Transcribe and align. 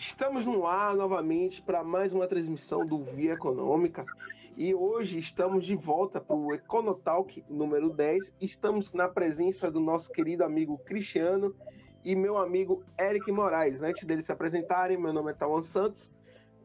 Estamos 0.00 0.46
no 0.46 0.64
ar 0.64 0.94
novamente 0.94 1.60
para 1.60 1.82
mais 1.82 2.12
uma 2.12 2.28
transmissão 2.28 2.86
do 2.86 3.02
Via 3.02 3.32
Econômica 3.32 4.06
e 4.56 4.72
hoje 4.72 5.18
estamos 5.18 5.66
de 5.66 5.74
volta 5.74 6.20
para 6.20 6.36
o 6.36 6.54
Econotalk 6.54 7.44
número 7.50 7.90
10. 7.90 8.32
Estamos 8.40 8.92
na 8.92 9.08
presença 9.08 9.68
do 9.68 9.80
nosso 9.80 10.12
querido 10.12 10.44
amigo 10.44 10.78
Cristiano 10.78 11.52
e 12.04 12.14
meu 12.14 12.38
amigo 12.38 12.84
Eric 12.96 13.32
Moraes. 13.32 13.82
Antes 13.82 14.04
deles 14.04 14.26
se 14.26 14.30
apresentarem, 14.30 14.96
meu 14.96 15.12
nome 15.12 15.32
é 15.32 15.34
Tawan 15.34 15.64
Santos, 15.64 16.14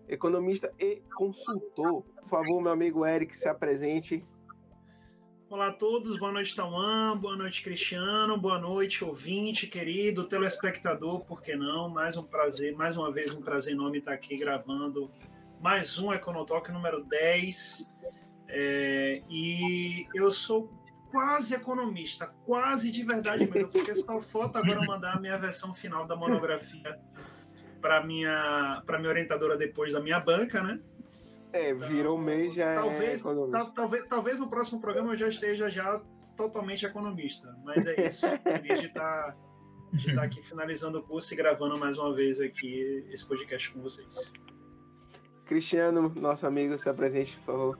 economista 0.07 0.71
e 0.79 1.01
consultor. 1.15 2.03
Por 2.03 2.27
favor, 2.27 2.61
meu 2.61 2.71
amigo 2.71 3.03
Eric, 3.03 3.35
se 3.35 3.49
apresente. 3.49 4.23
Olá 5.53 5.67
a 5.67 5.71
todos, 5.71 6.17
boa 6.17 6.31
noite 6.31 6.55
Tauan, 6.55 7.15
boa 7.15 7.35
noite 7.35 7.61
Cristiano, 7.61 8.35
boa 8.35 8.57
noite 8.57 9.05
ouvinte, 9.05 9.67
querido, 9.67 10.23
telespectador, 10.23 11.23
por 11.25 11.43
que 11.43 11.55
não? 11.55 11.87
Mais 11.87 12.17
um 12.17 12.23
prazer, 12.23 12.75
mais 12.75 12.97
uma 12.97 13.11
vez 13.11 13.33
um 13.33 13.39
prazer 13.39 13.73
enorme 13.73 13.99
estar 13.99 14.13
aqui 14.13 14.35
gravando 14.35 15.11
mais 15.61 15.99
um 15.99 16.11
Econotalk 16.11 16.71
número 16.71 17.03
10. 17.03 17.87
É, 18.47 19.21
e 19.29 20.07
eu 20.15 20.31
sou 20.31 20.73
quase 21.11 21.53
economista, 21.53 22.33
quase 22.47 22.89
de 22.89 23.03
verdade 23.03 23.47
mesmo, 23.47 23.69
porque 23.69 23.93
só 23.93 24.19
falta 24.19 24.57
agora 24.57 24.83
mandar 24.87 25.17
a 25.17 25.19
minha 25.19 25.37
versão 25.37 25.71
final 25.71 26.07
da 26.07 26.15
monografia 26.15 26.99
para 27.79 28.03
minha, 28.03 28.81
minha 28.97 29.09
orientadora 29.09 29.55
depois 29.55 29.93
da 29.93 29.99
minha 29.99 30.19
banca, 30.19 30.63
né? 30.63 30.79
É, 31.53 31.73
virou 31.73 32.17
mês 32.17 32.55
já 32.55 32.73
talvez, 32.73 33.23
é 33.23 33.23
tal, 33.51 33.71
talvez, 33.71 34.07
talvez 34.07 34.39
no 34.39 34.49
próximo 34.49 34.81
programa 34.81 35.11
eu 35.11 35.15
já 35.15 35.27
esteja 35.27 35.69
já 35.69 36.01
totalmente 36.35 36.83
economista, 36.83 37.55
mas 37.63 37.85
é 37.85 38.07
isso. 38.07 38.25
Feliz 38.41 38.79
de 38.79 38.87
estar 38.87 39.37
de 39.93 40.09
estar 40.09 40.23
aqui 40.23 40.41
finalizando 40.41 40.97
o 40.97 41.03
curso 41.03 41.31
e 41.31 41.37
gravando 41.37 41.77
mais 41.77 41.99
uma 41.99 42.13
vez 42.15 42.41
aqui 42.41 43.05
esse 43.11 43.23
podcast 43.27 43.71
com 43.71 43.81
vocês. 43.81 44.33
Cristiano, 45.45 46.09
nosso 46.15 46.47
amigo, 46.47 46.75
se 46.79 46.89
apresente, 46.89 47.37
por 47.37 47.45
favor. 47.45 47.79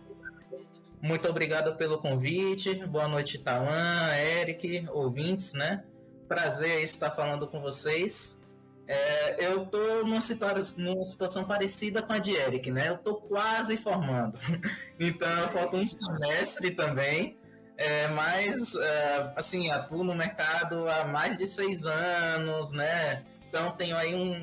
Muito 1.02 1.28
obrigado 1.28 1.76
pelo 1.76 1.98
convite. 1.98 2.76
Boa 2.86 3.08
noite, 3.08 3.40
Tawan, 3.40 4.16
Eric, 4.16 4.88
ouvintes, 4.92 5.54
né? 5.54 5.84
Prazer 6.28 6.84
estar 6.84 7.10
falando 7.10 7.48
com 7.48 7.60
vocês. 7.60 8.43
É, 8.88 9.45
eu 9.45 9.66
tô 9.66 10.03
numa, 10.03 10.20
situa 10.20 10.53
numa 10.78 11.03
situação 11.06 11.44
parecida 11.45 12.02
com 12.02 12.14
a 12.14 12.20
de 12.20 12.31
Eric, 12.31 12.70
né? 12.70 12.90
Eu 12.90 12.98
tô 12.98 13.16
quase 13.16 13.78
formando. 13.78 14.38
então, 15.00 15.48
falta 15.50 15.78
um 15.78 15.88
semestre 15.88 16.72
também. 16.72 17.38
É, 17.78 18.08
mas, 18.09 18.75
é, 18.75 19.34
assim, 19.36 19.72
atuo 19.72 20.03
no 20.03 20.14
mercado 20.14 20.88
há 20.88 21.06
mais 21.06 21.38
de 21.38 21.45
seis 21.48 21.86
anos, 21.86 22.72
né? 22.72 23.23
Então, 23.48 23.72
tenho 23.72 23.95
aí 23.95 24.14
um, 24.14 24.34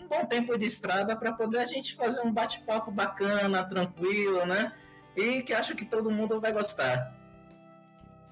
um 0.00 0.08
bom 0.08 0.24
tempo 0.24 0.56
de 0.56 0.66
estrada 0.66 1.14
para 1.16 1.32
poder 1.32 1.58
a 1.58 1.64
gente 1.64 1.94
fazer 1.94 2.22
um 2.22 2.32
bate-papo 2.32 2.90
bacana, 2.90 3.64
tranquilo, 3.64 4.44
né? 4.46 4.72
E 5.16 5.42
que 5.42 5.52
acho 5.52 5.74
que 5.74 5.84
todo 5.84 6.10
mundo 6.10 6.40
vai 6.40 6.52
gostar. 6.52 7.21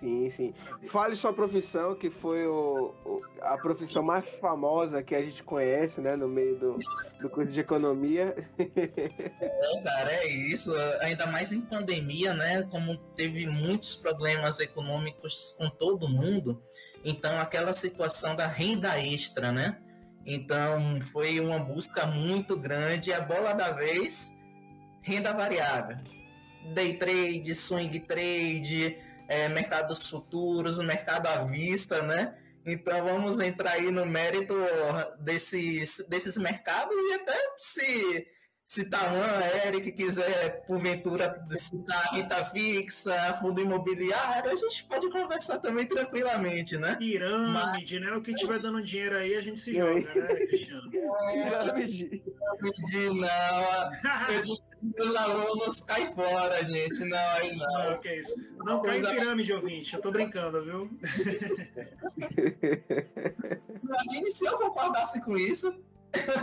Sim, 0.00 0.30
sim. 0.30 0.54
Fale 0.88 1.14
sua 1.14 1.30
profissão, 1.30 1.94
que 1.94 2.08
foi 2.08 2.46
o, 2.46 2.94
o, 3.04 3.22
a 3.42 3.58
profissão 3.58 4.02
mais 4.02 4.26
famosa 4.40 5.02
que 5.02 5.14
a 5.14 5.20
gente 5.20 5.42
conhece, 5.42 6.00
né, 6.00 6.16
no 6.16 6.26
meio 6.26 6.58
do, 6.58 6.78
do 7.20 7.28
curso 7.28 7.52
de 7.52 7.60
economia. 7.60 8.34
É, 8.58 9.82
cara, 9.82 10.12
é 10.12 10.26
isso. 10.26 10.74
Ainda 11.02 11.26
mais 11.26 11.52
em 11.52 11.60
pandemia, 11.60 12.32
né, 12.32 12.66
como 12.70 12.96
teve 13.14 13.46
muitos 13.46 13.94
problemas 13.94 14.58
econômicos 14.58 15.54
com 15.58 15.68
todo 15.68 16.08
mundo, 16.08 16.62
então 17.04 17.38
aquela 17.38 17.74
situação 17.74 18.34
da 18.34 18.46
renda 18.46 18.98
extra, 18.98 19.52
né? 19.52 19.78
Então 20.24 21.00
foi 21.12 21.40
uma 21.40 21.58
busca 21.58 22.06
muito 22.06 22.56
grande. 22.56 23.12
A 23.12 23.20
bola 23.20 23.52
da 23.52 23.70
vez, 23.72 24.34
renda 25.02 25.32
variável. 25.32 25.98
Day 26.74 26.94
trade, 26.98 27.54
swing 27.54 28.00
trade, 28.00 28.98
é, 29.30 29.48
mercados 29.48 30.08
futuros, 30.08 30.80
mercado 30.80 31.28
à 31.28 31.44
vista, 31.44 32.02
né? 32.02 32.34
Então 32.66 33.04
vamos 33.04 33.38
entrar 33.38 33.74
aí 33.74 33.88
no 33.88 34.04
mérito 34.04 34.54
desses, 35.20 36.04
desses 36.08 36.36
mercados 36.36 36.94
e 36.94 37.14
até 37.14 37.36
se 37.56 38.26
se 38.66 38.88
Tawan, 38.88 39.40
Eric 39.66 39.90
quiser, 39.90 40.64
porventura, 40.64 41.44
citar 41.54 42.14
rita 42.14 42.44
fixa, 42.44 43.36
fundo 43.40 43.60
imobiliário, 43.60 44.48
a 44.48 44.54
gente 44.54 44.84
pode 44.84 45.10
conversar 45.10 45.58
também 45.58 45.86
tranquilamente, 45.86 46.76
né? 46.76 46.94
Pirâmide, 46.94 47.98
Mas... 47.98 48.08
né? 48.08 48.16
O 48.16 48.22
que 48.22 48.32
tiver 48.32 48.60
dando 48.60 48.80
dinheiro 48.80 49.16
aí, 49.16 49.34
a 49.34 49.40
gente 49.40 49.58
se 49.58 49.74
joga, 49.74 50.14
né, 50.14 50.46
Cristiano? 50.46 50.86
Pirâmide. 50.88 52.22
Pirâmide, 52.22 53.20
não. 53.20 54.34
Eu 54.34 54.42
os 54.98 55.16
alunos 55.16 55.80
caem 55.82 56.12
fora, 56.12 56.64
gente. 56.64 57.00
Não, 57.00 57.30
aí 57.32 57.56
não. 57.56 57.90
Não, 57.90 57.98
que 57.98 58.14
isso. 58.14 58.34
Não 58.58 58.80
cai 58.82 58.98
em 58.98 59.02
pirâmide, 59.02 59.52
ouvinte. 59.52 59.94
Eu 59.94 60.00
tô 60.00 60.10
brincando, 60.10 60.62
viu? 60.64 60.90
Imagine 63.82 64.30
se 64.30 64.46
eu 64.46 64.56
concordasse 64.56 65.20
com 65.20 65.36
isso. 65.36 65.72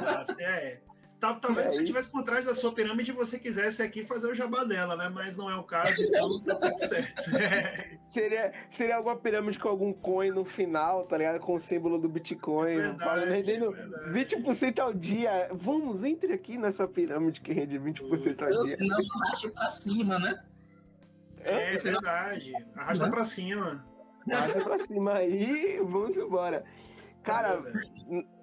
Nossa, 0.02 0.42
é. 0.42 0.82
Talvez 1.20 1.68
é 1.68 1.72
se 1.72 1.80
estivesse 1.80 2.08
por 2.10 2.22
trás 2.22 2.46
da 2.46 2.54
sua 2.54 2.72
pirâmide 2.72 3.12
você 3.12 3.40
quisesse 3.40 3.82
aqui 3.82 4.04
fazer 4.04 4.30
o 4.30 4.36
jabá 4.36 4.64
dela, 4.64 4.96
né? 4.96 5.10
Mas 5.10 5.36
não 5.36 5.50
é 5.50 5.56
o 5.56 5.64
caso, 5.64 5.96
então 6.06 6.40
tá 6.44 6.56
tudo 6.56 6.76
certo. 6.76 7.24
seria, 8.06 8.54
seria 8.70 8.98
alguma 8.98 9.16
pirâmide 9.16 9.58
com 9.58 9.68
algum 9.68 9.92
coin 9.92 10.30
no 10.30 10.46
final, 10.46 11.06
tá 11.06 11.18
ligado? 11.18 11.40
Com 11.40 11.56
o 11.56 11.60
símbolo 11.60 11.98
do 11.98 12.08
Bitcoin. 12.08 12.78
Verdade, 12.78 13.30
rendendo 13.32 13.72
verdade. 13.72 14.36
20% 14.36 14.80
ao 14.80 14.94
dia. 14.94 15.50
Vamos, 15.54 16.04
entre 16.04 16.34
aqui 16.34 16.56
nessa 16.56 16.88
pirâmide 16.88 17.42
que 17.42 17.52
rende 17.52 17.80
20% 17.80 18.42
ao 18.44 18.50
dia. 18.50 18.78
Senão 18.78 18.98
arrasta 19.26 19.50
pra 19.50 19.70
cima, 19.70 20.20
né? 20.20 20.40
É, 21.40 21.74
é 21.74 21.78
verdade. 21.78 22.54
Arrasta 22.76 23.06
não. 23.06 23.12
pra 23.12 23.26
cima. 23.26 23.84
Arrasta 24.32 24.62
pra 24.62 24.80
cima 24.86 25.14
aí, 25.14 25.80
vamos 25.84 26.16
embora. 26.16 26.64
Cara, 27.24 27.60
é 28.12 28.37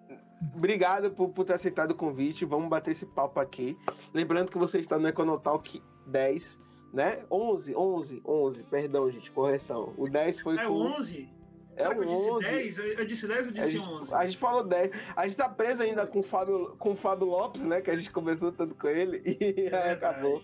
Obrigado 0.55 1.11
por, 1.11 1.29
por 1.31 1.45
ter 1.45 1.55
aceitado 1.55 1.93
o 1.93 1.95
convite. 1.95 2.45
Vamos 2.45 2.69
bater 2.69 2.91
esse 2.91 3.07
papo 3.07 3.41
aqui. 3.41 3.79
Lembrando 4.13 4.51
que 4.51 4.59
você 4.59 4.79
está 4.79 4.99
no 4.99 5.09
Econotalk 5.09 5.83
10, 6.07 6.59
né? 6.93 7.25
11, 7.31 7.75
11, 7.75 8.23
11. 8.25 8.63
Perdão, 8.65 9.11
gente, 9.11 9.31
correção. 9.31 9.95
O 9.97 10.09
10 10.09 10.41
foi. 10.41 10.57
É 10.57 10.67
com... 10.67 10.73
11? 10.73 11.29
É 11.77 11.83
Será 11.83 11.95
que 11.95 12.03
eu 12.03 12.07
disse 12.07 12.39
10? 12.39 12.79
Eu 12.99 13.05
disse 13.05 13.27
10 13.27 13.47
ou 13.47 13.53
disse 13.53 13.67
a 13.67 13.71
gente, 13.71 13.89
11? 13.89 14.15
A 14.15 14.25
gente 14.27 14.39
falou 14.39 14.65
10. 14.65 14.91
A 15.17 15.27
gente 15.27 15.37
tá 15.37 15.49
preso 15.49 15.83
ainda 15.83 16.07
com 16.07 16.21
o 16.21 16.23
Fábio, 16.23 16.77
com 16.79 16.93
o 16.93 16.97
Fábio 16.97 17.27
Lopes, 17.27 17.65
né? 17.65 17.81
Que 17.81 17.91
a 17.91 17.97
gente 17.97 18.13
conversou 18.13 18.53
tanto 18.53 18.75
com 18.75 18.89
ele 18.89 19.23
e 19.25 19.67
é, 19.67 19.91
acabou 19.93 20.43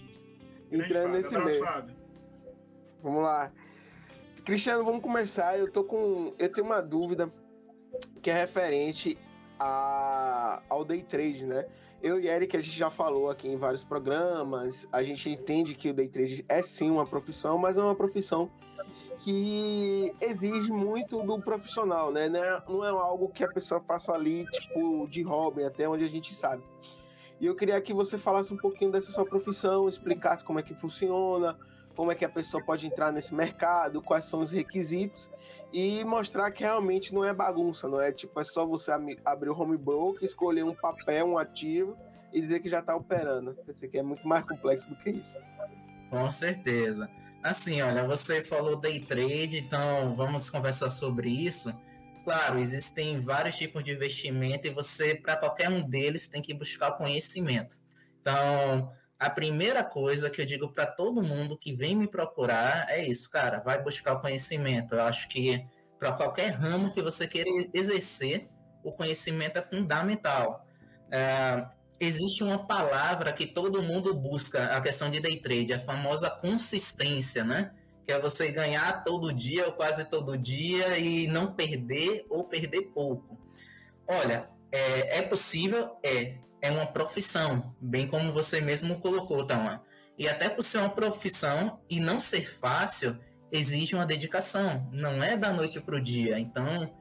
entrando 0.72 1.12
nesse 1.12 1.36
meio. 1.38 1.64
Fábio. 1.64 1.94
Vamos 3.02 3.22
lá. 3.22 3.52
Cristiano, 4.44 4.84
vamos 4.84 5.02
começar. 5.02 5.58
Eu 5.58 5.70
tô 5.70 5.84
com. 5.84 6.34
Eu 6.38 6.50
tenho 6.50 6.66
uma 6.66 6.80
dúvida 6.80 7.32
que 8.22 8.30
é 8.30 8.34
referente 8.34 9.16
a, 9.60 10.62
ao 10.68 10.84
day 10.84 11.02
trade, 11.02 11.44
né? 11.44 11.66
Eu 12.02 12.18
e 12.18 12.28
Eric, 12.28 12.56
a 12.56 12.60
gente 12.60 12.76
já 12.76 12.90
falou 12.90 13.28
aqui 13.28 13.46
em 13.46 13.58
vários 13.58 13.84
programas, 13.84 14.88
a 14.90 15.02
gente 15.02 15.28
entende 15.28 15.74
que 15.74 15.90
o 15.90 15.94
day 15.94 16.08
trade 16.08 16.44
é 16.48 16.62
sim 16.62 16.90
uma 16.90 17.06
profissão, 17.06 17.58
mas 17.58 17.76
é 17.76 17.82
uma 17.82 17.94
profissão 17.94 18.50
que 19.18 20.14
exige 20.18 20.72
muito 20.72 21.22
do 21.22 21.38
profissional, 21.38 22.10
né? 22.10 22.26
Não 22.28 22.42
é, 22.42 22.88
é 22.88 22.90
algo 22.90 23.28
que 23.28 23.44
a 23.44 23.48
pessoa 23.48 23.80
faça 23.80 24.12
ali, 24.12 24.46
tipo, 24.46 25.06
de 25.08 25.20
hobby, 25.22 25.62
até 25.62 25.86
onde 25.86 26.04
a 26.04 26.08
gente 26.08 26.34
sabe. 26.34 26.62
E 27.38 27.44
eu 27.44 27.54
queria 27.54 27.78
que 27.82 27.92
você 27.92 28.16
falasse 28.16 28.52
um 28.52 28.56
pouquinho 28.56 28.90
dessa 28.90 29.10
sua 29.10 29.26
profissão, 29.26 29.88
explicasse 29.88 30.42
como 30.42 30.58
é 30.58 30.62
que 30.62 30.74
funciona, 30.74 31.56
como 31.96 32.12
é 32.12 32.14
que 32.14 32.24
a 32.24 32.28
pessoa 32.28 32.62
pode 32.62 32.86
entrar 32.86 33.12
nesse 33.12 33.34
mercado, 33.34 34.00
quais 34.00 34.24
são 34.24 34.40
os 34.40 34.50
requisitos 34.50 35.30
e 35.72 36.02
mostrar 36.04 36.50
que 36.50 36.62
realmente 36.62 37.12
não 37.14 37.24
é 37.24 37.32
bagunça, 37.32 37.88
não 37.88 38.00
é 38.00 38.10
tipo, 38.12 38.38
é 38.40 38.44
só 38.44 38.64
você 38.66 38.90
abrir 39.24 39.50
o 39.50 39.58
home 39.58 39.76
broker, 39.76 40.24
escolher 40.24 40.64
um 40.64 40.74
papel, 40.74 41.26
um 41.26 41.38
ativo 41.38 41.96
e 42.32 42.40
dizer 42.40 42.60
que 42.60 42.68
já 42.68 42.80
está 42.80 42.94
operando. 42.94 43.56
Eu 43.66 43.74
sei 43.74 43.88
que 43.88 43.98
é 43.98 44.02
muito 44.02 44.26
mais 44.26 44.44
complexo 44.44 44.88
do 44.88 44.96
que 44.96 45.10
isso. 45.10 45.38
Com 46.08 46.30
certeza. 46.30 47.08
Assim, 47.42 47.80
olha, 47.80 48.06
você 48.06 48.42
falou 48.42 48.76
day 48.76 49.00
trade, 49.00 49.58
então 49.58 50.14
vamos 50.14 50.50
conversar 50.50 50.90
sobre 50.90 51.30
isso. 51.30 51.74
Claro, 52.24 52.58
existem 52.58 53.20
vários 53.20 53.56
tipos 53.56 53.82
de 53.82 53.92
investimento 53.92 54.66
e 54.66 54.70
você, 54.70 55.14
para 55.14 55.36
qualquer 55.36 55.70
um 55.70 55.80
deles, 55.88 56.28
tem 56.28 56.42
que 56.42 56.52
buscar 56.52 56.92
conhecimento. 56.92 57.78
Então, 58.20 58.92
a 59.20 59.28
primeira 59.28 59.84
coisa 59.84 60.30
que 60.30 60.40
eu 60.40 60.46
digo 60.46 60.72
para 60.72 60.86
todo 60.86 61.22
mundo 61.22 61.58
que 61.58 61.74
vem 61.74 61.94
me 61.94 62.08
procurar 62.08 62.86
é 62.88 63.06
isso, 63.06 63.28
cara, 63.30 63.60
vai 63.60 63.80
buscar 63.82 64.14
o 64.14 64.20
conhecimento. 64.20 64.94
Eu 64.94 65.02
acho 65.02 65.28
que 65.28 65.62
para 65.98 66.10
qualquer 66.12 66.52
ramo 66.52 66.90
que 66.90 67.02
você 67.02 67.28
queira 67.28 67.50
exercer, 67.74 68.48
o 68.82 68.90
conhecimento 68.90 69.58
é 69.58 69.62
fundamental. 69.62 70.66
É, 71.10 71.66
existe 72.00 72.42
uma 72.42 72.66
palavra 72.66 73.30
que 73.30 73.46
todo 73.46 73.82
mundo 73.82 74.14
busca, 74.14 74.74
a 74.74 74.80
questão 74.80 75.10
de 75.10 75.20
day 75.20 75.38
trade, 75.38 75.74
a 75.74 75.78
famosa 75.78 76.30
consistência, 76.30 77.44
né? 77.44 77.72
Que 78.06 78.14
é 78.14 78.18
você 78.18 78.50
ganhar 78.50 79.04
todo 79.04 79.34
dia 79.34 79.66
ou 79.66 79.72
quase 79.74 80.06
todo 80.06 80.34
dia 80.38 80.96
e 80.96 81.26
não 81.26 81.52
perder 81.52 82.24
ou 82.30 82.44
perder 82.44 82.86
pouco. 82.94 83.38
Olha, 84.08 84.48
é, 84.72 85.18
é 85.18 85.22
possível? 85.22 85.98
É 86.02 86.38
é 86.60 86.70
uma 86.70 86.86
profissão, 86.86 87.74
bem 87.80 88.06
como 88.06 88.32
você 88.32 88.60
mesmo 88.60 89.00
colocou, 89.00 89.46
Tama. 89.46 89.82
E 90.18 90.28
até 90.28 90.48
por 90.48 90.62
ser 90.62 90.78
uma 90.78 90.90
profissão 90.90 91.80
e 91.88 91.98
não 91.98 92.20
ser 92.20 92.48
fácil, 92.48 93.18
exige 93.50 93.94
uma 93.94 94.04
dedicação. 94.04 94.88
Não 94.92 95.22
é 95.22 95.36
da 95.36 95.52
noite 95.52 95.80
para 95.80 95.96
o 95.96 96.00
dia. 96.00 96.38
Então, 96.38 96.94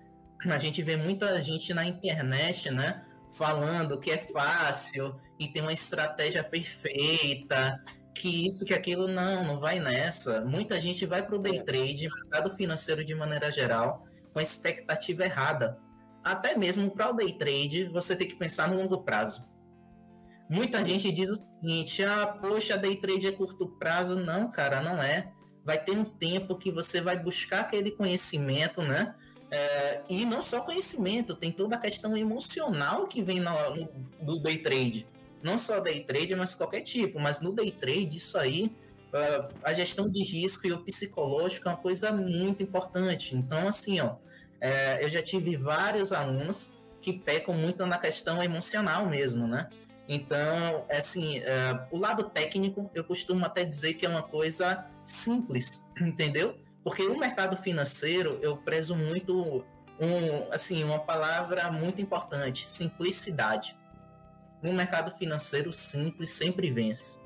a 0.46 0.58
gente 0.58 0.82
vê 0.82 0.96
muita 0.96 1.42
gente 1.42 1.74
na 1.74 1.86
internet, 1.86 2.72
né? 2.72 3.06
Falando 3.34 4.00
que 4.00 4.10
é 4.10 4.18
fácil 4.18 5.20
e 5.38 5.48
tem 5.48 5.62
uma 5.62 5.74
estratégia 5.74 6.44
perfeita, 6.44 7.84
que 8.16 8.48
isso, 8.48 8.66
que 8.66 8.74
aquilo, 8.74 9.08
não, 9.08 9.46
não 9.46 9.60
vai 9.60 9.80
nessa. 9.80 10.42
Muita 10.42 10.80
gente 10.80 11.06
vai 11.06 11.26
para 11.26 11.36
o 11.36 11.40
day 11.40 11.64
trade, 11.64 12.10
mercado 12.10 12.50
financeiro 12.56 13.04
de 13.04 13.14
maneira 13.14 13.52
geral, 13.52 14.06
com 14.34 14.40
a 14.40 14.44
expectativa 14.44 15.26
errada. 15.26 15.78
Até 16.24 16.57
mesmo 16.57 16.89
para 16.92 17.10
o 17.10 17.13
day 17.13 17.33
trade, 17.33 17.86
você 17.86 18.16
tem 18.16 18.27
que 18.27 18.36
pensar 18.36 18.68
no 18.69 18.77
longo 18.77 19.01
prazo. 19.04 19.48
Muita 20.50 20.83
gente 20.83 21.12
diz 21.12 21.30
o 21.30 21.36
seguinte: 21.36 22.04
ah, 22.04 22.25
poxa, 22.25 22.77
day 22.77 22.95
trade 22.95 23.27
é 23.27 23.31
curto 23.31 23.68
prazo. 23.68 24.16
Não, 24.16 24.50
cara, 24.50 24.81
não 24.81 25.01
é. 25.01 25.31
Vai 25.63 25.83
ter 25.83 25.92
um 25.92 26.04
tempo 26.04 26.57
que 26.57 26.71
você 26.71 27.00
vai 27.00 27.18
buscar 27.18 27.62
aquele 27.62 27.92
conhecimento, 27.92 28.81
né? 28.81 29.16
É, 29.51 30.01
e 30.10 30.25
não 30.25 30.42
só 30.42 30.62
conhecimento, 30.62 31.36
tem 31.36 31.51
toda 31.51 31.75
a 31.75 31.80
questão 31.80 32.16
emocional 32.16 33.07
que 33.07 33.22
vem 33.22 33.39
no, 33.39 33.51
do 34.22 34.39
day 34.39 34.57
trade. 34.60 35.07
Não 35.42 35.57
só 35.57 35.80
day 35.80 36.04
trade, 36.04 36.36
mas 36.36 36.56
qualquer 36.56 36.81
tipo. 36.81 37.19
Mas 37.19 37.42
no 37.42 37.54
day 37.54 37.72
trade, 37.72 38.18
isso 38.18 38.38
aí, 38.38 38.72
uh, 39.13 39.54
a 39.63 39.74
gestão 39.74 40.10
de 40.10 40.24
risco 40.24 40.68
e 40.68 40.74
o 40.74 40.83
psicológico 40.83 41.68
é 41.68 41.72
uma 41.72 41.77
coisa 41.77 42.12
muito 42.12 42.62
importante. 42.62 43.36
Então, 43.36 43.68
assim, 43.68 44.00
ó, 44.00 44.15
é, 44.62 45.04
eu 45.04 45.10
já 45.10 45.22
tive 45.22 45.56
vários 45.56 46.12
alunos 46.12 46.72
que 47.02 47.14
pecam 47.14 47.54
muito 47.54 47.86
na 47.86 47.98
questão 47.98 48.44
emocional 48.44 49.06
mesmo, 49.06 49.48
né? 49.48 49.70
Então, 50.08 50.86
assim, 50.90 51.38
uh, 51.40 51.88
o 51.92 52.00
lado 52.00 52.24
técnico, 52.24 52.90
eu 52.96 53.04
costumo 53.04 53.46
até 53.46 53.64
dizer 53.64 53.94
que 53.94 54.06
é 54.06 54.10
uma 54.10 54.24
coisa 54.24 54.86
simples, 55.06 55.86
entendeu? 56.02 56.58
Porque 56.84 57.04
o 57.04 57.18
mercado 57.18 57.56
financeiro, 57.56 58.40
eu 58.42 58.58
prezo 58.58 58.96
muito, 58.96 59.64
um, 60.00 60.52
assim, 60.52 60.84
uma 60.84 61.00
palavra 61.00 61.72
muito 61.72 62.02
importante, 62.02 62.66
simplicidade. 62.66 63.78
No 64.64 64.74
mercado 64.74 65.16
financeiro, 65.16 65.72
simples 65.72 66.32
sempre 66.32 66.72
vence. 66.72 67.20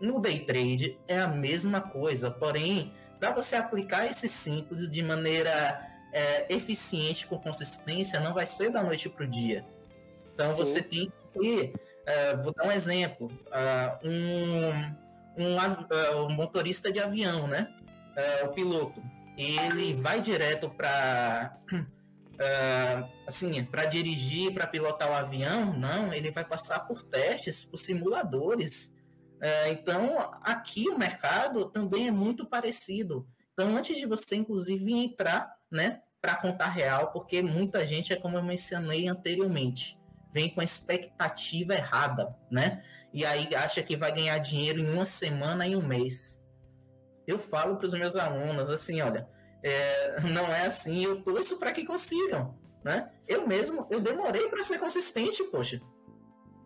No 0.00 0.20
day 0.20 0.40
trade 0.40 0.98
é 1.08 1.18
a 1.18 1.28
mesma 1.28 1.80
coisa, 1.80 2.30
porém, 2.30 2.92
para 3.18 3.32
você 3.32 3.56
aplicar 3.56 4.06
esse 4.06 4.28
simples 4.28 4.88
de 4.88 5.02
maneira 5.02 5.91
é, 6.12 6.54
eficiente, 6.54 7.26
com 7.26 7.38
consistência, 7.38 8.20
não 8.20 8.34
vai 8.34 8.46
ser 8.46 8.70
da 8.70 8.82
noite 8.82 9.08
para 9.08 9.24
o 9.24 9.26
dia. 9.26 9.64
Então, 10.34 10.50
Sim. 10.50 10.56
você 10.56 10.82
tem 10.82 11.12
que 11.32 11.72
Uh, 12.02 12.42
vou 12.42 12.52
dar 12.52 12.66
um 12.66 12.72
exemplo. 12.72 13.30
Uh, 13.46 14.08
um, 14.08 15.44
um, 15.44 15.56
uh, 15.56 16.26
um, 16.26 16.30
motorista 16.30 16.90
de 16.92 17.00
avião, 17.00 17.46
né? 17.46 17.72
o 18.44 18.48
piloto. 18.48 19.02
Ele 19.38 19.94
vai 19.94 20.20
direto 20.20 20.68
para 20.68 21.56
assim, 23.26 23.64
para 23.64 23.86
dirigir, 23.86 24.52
para 24.52 24.66
pilotar 24.66 25.10
o 25.10 25.14
avião, 25.14 25.72
não, 25.72 26.12
ele 26.12 26.30
vai 26.30 26.44
passar 26.44 26.80
por 26.80 27.02
testes, 27.02 27.64
por 27.64 27.78
simuladores. 27.78 28.94
então, 29.70 30.30
aqui 30.42 30.90
o 30.90 30.98
mercado 30.98 31.70
também 31.70 32.08
é 32.08 32.10
muito 32.10 32.44
parecido. 32.44 33.26
Então, 33.54 33.74
antes 33.76 33.96
de 33.96 34.04
você, 34.04 34.36
inclusive, 34.36 34.92
entrar, 34.92 35.54
né, 35.72 36.02
para 36.20 36.36
contar 36.36 36.68
real, 36.68 37.10
porque 37.10 37.42
muita 37.42 37.84
gente, 37.84 38.12
é 38.12 38.16
como 38.16 38.36
eu 38.36 38.44
mencionei 38.44 39.08
anteriormente, 39.08 39.98
vem 40.32 40.48
com 40.48 40.60
a 40.60 40.64
expectativa 40.64 41.74
errada, 41.74 42.36
né? 42.50 42.84
E 43.12 43.26
aí 43.26 43.54
acha 43.54 43.82
que 43.82 43.96
vai 43.96 44.12
ganhar 44.12 44.38
dinheiro 44.38 44.80
em 44.80 44.90
uma 44.90 45.04
semana, 45.04 45.66
em 45.66 45.74
um 45.74 45.82
mês. 45.82 46.42
Eu 47.26 47.38
falo 47.38 47.76
para 47.76 47.86
os 47.86 47.92
meus 47.92 48.16
alunos 48.16 48.70
assim, 48.70 49.00
olha, 49.00 49.28
é, 49.62 50.20
não 50.20 50.46
é 50.52 50.66
assim, 50.66 51.04
eu 51.04 51.22
torço 51.22 51.58
para 51.58 51.72
que 51.72 51.84
consigam, 51.84 52.58
né? 52.84 53.10
Eu 53.26 53.46
mesmo, 53.46 53.86
eu 53.90 54.00
demorei 54.00 54.48
para 54.48 54.62
ser 54.62 54.78
consistente, 54.78 55.42
poxa. 55.44 55.80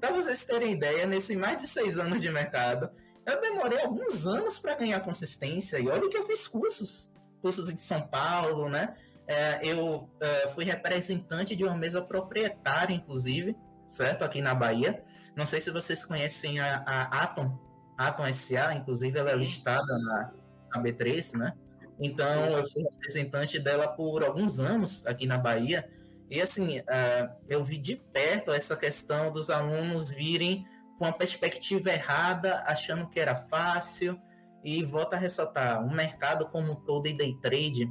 Para 0.00 0.12
vocês 0.12 0.44
terem 0.44 0.72
ideia, 0.72 1.06
nesse 1.06 1.34
mais 1.34 1.60
de 1.60 1.66
seis 1.66 1.98
anos 1.98 2.20
de 2.20 2.30
mercado, 2.30 2.90
eu 3.24 3.40
demorei 3.40 3.80
alguns 3.80 4.26
anos 4.26 4.58
para 4.58 4.76
ganhar 4.76 5.00
consistência. 5.00 5.78
E 5.78 5.88
olha 5.88 6.08
que 6.08 6.16
eu 6.16 6.26
fiz 6.26 6.46
cursos, 6.46 7.12
cursos 7.40 7.70
em 7.70 7.78
São 7.78 8.02
Paulo, 8.02 8.68
né? 8.68 8.94
É, 9.26 9.58
eu 9.62 10.08
é, 10.20 10.48
fui 10.48 10.64
representante 10.64 11.56
de 11.56 11.64
uma 11.64 11.74
mesa 11.76 12.00
proprietária, 12.00 12.94
inclusive, 12.94 13.56
certo? 13.88 14.22
Aqui 14.22 14.40
na 14.40 14.54
Bahia. 14.54 15.02
Não 15.34 15.44
sei 15.44 15.60
se 15.60 15.70
vocês 15.70 16.04
conhecem 16.04 16.60
a, 16.60 16.82
a 16.86 17.22
Atom, 17.22 17.58
Atom 17.98 18.32
SA, 18.32 18.74
inclusive 18.74 19.18
ela 19.18 19.32
é 19.32 19.36
listada 19.36 19.98
na, 19.98 20.30
na 20.74 20.82
B3, 20.82 21.36
né? 21.36 21.52
Então, 21.98 22.44
eu 22.58 22.66
fui 22.68 22.82
representante 22.82 23.58
dela 23.58 23.88
por 23.88 24.22
alguns 24.22 24.60
anos 24.60 25.06
aqui 25.06 25.26
na 25.26 25.38
Bahia. 25.38 25.88
E, 26.30 26.40
assim, 26.40 26.80
uh, 26.80 27.34
eu 27.48 27.64
vi 27.64 27.78
de 27.78 27.96
perto 27.96 28.52
essa 28.52 28.76
questão 28.76 29.32
dos 29.32 29.48
alunos 29.48 30.10
virem 30.10 30.66
com 30.98 31.04
a 31.04 31.12
perspectiva 31.12 31.90
errada, 31.90 32.62
achando 32.66 33.08
que 33.08 33.18
era 33.18 33.34
fácil. 33.34 34.20
E 34.66 34.84
volta 34.84 35.14
a 35.14 35.18
ressaltar, 35.18 35.80
o 35.86 35.94
mercado 35.94 36.44
como 36.46 36.72
um 36.72 36.74
todo 36.74 37.06
e 37.06 37.12
day 37.12 37.38
trade 37.40 37.88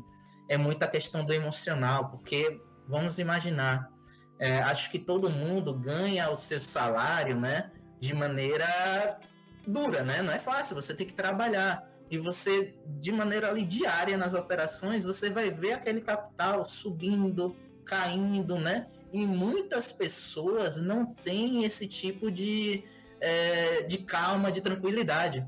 é 0.50 0.58
muita 0.58 0.86
questão 0.86 1.24
do 1.24 1.34
emocional, 1.34 2.10
porque 2.10 2.62
vamos 2.86 3.18
imaginar, 3.18 3.90
é, 4.38 4.58
acho 4.58 4.92
que 4.92 5.00
todo 5.00 5.30
mundo 5.30 5.74
ganha 5.74 6.30
o 6.30 6.36
seu 6.36 6.60
salário, 6.60 7.40
né, 7.40 7.72
de 7.98 8.14
maneira 8.14 9.18
dura, 9.66 10.04
né? 10.04 10.22
Não 10.22 10.34
é 10.34 10.38
fácil, 10.38 10.76
você 10.76 10.94
tem 10.94 11.08
que 11.08 11.14
trabalhar. 11.14 11.82
E 12.12 12.18
você, 12.18 12.76
de 13.00 13.10
maneira 13.10 13.48
ali 13.48 13.66
diária 13.66 14.18
nas 14.18 14.34
operações, 14.34 15.06
você 15.06 15.30
vai 15.30 15.50
ver 15.50 15.72
aquele 15.72 16.02
capital 16.02 16.66
subindo, 16.66 17.56
caindo, 17.86 18.60
né? 18.60 18.88
E 19.14 19.26
muitas 19.26 19.94
pessoas 19.94 20.76
não 20.82 21.06
têm 21.06 21.64
esse 21.64 21.88
tipo 21.88 22.30
de, 22.30 22.84
é, 23.22 23.84
de 23.84 24.00
calma, 24.00 24.52
de 24.52 24.60
tranquilidade. 24.60 25.48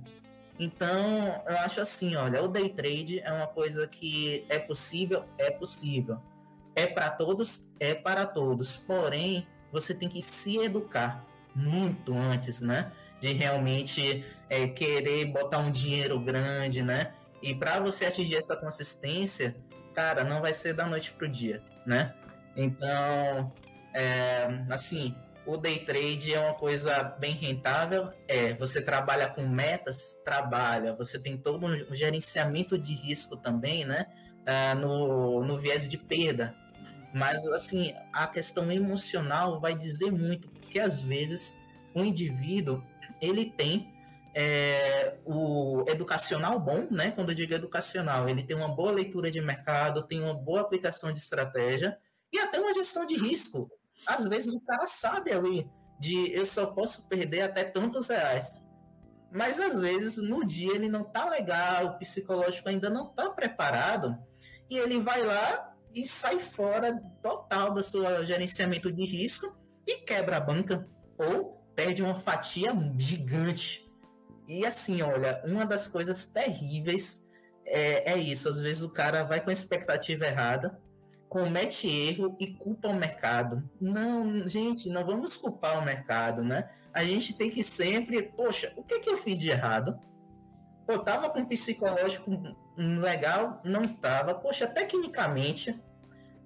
Então, 0.60 1.42
eu 1.46 1.58
acho 1.60 1.80
assim, 1.80 2.16
olha, 2.16 2.42
o 2.42 2.48
day 2.48 2.70
trade 2.70 3.20
é 3.20 3.32
uma 3.32 3.48
coisa 3.48 3.88
que 3.88 4.46
é 4.50 4.58
possível, 4.58 5.24
é 5.38 5.52
possível. 5.52 6.20
É 6.76 6.88
para 6.88 7.10
todos, 7.10 7.70
é 7.80 7.94
para 7.94 8.26
todos. 8.26 8.76
Porém, 8.76 9.48
você 9.72 9.94
tem 9.94 10.10
que 10.10 10.22
se 10.22 10.58
educar 10.58 11.24
muito 11.56 12.14
antes, 12.14 12.62
né? 12.62 12.92
De 13.20 13.34
realmente 13.34 14.26
é, 14.50 14.68
querer 14.68 15.26
botar 15.26 15.60
um 15.60 15.72
dinheiro 15.72 16.20
grande, 16.20 16.82
né? 16.82 17.14
E 17.42 17.54
para 17.54 17.80
você 17.80 18.06
atingir 18.06 18.36
essa 18.36 18.56
consistência, 18.56 19.56
cara, 19.94 20.24
não 20.24 20.42
vai 20.42 20.54
ser 20.54 20.74
da 20.74 20.88
noite 20.88 21.12
pro 21.12 21.28
dia, 21.28 21.62
né? 21.86 22.14
Então, 22.56 23.52
é, 23.94 24.48
assim, 24.70 25.16
o 25.48 25.56
day 25.56 25.80
trade 25.80 26.34
é 26.34 26.40
uma 26.40 26.54
coisa 26.54 27.02
bem 27.02 27.34
rentável. 27.34 28.12
É, 28.28 28.54
você 28.56 28.82
trabalha 28.82 29.30
com 29.30 29.48
metas, 29.48 30.20
trabalha. 30.26 30.94
Você 30.96 31.18
tem 31.18 31.38
todo 31.38 31.66
um 31.66 31.96
gerenciamento 31.96 32.78
de 32.78 32.94
risco 32.94 33.38
também, 33.38 33.86
né? 33.86 34.08
Ah, 34.46 34.76
no, 34.76 35.44
no 35.46 35.58
viés 35.58 35.90
de 35.90 35.98
perda. 35.98 36.54
Mas, 37.14 37.48
assim, 37.48 37.96
a 38.12 38.28
questão 38.28 38.70
emocional 38.70 39.60
vai 39.62 39.74
dizer 39.74 40.12
muito, 40.12 40.50
porque 40.50 40.80
às 40.80 41.02
vezes 41.02 41.58
o 41.96 42.04
indivíduo 42.04 42.84
ele 43.22 43.46
tem 43.46 43.94
é, 44.36 45.16
o 45.26 45.86
educacional 45.88 46.60
bom, 46.60 46.88
né? 46.92 47.12
Quando 47.12 47.30
eu 47.30 47.36
digo 47.36 47.54
educacional, 47.54 48.28
ele 48.28 48.44
tem 48.44 48.56
uma 48.56 48.68
boa 48.68 48.92
leitura 48.92 49.32
de 49.32 49.40
mercado, 49.40 50.04
tem 50.04 50.22
uma 50.22 50.34
boa 50.34 50.60
aplicação 50.60 51.12
de 51.12 51.20
estratégia 51.20 51.98
e 52.34 52.38
até 52.38 52.60
uma 52.60 52.74
gestão 52.74 53.06
de 53.06 53.16
risco 53.16 53.72
às 54.06 54.28
vezes 54.28 54.54
o 54.54 54.62
cara 54.62 54.86
sabe 54.86 55.32
ali 55.32 55.70
de 56.00 56.32
eu 56.32 56.46
só 56.46 56.68
posso 56.68 57.08
perder 57.08 57.42
até 57.42 57.64
tantos 57.64 58.08
reais. 58.08 58.64
Mas 59.32 59.60
às 59.60 59.80
vezes 59.80 60.18
no 60.18 60.46
dia 60.46 60.74
ele 60.74 60.88
não 60.88 61.04
tá 61.04 61.30
legal, 61.30 61.88
o 61.88 61.98
psicológico 61.98 62.70
ainda 62.70 62.90
não 62.90 63.08
tá 63.08 63.30
preparado 63.30 64.18
e 64.70 64.78
ele 64.78 65.02
vai 65.02 65.24
lá 65.24 65.74
e 65.94 66.08
sai 66.08 66.40
fora 66.40 67.02
total 67.22 67.74
do 67.74 67.82
seu 67.82 68.24
gerenciamento 68.24 68.92
de 68.92 69.06
risco 69.06 69.58
e 69.86 69.98
quebra 69.98 70.38
a 70.38 70.42
banca 70.42 70.88
ou 71.18 71.58
perde 71.76 72.04
uma 72.04 72.16
fatia 72.16 72.72
gigante. 72.98 73.88
E 74.48 74.66
assim, 74.66 75.02
olha, 75.02 75.42
uma 75.46 75.66
das 75.66 75.88
coisas 75.88 76.26
terríveis 76.26 77.26
é, 77.66 78.14
é 78.14 78.18
isso. 78.18 78.48
Às 78.48 78.62
vezes 78.62 78.82
o 78.82 78.90
cara 78.90 79.24
vai 79.24 79.42
com 79.44 79.50
a 79.50 79.54
expectativa 79.54 80.26
errada, 80.26 80.80
comete 81.30 81.88
erro 81.88 82.36
e 82.40 82.48
culpa 82.48 82.88
o 82.88 82.96
mercado. 82.96 83.70
Não, 83.80 84.48
gente, 84.48 84.90
não 84.90 85.06
vamos 85.06 85.36
culpar 85.36 85.80
o 85.80 85.86
mercado, 85.86 86.44
né? 86.44 86.70
A 86.94 87.04
gente 87.04 87.34
tem 87.34 87.50
que 87.50 87.64
sempre, 87.64 88.24
poxa, 88.24 88.74
o 88.76 88.84
que, 88.84 89.00
que 89.00 89.10
eu 89.10 89.18
fiz 89.18 89.40
de 89.40 89.50
errado? 89.50 90.00
Eu 90.88 91.00
tava 91.00 91.30
com 91.30 91.46
psicológico 91.46 92.32
legal? 92.78 93.62
Não 93.64 93.84
tava. 93.84 94.34
Poxa, 94.34 94.66
tecnicamente 94.66 95.80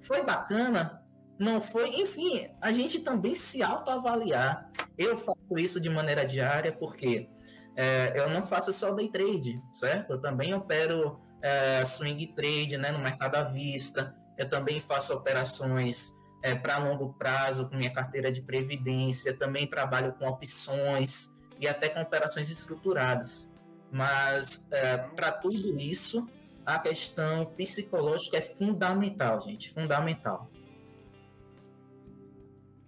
foi 0.02 0.24
bacana? 0.24 1.04
Não 1.38 1.62
foi? 1.62 1.90
Enfim, 2.02 2.50
a 2.60 2.72
gente 2.72 3.00
também 3.00 3.36
se 3.36 3.62
autoavaliar. 3.62 4.70
Eu 4.98 5.18
faço 5.18 5.58
isso 5.58 5.80
de 5.80 5.90
maneira 5.90 6.26
diária 6.26 6.72
porque 6.72 7.30
é, 7.76 8.20
eu 8.20 8.30
não 8.30 8.46
faço 8.46 8.74
só 8.74 8.92
day 8.92 9.10
trade, 9.10 9.62
certo? 9.72 10.14
Eu 10.14 10.22
também 10.22 10.54
opero 10.54 11.20
é, 11.42 11.84
swing 11.84 12.28
trade 12.28 12.78
né, 12.78 12.92
no 12.92 13.00
mercado 13.00 13.36
à 13.36 13.44
vista, 13.44 14.16
eu 14.42 14.50
também 14.50 14.82
faço 14.82 15.14
operações 15.14 16.20
é, 16.42 16.56
para 16.56 16.80
longo 16.80 17.14
prazo 17.14 17.70
com 17.70 17.76
minha 17.76 17.92
carteira 17.92 18.32
de 18.32 18.42
previdência, 18.42 19.38
também 19.38 19.68
trabalho 19.68 20.14
com 20.14 20.28
opções 20.28 21.32
e 21.60 21.68
até 21.68 21.88
com 21.88 22.02
operações 22.02 22.50
estruturadas. 22.50 23.54
Mas 23.92 24.68
é, 24.72 24.98
para 24.98 25.32
tudo 25.32 25.78
isso, 25.78 26.28
a 26.66 26.80
questão 26.80 27.46
psicológica 27.46 28.38
é 28.38 28.42
fundamental, 28.42 29.40
gente, 29.42 29.72
fundamental. 29.72 30.50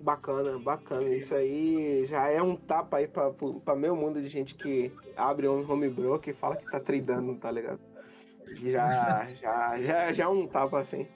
Bacana, 0.01 0.57
bacana. 0.57 1.03
Isso 1.03 1.35
aí 1.35 2.05
já 2.07 2.29
é 2.29 2.41
um 2.41 2.55
tapa 2.55 2.97
aí 2.97 3.07
para 3.07 3.75
meio 3.75 3.95
mundo 3.95 4.19
de 4.19 4.27
gente 4.27 4.55
que 4.55 4.91
abre 5.15 5.47
um 5.47 5.69
home 5.69 5.87
broker 5.87 6.33
e 6.33 6.37
fala 6.37 6.55
que 6.55 6.69
tá 6.69 6.79
tradando, 6.79 7.35
tá 7.35 7.51
ligado? 7.51 7.79
Já, 8.53 9.27
já, 9.27 9.79
já, 9.79 10.13
já 10.13 10.23
é 10.23 10.27
um 10.27 10.47
tapa 10.47 10.79
assim. 10.79 11.07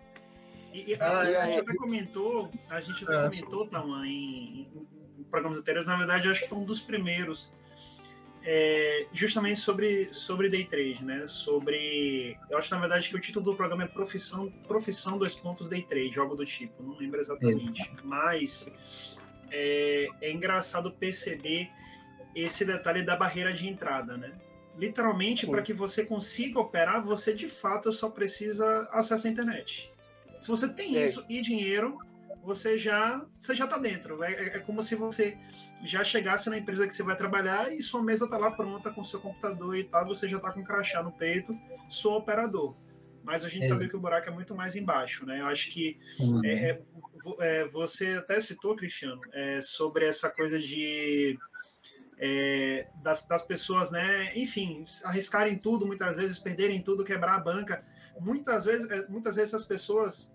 E, 0.86 0.96
ah, 1.00 1.22
a, 1.22 1.30
é, 1.30 1.46
gente 1.46 1.58
é. 1.58 1.60
até 1.62 1.74
comentou, 1.76 2.52
a 2.70 2.80
gente 2.80 3.04
é. 3.04 3.24
comentou, 3.24 3.68
Tama, 3.68 4.06
em, 4.06 4.68
em, 5.18 5.24
programas 5.32 5.58
anteriores, 5.58 5.88
na 5.88 5.98
verdade, 5.98 6.28
eu 6.28 6.32
acho 6.32 6.42
que 6.42 6.50
foi 6.50 6.58
um 6.60 6.66
dos 6.66 6.80
primeiros, 6.80 7.52
é, 8.44 9.08
justamente 9.12 9.60
sobre, 9.60 10.14
sobre 10.14 10.50
day 10.50 10.66
trade, 10.66 11.04
né? 11.04 11.26
Sobre. 11.26 12.38
Eu 12.50 12.58
acho, 12.58 12.74
na 12.74 12.80
verdade, 12.80 13.10
que 13.10 13.16
o 13.16 13.20
título 13.20 13.44
do 13.44 13.56
programa 13.56 13.84
é 13.84 13.88
Profissão, 13.88 14.52
Profissão 14.68 15.18
dois 15.18 15.36
pontos 15.36 15.68
day 15.68 15.82
trade, 15.82 16.20
algo 16.20 16.36
do 16.36 16.46
tipo, 16.46 16.84
não 16.84 16.96
lembro 16.98 17.20
exatamente. 17.20 17.92
Mas 18.04 19.18
é, 19.52 20.08
é 20.22 20.32
engraçado 20.32 20.92
perceber 20.92 21.70
esse 22.36 22.64
detalhe 22.64 23.02
da 23.02 23.16
barreira 23.16 23.52
de 23.52 23.68
entrada, 23.68 24.16
né? 24.16 24.32
Literalmente, 24.78 25.48
para 25.48 25.64
que 25.64 25.74
você 25.74 26.06
consiga 26.06 26.60
operar, 26.60 27.02
você 27.02 27.34
de 27.34 27.48
fato 27.48 27.92
só 27.92 28.10
precisa 28.10 28.88
acessar 28.92 29.28
a 29.28 29.34
internet. 29.34 29.92
Se 30.40 30.48
você 30.48 30.68
tem 30.68 30.98
é. 30.98 31.04
isso 31.04 31.26
e 31.30 31.42
dinheiro, 31.42 31.98
você 32.48 32.78
já 32.78 33.26
você 33.38 33.54
já 33.54 33.66
está 33.66 33.78
dentro. 33.78 34.24
É, 34.24 34.32
é, 34.32 34.46
é, 34.56 34.60
como 34.60 34.82
se 34.82 34.96
você 34.96 35.38
já 35.84 36.02
chegasse 36.02 36.50
na 36.50 36.58
empresa 36.58 36.88
que 36.88 36.94
você 36.94 37.04
vai 37.04 37.16
trabalhar 37.16 37.74
e 37.76 37.82
sua 37.82 38.02
mesa 38.02 38.24
está 38.24 38.38
lá 38.38 38.52
pronta 38.52 38.90
com 38.90 39.04
seu 39.04 39.20
computador 39.20 39.76
e 39.76 39.84
tal, 39.84 40.06
você 40.06 40.28
já 40.28 40.38
está 40.38 40.52
com 40.52 40.62
um 40.62 40.64
crachá 40.64 41.04
no 41.04 41.12
peito, 41.12 41.54
sou 41.90 42.14
operador. 42.14 42.74
Mas 43.22 43.44
a 43.44 43.50
gente 43.50 43.66
é. 43.66 43.68
sabe 43.68 43.90
que 43.90 43.98
o 43.98 44.00
buraco 44.00 44.30
é 44.30 44.32
muito 44.32 44.56
mais 44.56 44.78
embaixo, 44.78 45.26
né? 45.26 45.42
Eu 45.42 45.48
acho 45.48 45.70
que 45.70 45.98
uhum. 46.18 46.42
é, 47.42 47.66
você 47.66 48.12
até 48.12 48.40
citou, 48.40 48.74
Cristiano, 48.78 49.20
sobre 49.62 50.06
essa 50.06 50.30
coisa 50.30 50.58
de 50.58 51.38
das, 53.04 53.28
das 53.28 53.42
pessoas, 53.42 53.92
né? 53.92 54.32
Enfim, 54.34 54.84
arriscarem 55.04 55.58
tudo, 55.58 55.86
muitas 55.86 56.16
vezes 56.16 56.40
perderem 56.40 56.82
tudo, 56.82 57.04
quebrar 57.04 57.36
a 57.36 57.40
banca 57.40 57.84
muitas 58.20 58.66
vezes, 58.66 58.90
é, 58.90 59.08
muitas 59.08 59.36
vezes 59.36 59.54
as 59.54 59.64
pessoas 59.64 60.32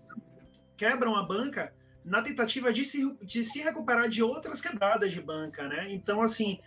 quebram 0.77 1.15
a 1.15 1.23
banca 1.23 1.73
na 2.03 2.21
tentativa 2.21 2.71
de 2.73 2.83
se, 2.83 3.15
de 3.21 3.43
se 3.43 3.61
recuperar 3.61 4.09
de 4.09 4.21
outras 4.21 4.59
quebradas 4.59 5.11
de 5.11 5.21
banca, 5.21 5.67
né? 5.67 5.91
Então, 5.91 6.21
assim, 6.21 6.59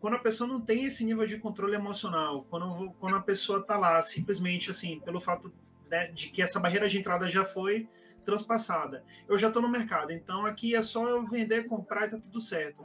quando 0.00 0.14
a 0.14 0.18
pessoa 0.18 0.48
não 0.48 0.60
tem 0.60 0.84
esse 0.84 1.04
nível 1.04 1.24
de 1.24 1.38
controle 1.38 1.74
emocional, 1.74 2.44
quando, 2.50 2.90
quando 2.98 3.16
a 3.16 3.20
pessoa 3.20 3.60
está 3.60 3.78
lá 3.78 4.00
simplesmente, 4.02 4.68
assim, 4.68 5.00
pelo 5.00 5.20
fato 5.20 5.52
né, 5.90 6.08
de 6.08 6.28
que 6.28 6.42
essa 6.42 6.60
barreira 6.60 6.88
de 6.88 6.98
entrada 6.98 7.28
já 7.28 7.44
foi 7.44 7.88
transpassada, 8.24 9.02
eu 9.28 9.38
já 9.38 9.48
estou 9.48 9.62
no 9.62 9.68
mercado, 9.68 10.12
então 10.12 10.44
aqui 10.44 10.74
é 10.74 10.82
só 10.82 11.08
eu 11.08 11.24
vender, 11.26 11.66
comprar 11.66 12.06
e 12.06 12.10
tá 12.10 12.18
tudo 12.18 12.40
certo. 12.40 12.84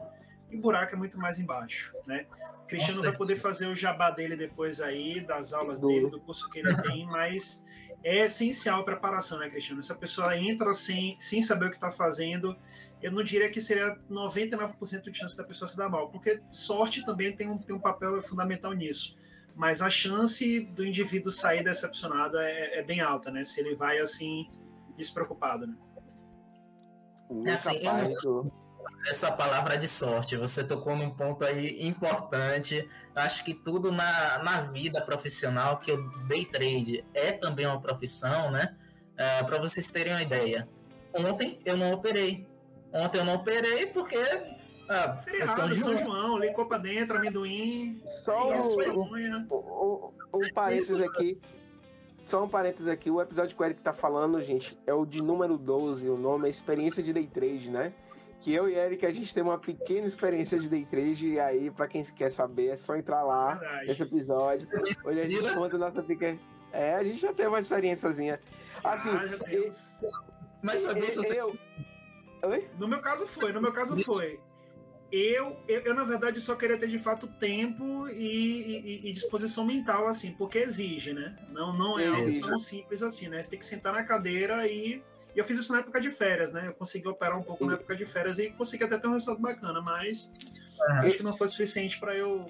E 0.50 0.58
o 0.58 0.62
buraco 0.62 0.96
é 0.96 0.98
muito 0.98 1.20
mais 1.20 1.40
embaixo, 1.40 1.94
né? 2.06 2.26
Cristiano 2.68 3.02
vai 3.02 3.16
poder 3.16 3.38
fazer 3.38 3.68
o 3.68 3.76
jabá 3.76 4.12
dele 4.12 4.36
depois 4.36 4.80
aí, 4.82 5.22
das 5.22 5.54
aulas 5.54 5.82
do... 5.82 5.88
dele, 5.88 6.10
do 6.10 6.20
curso 6.20 6.50
que 6.50 6.60
ele 6.60 6.76
tem, 6.82 7.06
mas 7.08 7.64
é 8.04 8.26
essencial 8.26 8.82
a 8.82 8.84
preparação, 8.84 9.40
né, 9.40 9.50
Cristiano? 9.50 9.82
Se 9.82 9.92
a 9.92 9.96
pessoa 9.96 10.38
entra 10.38 10.74
sem, 10.74 11.18
sem 11.20 11.42
saber 11.42 11.68
o 11.68 11.70
que 11.70 11.78
está 11.78 11.90
fazendo, 11.90 12.56
eu 13.02 13.12
não 13.12 13.24
diria 13.24 13.50
que 13.50 13.60
seria 13.60 13.98
99% 14.10 15.10
de 15.10 15.18
chance 15.18 15.36
da 15.36 15.44
pessoa 15.44 15.68
se 15.68 15.78
dar 15.78 15.90
mal, 15.90 16.10
porque 16.10 16.42
sorte 16.52 17.06
também 17.06 17.36
tem 17.36 17.50
um, 17.50 17.58
tem 17.58 17.76
um 17.76 17.80
papel 17.80 18.20
fundamental 18.22 18.74
nisso. 18.74 19.16
Mas 19.56 19.82
a 19.82 19.90
chance 19.90 20.60
do 20.76 20.86
indivíduo 20.86 21.32
sair 21.32 21.64
decepcionado 21.64 22.38
é, 22.38 22.80
é 22.80 22.84
bem 22.84 23.02
alta, 23.02 23.32
né? 23.32 23.44
Se 23.44 23.60
ele 23.60 23.74
vai 23.74 23.98
assim, 23.98 24.48
despreocupado, 24.96 25.66
né? 25.66 25.76
É 27.46 27.54
assim, 27.54 27.80
eu, 28.24 28.52
essa 29.08 29.32
palavra 29.32 29.78
de 29.78 29.88
sorte. 29.88 30.36
Você 30.38 30.64
tocou 30.64 30.96
num 30.96 31.10
ponto 31.10 31.44
aí 31.44 31.86
importante. 31.88 32.88
Acho 33.16 33.44
que 33.44 33.54
tudo 33.54 33.92
na, 33.92 34.44
na 34.44 34.62
vida 34.62 35.02
profissional, 35.02 35.78
que 35.78 35.92
o 35.92 36.10
day 36.28 36.46
trade 36.46 37.06
é 37.14 37.32
também 37.32 37.66
uma 37.66 37.82
profissão, 37.82 38.52
né? 38.52 38.76
Uh, 39.18 39.22
é, 39.22 39.44
Para 39.44 39.58
vocês 39.60 39.90
terem 39.92 40.14
uma 40.14 40.22
ideia. 40.22 40.68
Ontem 41.14 41.60
eu 41.66 41.76
não 41.76 41.94
operei. 41.94 42.48
Ontem 42.94 43.18
eu 43.20 43.26
não 43.26 43.36
operei 43.36 43.88
porque. 43.88 44.18
Ah, 44.90 45.18
Feriado, 45.18 45.52
São 45.52 45.74
João, 45.74 45.98
João 45.98 46.38
licou 46.38 46.66
pra 46.66 46.78
dentro, 46.78 47.18
amendoim. 47.18 48.00
Só 48.06 48.52
um, 48.52 49.02
um, 49.02 50.14
um 50.34 50.54
parênteses 50.54 51.02
aqui. 51.02 51.38
Só 52.28 52.44
um 52.44 52.50
parênteses 52.50 52.90
aqui, 52.90 53.10
o 53.10 53.22
episódio 53.22 53.56
que 53.56 53.62
o 53.62 53.66
Eric 53.66 53.82
tá 53.82 53.94
falando, 53.94 54.42
gente, 54.42 54.78
é 54.86 54.94
o 54.94 55.06
de 55.06 55.22
número 55.22 55.58
12, 55.58 56.10
o 56.10 56.18
nome 56.18 56.48
é 56.48 56.52
Experiência 56.52 57.02
de 57.02 57.14
Day 57.14 57.26
Trade, 57.26 57.70
né? 57.70 57.94
Que 58.40 58.54
eu 58.54 58.70
e 58.70 58.76
Eric 58.76 59.06
a 59.06 59.12
gente 59.12 59.34
tem 59.34 59.44
uma 59.44 59.58
pequena 59.58 60.08
experiência 60.08 60.60
de 60.60 60.70
day 60.70 60.86
trade 60.86 61.28
e 61.28 61.40
aí 61.40 61.72
para 61.72 61.88
quem 61.88 62.04
quer 62.04 62.32
saber 62.32 62.68
é 62.68 62.76
só 62.78 62.96
entrar 62.96 63.24
lá 63.24 63.56
Verdade. 63.56 63.88
nesse 63.88 64.04
episódio. 64.04 64.68
Hoje 65.04 65.22
a 65.22 65.30
gente 65.30 65.54
conta 65.54 65.78
nossa 65.78 66.04
pequena 66.04 66.40
É, 66.72 66.94
a 66.96 67.04
gente 67.04 67.20
já 67.20 67.34
tem 67.34 67.48
uma 67.48 67.60
experiênciazinha. 67.60 68.40
Assim, 68.84 69.10
ah, 69.10 69.52
eu... 69.52 69.70
mas 70.62 70.82
saber 70.82 71.10
se 71.10 71.18
você... 71.18 71.42
eu... 71.42 71.58
Oi? 72.44 72.70
No 72.80 72.88
meu 72.88 73.02
caso 73.02 73.26
foi, 73.26 73.52
no 73.52 73.62
meu 73.62 73.74
caso 73.74 74.02
foi. 74.04 74.40
Eu, 75.12 75.58
eu, 75.68 75.80
eu, 75.82 75.94
na 75.94 76.04
verdade, 76.04 76.42
só 76.42 76.54
queria 76.56 76.78
ter 76.78 76.88
de 76.88 77.00
fato 77.00 77.28
tempo 77.28 78.08
e, 78.10 79.02
e, 79.04 79.10
e 79.10 79.14
disposição 79.14 79.66
mental, 79.66 80.06
assim, 80.08 80.32
porque 80.34 80.60
exige, 80.60 81.14
né? 81.14 81.34
Não, 81.50 81.72
não 81.78 81.98
é 81.98 82.08
algo 82.08 82.40
tão 82.42 82.58
simples 82.58 83.02
assim, 83.02 83.30
né? 83.30 83.42
Você 83.42 83.52
tem 83.52 83.60
que 83.60 83.66
sentar 83.66 83.94
na 83.94 84.04
cadeira 84.04 84.68
e 84.68 85.02
e 85.38 85.40
eu 85.40 85.46
fiz 85.46 85.60
isso 85.60 85.72
na 85.72 85.80
época 85.80 86.02
de 86.02 86.10
férias, 86.10 86.52
né? 86.52 86.68
Eu 86.68 86.74
consegui 86.74 87.08
operar 87.08 87.38
um 87.38 87.44
pouco 87.44 87.64
na 87.64 87.74
época 87.74 87.96
de 87.96 88.06
férias 88.06 88.40
e 88.40 88.50
consegui 88.50 88.86
até 88.86 88.98
ter 88.98 89.08
um 89.08 89.14
resultado 89.14 89.40
bacana, 89.40 89.80
mas 89.80 90.32
uhum. 90.80 90.96
acho 91.06 91.18
que 91.18 91.24
não 91.24 91.32
foi 91.32 91.48
suficiente 91.48 92.00
para 92.00 92.16
eu 92.16 92.48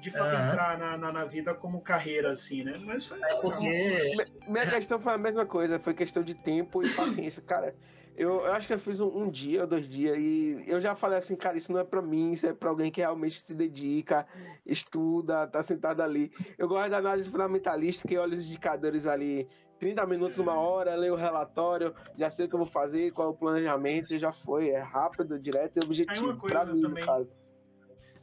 de 0.00 0.10
fato 0.10 0.34
uhum. 0.34 0.48
entrar 0.48 0.78
na, 0.78 0.96
na, 0.96 1.12
na, 1.12 1.24
vida 1.26 1.52
como 1.52 1.82
carreira, 1.82 2.30
assim, 2.30 2.64
né? 2.64 2.80
Mas 2.82 3.04
foi. 3.04 3.20
É 3.22 3.34
porque... 3.42 4.14
Minha 4.48 4.66
questão 4.66 4.98
foi 4.98 5.12
a 5.12 5.18
mesma 5.18 5.44
coisa, 5.44 5.78
foi 5.78 5.92
questão 5.92 6.22
de 6.22 6.34
tempo 6.34 6.82
e 6.82 6.88
paciência, 6.88 7.42
cara. 7.42 7.74
Eu, 8.16 8.46
eu 8.46 8.52
acho 8.54 8.66
que 8.66 8.72
eu 8.72 8.78
fiz 8.78 8.98
um, 8.98 9.08
um, 9.08 9.30
dia, 9.30 9.66
dois 9.66 9.86
dias, 9.86 10.16
e 10.18 10.64
eu 10.66 10.80
já 10.80 10.96
falei 10.96 11.18
assim, 11.18 11.36
cara, 11.36 11.58
isso 11.58 11.70
não 11.70 11.80
é 11.80 11.84
para 11.84 12.00
mim, 12.00 12.32
isso 12.32 12.46
é 12.46 12.52
para 12.54 12.70
alguém 12.70 12.90
que 12.90 13.00
realmente 13.00 13.40
se 13.40 13.52
dedica, 13.52 14.26
estuda, 14.64 15.46
tá 15.46 15.62
sentado 15.62 16.00
ali. 16.00 16.32
Eu 16.56 16.66
gosto 16.66 16.90
da 16.90 16.96
análise 16.96 17.30
fundamentalista, 17.30 18.08
que 18.08 18.16
olha 18.16 18.32
os 18.32 18.46
indicadores 18.46 19.06
ali 19.06 19.46
30 19.78 20.06
minutos, 20.06 20.38
uma 20.38 20.54
hora, 20.54 20.94
leio 20.94 21.12
o 21.12 21.16
relatório, 21.16 21.94
já 22.16 22.30
sei 22.30 22.46
o 22.46 22.48
que 22.48 22.54
eu 22.54 22.60
vou 22.60 22.66
fazer, 22.66 23.12
qual 23.12 23.28
é 23.28 23.30
o 23.30 23.34
planejamento, 23.34 24.18
já 24.18 24.32
foi. 24.32 24.70
É 24.70 24.78
rápido, 24.78 25.38
direto 25.38 25.76
e 25.76 25.84
objetivo. 25.84 26.18
Aí 26.18 26.24
uma 26.24 26.36
coisa 26.36 26.72
mim, 26.72 26.80
também. 26.80 27.04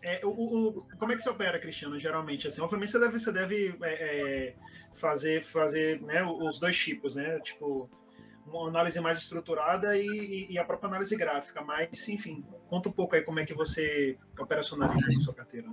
É, 0.01 0.19
o, 0.25 0.29
o, 0.29 0.87
como 0.97 1.11
é 1.11 1.15
que 1.15 1.21
você 1.21 1.29
opera, 1.29 1.59
Cristiano, 1.59 1.97
geralmente? 1.97 2.47
Assim, 2.47 2.61
obviamente 2.61 2.91
você 2.91 2.99
deve, 2.99 3.19
você 3.19 3.31
deve 3.31 3.77
é, 3.83 3.93
é, 3.93 4.55
fazer, 4.91 5.41
fazer 5.41 6.01
né, 6.01 6.23
os 6.23 6.59
dois 6.59 6.77
tipos, 6.77 7.15
né? 7.15 7.39
Tipo, 7.39 7.89
uma 8.45 8.67
análise 8.67 8.99
mais 8.99 9.17
estruturada 9.17 9.97
e, 9.97 10.05
e, 10.05 10.53
e, 10.53 10.59
a 10.59 10.65
própria 10.65 10.89
análise 10.89 11.15
gráfica. 11.15 11.61
Mas, 11.61 12.07
enfim, 12.07 12.45
conta 12.67 12.89
um 12.89 12.91
pouco 12.91 13.15
aí 13.15 13.21
como 13.21 13.39
é 13.39 13.45
que 13.45 13.53
você 13.53 14.17
operacionaliza 14.39 15.07
a 15.07 15.19
sua 15.19 15.33
carteira. 15.33 15.69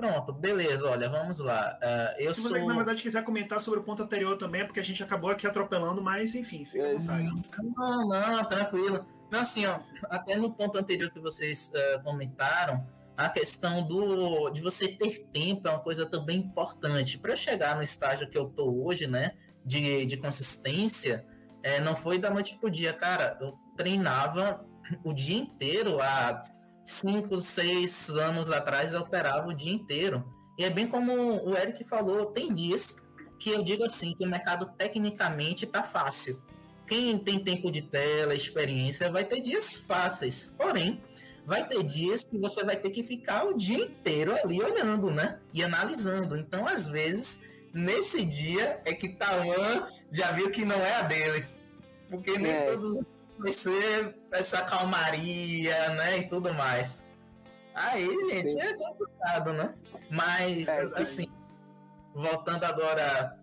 Pronto, 0.00 0.32
beleza, 0.32 0.88
olha, 0.88 1.10
vamos 1.10 1.40
lá. 1.40 1.78
Uh, 1.82 2.22
eu 2.22 2.32
Se 2.32 2.40
você, 2.40 2.58
sou... 2.58 2.68
na 2.68 2.74
verdade, 2.74 3.02
quiser 3.02 3.22
comentar 3.22 3.60
sobre 3.60 3.80
o 3.80 3.82
ponto 3.82 4.02
anterior 4.02 4.34
também, 4.38 4.62
é 4.62 4.64
porque 4.64 4.80
a 4.80 4.82
gente 4.82 5.02
acabou 5.02 5.30
aqui 5.30 5.46
atropelando, 5.46 6.00
mas 6.00 6.34
enfim, 6.34 6.64
fica 6.64 6.88
à 6.88 6.92
vontade. 6.94 7.30
Não, 7.76 8.08
não, 8.08 8.44
tranquilo. 8.46 9.04
Não, 9.30 9.40
assim, 9.40 9.66
ó, 9.66 9.78
até 10.04 10.36
no 10.36 10.50
ponto 10.54 10.78
anterior 10.78 11.10
que 11.10 11.20
vocês 11.20 11.70
uh, 11.74 12.02
comentaram, 12.02 12.86
a 13.14 13.28
questão 13.28 13.86
do 13.86 14.48
de 14.48 14.62
você 14.62 14.88
ter 14.88 15.26
tempo 15.30 15.68
é 15.68 15.70
uma 15.70 15.80
coisa 15.80 16.06
também 16.06 16.38
importante. 16.38 17.18
Para 17.18 17.34
eu 17.34 17.36
chegar 17.36 17.76
no 17.76 17.82
estágio 17.82 18.26
que 18.30 18.38
eu 18.38 18.46
tô 18.46 18.82
hoje, 18.82 19.06
né, 19.06 19.32
de, 19.62 20.06
de 20.06 20.16
consistência, 20.16 21.26
é, 21.62 21.80
não 21.80 21.94
foi 21.94 22.18
da 22.18 22.30
noite 22.30 22.58
pro 22.58 22.70
dia, 22.70 22.92
cara. 22.92 23.36
Eu 23.40 23.58
treinava 23.76 24.64
o 25.04 25.12
dia 25.12 25.38
inteiro 25.38 26.00
há 26.00 26.44
cinco, 26.84 27.36
seis 27.38 28.08
anos 28.10 28.50
atrás 28.50 28.94
eu 28.94 29.00
operava 29.00 29.48
o 29.48 29.54
dia 29.54 29.72
inteiro. 29.72 30.24
E 30.58 30.64
é 30.64 30.70
bem 30.70 30.86
como 30.86 31.12
o 31.12 31.56
Eric 31.56 31.84
falou, 31.84 32.26
tem 32.26 32.52
dias 32.52 32.96
que 33.38 33.50
eu 33.50 33.62
digo 33.62 33.84
assim, 33.84 34.14
que 34.14 34.24
o 34.24 34.28
mercado 34.28 34.70
tecnicamente 34.76 35.64
está 35.64 35.82
fácil. 35.82 36.42
Quem 36.86 37.18
tem 37.18 37.38
tempo 37.42 37.70
de 37.70 37.82
tela, 37.82 38.34
experiência, 38.34 39.10
vai 39.10 39.24
ter 39.24 39.40
dias 39.40 39.76
fáceis. 39.76 40.54
Porém, 40.58 41.00
vai 41.46 41.66
ter 41.66 41.82
dias 41.82 42.22
que 42.22 42.36
você 42.36 42.64
vai 42.64 42.76
ter 42.76 42.90
que 42.90 43.02
ficar 43.02 43.44
o 43.44 43.56
dia 43.56 43.78
inteiro 43.78 44.34
ali 44.34 44.60
olhando, 44.60 45.10
né? 45.10 45.38
E 45.54 45.62
analisando. 45.62 46.36
Então, 46.36 46.66
às 46.66 46.88
vezes, 46.88 47.40
nesse 47.72 48.24
dia 48.24 48.80
é 48.84 48.94
que 48.94 49.08
Tawan 49.08 49.88
já 50.10 50.32
viu 50.32 50.50
que 50.50 50.64
não 50.64 50.76
é 50.76 50.96
a 50.96 51.02
dele. 51.02 51.46
Porque 52.08 52.38
nem 52.38 52.52
é. 52.52 52.62
todos 52.62 53.04
vai 53.38 53.52
ser 53.52 54.16
essa 54.32 54.62
calmaria, 54.62 55.88
né? 55.90 56.18
E 56.18 56.28
tudo 56.28 56.52
mais. 56.54 57.06
Aí, 57.74 58.06
gente, 58.28 58.50
Sim. 58.50 58.60
é 58.60 58.74
complicado, 58.74 59.52
né? 59.52 59.74
Mas, 60.10 60.68
é, 60.68 61.00
assim, 61.00 61.26
voltando 62.14 62.64
agora 62.64 63.38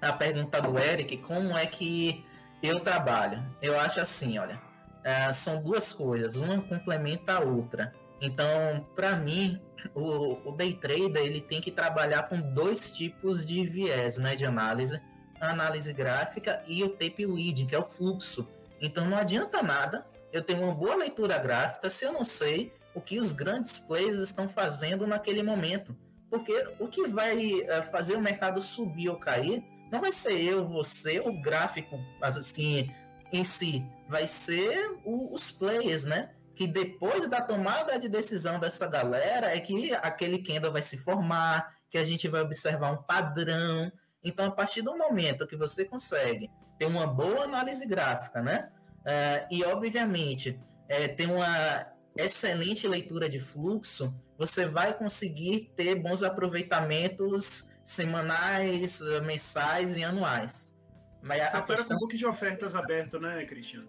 à 0.00 0.12
pergunta 0.12 0.60
do 0.60 0.78
Eric, 0.78 1.18
como 1.18 1.56
é 1.56 1.66
que 1.66 2.24
eu 2.62 2.80
trabalho? 2.80 3.44
Eu 3.60 3.78
acho 3.78 4.00
assim, 4.00 4.38
olha, 4.38 4.60
é, 5.04 5.32
são 5.32 5.62
duas 5.62 5.92
coisas, 5.92 6.36
uma 6.36 6.60
complementa 6.60 7.34
a 7.34 7.40
outra. 7.40 7.92
Então, 8.20 8.48
para 8.94 9.14
mim, 9.16 9.60
o, 9.94 10.48
o, 10.48 10.52
day 10.52 10.74
trader 10.74 11.22
ele 11.22 11.40
tem 11.40 11.60
que 11.60 11.70
trabalhar 11.70 12.24
com 12.24 12.40
dois 12.40 12.90
tipos 12.90 13.44
de 13.44 13.64
viés 13.66 14.18
né, 14.18 14.36
de 14.36 14.44
análise, 14.44 15.00
a 15.40 15.50
análise 15.50 15.92
gráfica 15.92 16.62
e 16.66 16.82
o 16.82 16.90
tape 16.90 17.26
reading, 17.26 17.66
que 17.66 17.74
é 17.74 17.78
o 17.78 17.84
fluxo. 17.84 18.48
Então, 18.80 19.06
não 19.06 19.16
adianta 19.16 19.62
nada 19.62 20.06
eu 20.32 20.42
ter 20.42 20.54
uma 20.54 20.74
boa 20.74 20.96
leitura 20.96 21.38
gráfica 21.38 21.88
se 21.88 22.04
eu 22.04 22.12
não 22.12 22.24
sei 22.24 22.72
o 22.94 23.00
que 23.00 23.18
os 23.18 23.32
grandes 23.32 23.78
players 23.78 24.18
estão 24.18 24.48
fazendo 24.48 25.06
naquele 25.06 25.42
momento. 25.42 25.96
Porque 26.30 26.52
o 26.78 26.88
que 26.88 27.06
vai 27.06 27.60
eh, 27.60 27.82
fazer 27.82 28.16
o 28.16 28.20
mercado 28.20 28.60
subir 28.60 29.08
ou 29.08 29.16
cair 29.16 29.62
não 29.90 30.00
vai 30.00 30.10
ser 30.10 30.40
eu, 30.40 30.66
você, 30.66 31.20
o 31.20 31.40
gráfico 31.40 31.98
assim 32.20 32.90
em 33.32 33.44
si, 33.44 33.84
vai 34.08 34.26
ser 34.26 34.98
o, 35.04 35.32
os 35.32 35.50
players, 35.50 36.04
né? 36.04 36.30
Que 36.56 36.66
depois 36.66 37.28
da 37.28 37.40
tomada 37.40 37.98
de 37.98 38.08
decisão 38.08 38.58
dessa 38.58 38.88
galera 38.88 39.54
é 39.54 39.60
que 39.60 39.94
aquele 39.94 40.42
candle 40.42 40.72
vai 40.72 40.82
se 40.82 40.98
formar, 40.98 41.76
que 41.88 41.98
a 41.98 42.04
gente 42.04 42.26
vai 42.26 42.40
observar 42.40 42.90
um 42.90 43.02
padrão. 43.02 43.92
Então, 44.24 44.46
a 44.46 44.50
partir 44.50 44.82
do 44.82 44.96
momento 44.96 45.46
que 45.46 45.56
você 45.56 45.84
consegue 45.84 46.50
ter 46.78 46.86
uma 46.86 47.06
boa 47.06 47.44
análise 47.44 47.86
gráfica, 47.86 48.42
né? 48.42 48.70
Uh, 49.02 49.46
e, 49.54 49.64
obviamente, 49.64 50.58
é, 50.88 51.06
ter 51.06 51.26
uma 51.26 51.86
excelente 52.16 52.88
leitura 52.88 53.28
de 53.28 53.38
fluxo, 53.38 54.12
você 54.38 54.66
vai 54.66 54.94
conseguir 54.94 55.72
ter 55.76 55.94
bons 55.94 56.22
aproveitamentos 56.22 57.68
semanais, 57.84 59.00
mensais 59.24 59.96
e 59.96 60.02
anuais. 60.02 60.74
Mas 61.22 61.42
Você 61.42 61.56
a 61.56 61.62
questão... 61.62 61.96
com 61.96 62.00
book 62.00 62.16
de 62.16 62.26
ofertas 62.26 62.74
aberto, 62.74 63.18
né, 63.18 63.44
Cristiano? 63.44 63.88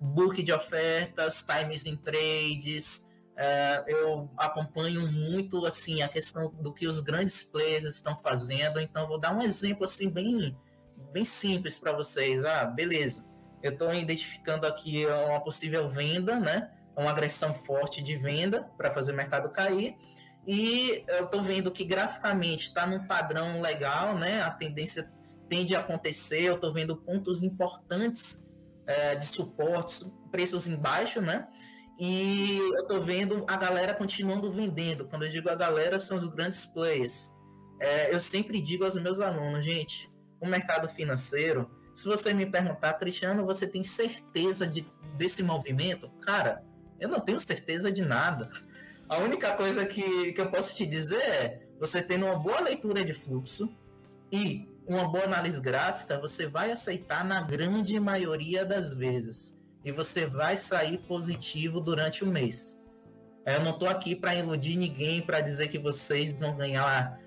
Book 0.00 0.42
de 0.42 0.52
ofertas, 0.52 1.44
times 1.44 1.86
em 1.86 1.96
trades. 1.96 3.08
Uh, 3.34 3.88
eu 3.88 4.30
acompanho 4.36 5.10
muito 5.10 5.64
assim 5.64 6.02
a 6.02 6.08
questão 6.08 6.50
do 6.60 6.72
que 6.72 6.86
os 6.86 7.00
grandes 7.00 7.42
players 7.42 7.84
estão 7.84 8.16
fazendo. 8.16 8.80
Então, 8.80 9.06
vou 9.06 9.18
dar 9.18 9.34
um 9.34 9.42
exemplo 9.42 9.84
assim 9.84 10.08
bem, 10.08 10.56
bem 11.12 11.24
simples 11.24 11.78
para 11.78 11.92
vocês. 11.92 12.44
Ah, 12.44 12.64
beleza. 12.64 13.24
Eu 13.62 13.72
estou 13.72 13.92
identificando 13.92 14.66
aqui 14.66 15.04
uma 15.06 15.40
possível 15.40 15.88
venda, 15.88 16.38
né? 16.38 16.70
uma 16.98 17.10
agressão 17.12 17.54
forte 17.54 18.02
de 18.02 18.16
venda 18.16 18.68
para 18.76 18.90
fazer 18.90 19.12
o 19.12 19.16
mercado 19.16 19.48
cair. 19.50 19.96
E 20.46 21.04
eu 21.06 21.26
estou 21.26 21.42
vendo 21.42 21.70
que 21.70 21.84
graficamente 21.84 22.64
está 22.64 22.86
num 22.86 23.06
padrão 23.06 23.60
legal, 23.60 24.16
né? 24.16 24.42
A 24.42 24.50
tendência 24.50 25.10
tende 25.48 25.76
a 25.76 25.80
acontecer. 25.80 26.42
Eu 26.42 26.56
estou 26.56 26.72
vendo 26.72 26.96
pontos 26.96 27.42
importantes 27.42 28.44
é, 28.88 29.14
de 29.14 29.26
suportes, 29.26 30.10
preços 30.30 30.66
embaixo, 30.66 31.20
né? 31.20 31.46
E 32.00 32.58
eu 32.58 32.82
estou 32.82 33.02
vendo 33.02 33.44
a 33.46 33.56
galera 33.56 33.92
continuando 33.92 34.50
vendendo. 34.50 35.04
Quando 35.04 35.24
eu 35.24 35.30
digo 35.30 35.50
a 35.50 35.54
galera, 35.54 35.98
são 35.98 36.16
os 36.16 36.24
grandes 36.24 36.64
players. 36.64 37.30
É, 37.78 38.14
eu 38.14 38.18
sempre 38.18 38.60
digo 38.62 38.84
aos 38.84 38.96
meus 38.96 39.20
alunos, 39.20 39.64
gente, 39.64 40.10
o 40.40 40.46
mercado 40.46 40.88
financeiro, 40.88 41.70
se 41.94 42.06
você 42.06 42.32
me 42.32 42.46
perguntar, 42.46 42.94
Cristiano, 42.94 43.44
você 43.44 43.66
tem 43.66 43.82
certeza 43.82 44.66
de, 44.66 44.86
desse 45.16 45.42
movimento? 45.42 46.08
Cara, 46.22 46.64
eu 46.98 47.08
não 47.08 47.20
tenho 47.20 47.38
certeza 47.40 47.92
de 47.92 48.02
nada. 48.02 48.48
A 49.08 49.18
única 49.18 49.52
coisa 49.52 49.84
que, 49.84 50.32
que 50.32 50.40
eu 50.40 50.50
posso 50.50 50.76
te 50.76 50.86
dizer 50.86 51.20
é: 51.20 51.68
você 51.78 52.00
tendo 52.00 52.26
uma 52.26 52.38
boa 52.38 52.60
leitura 52.60 53.04
de 53.04 53.12
fluxo 53.12 53.68
e 54.30 54.68
uma 54.88 55.06
boa 55.06 55.24
análise 55.24 55.60
gráfica, 55.60 56.18
você 56.18 56.46
vai 56.46 56.72
aceitar 56.72 57.24
na 57.24 57.42
grande 57.42 58.00
maioria 58.00 58.64
das 58.64 58.94
vezes. 58.94 59.56
E 59.84 59.92
você 59.92 60.26
vai 60.26 60.56
sair 60.56 60.98
positivo 60.98 61.80
durante 61.80 62.24
o 62.24 62.26
mês. 62.26 62.80
Eu 63.46 63.62
não 63.62 63.72
estou 63.72 63.88
aqui 63.88 64.16
para 64.16 64.34
iludir 64.34 64.76
ninguém, 64.76 65.22
para 65.22 65.40
dizer 65.40 65.68
que 65.68 65.78
vocês 65.78 66.38
vão 66.38 66.56
ganhar 66.56 67.18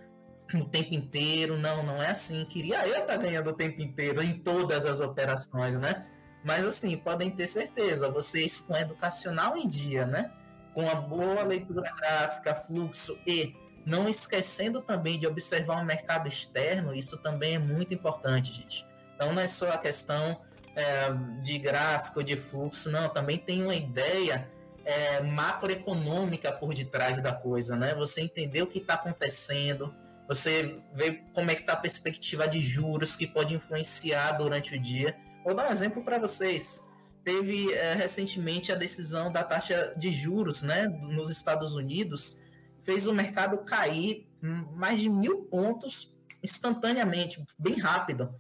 o 0.54 0.65
tempo 0.65 0.93
inteiro. 0.93 1.58
Não, 1.58 1.84
não 1.84 2.02
é 2.02 2.10
assim. 2.10 2.43
Queria 2.45 2.86
eu 2.86 3.02
estar 3.02 3.06
tá 3.06 3.17
ganhando 3.17 3.52
o 3.52 3.54
tempo 3.54 3.82
inteiro 3.82 4.21
em 4.21 4.39
todas 4.39 4.86
as 4.86 5.00
operações, 5.00 5.80
né? 5.80 6.06
Mas 6.43 6.65
assim, 6.65 6.97
podem 6.97 7.30
ter 7.30 7.45
certeza, 7.45 8.10
vocês 8.10 8.62
com 8.62 8.76
educacional 8.76 9.56
em 9.56 9.69
dia, 9.69 10.06
né? 10.06 10.32
Com 10.74 10.89
a 10.89 10.95
boa 10.95 11.43
leitura 11.43 11.91
gráfica, 11.95 12.56
fluxo 12.56 13.17
e 13.26 13.56
não 13.86 14.08
esquecendo 14.08 14.82
também 14.82 15.20
de 15.20 15.28
observar 15.28 15.82
o 15.82 15.86
mercado 15.86 16.28
externo, 16.28 16.94
isso 16.94 17.17
também 17.17 17.56
é 17.56 17.60
muito 17.60 17.94
importante, 17.94 18.54
gente. 18.54 18.86
Então 19.15 19.34
não 19.34 19.41
é 19.41 19.48
só 19.48 19.70
a 19.70 19.78
questão 19.78 20.41
é, 20.76 21.12
de 21.41 21.58
gráfico, 21.58 22.24
de 22.24 22.36
fluxo, 22.36 22.89
não, 22.89 23.10
também 23.10 23.38
tem 23.38 23.63
uma 23.63 23.76
ideia 23.76 24.50
é, 24.84 25.22
macroeconômica 25.22 26.52
por 26.52 26.74
detrás 26.74 27.22
da 27.22 27.32
coisa, 27.32 27.76
né? 27.76 27.94
Você 27.96 28.22
entender 28.22 28.62
o 28.62 28.67
que 28.67 28.80
está 28.80 28.96
acontecendo, 28.96 29.94
você 30.28 30.80
ver 30.94 31.24
como 31.34 31.52
é 31.52 31.56
que 31.56 31.62
está 31.62 31.74
a 31.74 31.78
perspectiva 31.78 32.48
de 32.48 32.60
juros 32.60 33.15
que 33.15 33.28
pode 33.28 33.54
influenciar 33.54 34.34
durante 34.34 34.76
o 34.76 34.80
dia. 34.80 35.15
Vou 35.44 35.54
dar 35.54 35.70
um 35.70 35.72
exemplo 35.72 36.04
para 36.04 36.17
vocês. 36.17 36.84
Teve 37.24 37.72
é, 37.74 37.94
recentemente 37.94 38.72
a 38.72 38.76
decisão 38.76 39.32
da 39.32 39.44
taxa 39.44 39.94
de 39.96 40.12
juros 40.12 40.63
né, 40.63 40.88
nos 40.88 41.30
Estados 41.30 41.74
Unidos, 41.76 42.39
fez 42.84 43.08
o 43.08 43.13
mercado 43.13 43.58
cair 43.60 44.28
mais 44.41 45.00
de 45.00 45.10
mil 45.10 45.44
pontos 45.44 46.15
instantaneamente, 46.44 47.44
bem 47.58 47.80
rápido. 47.80 48.34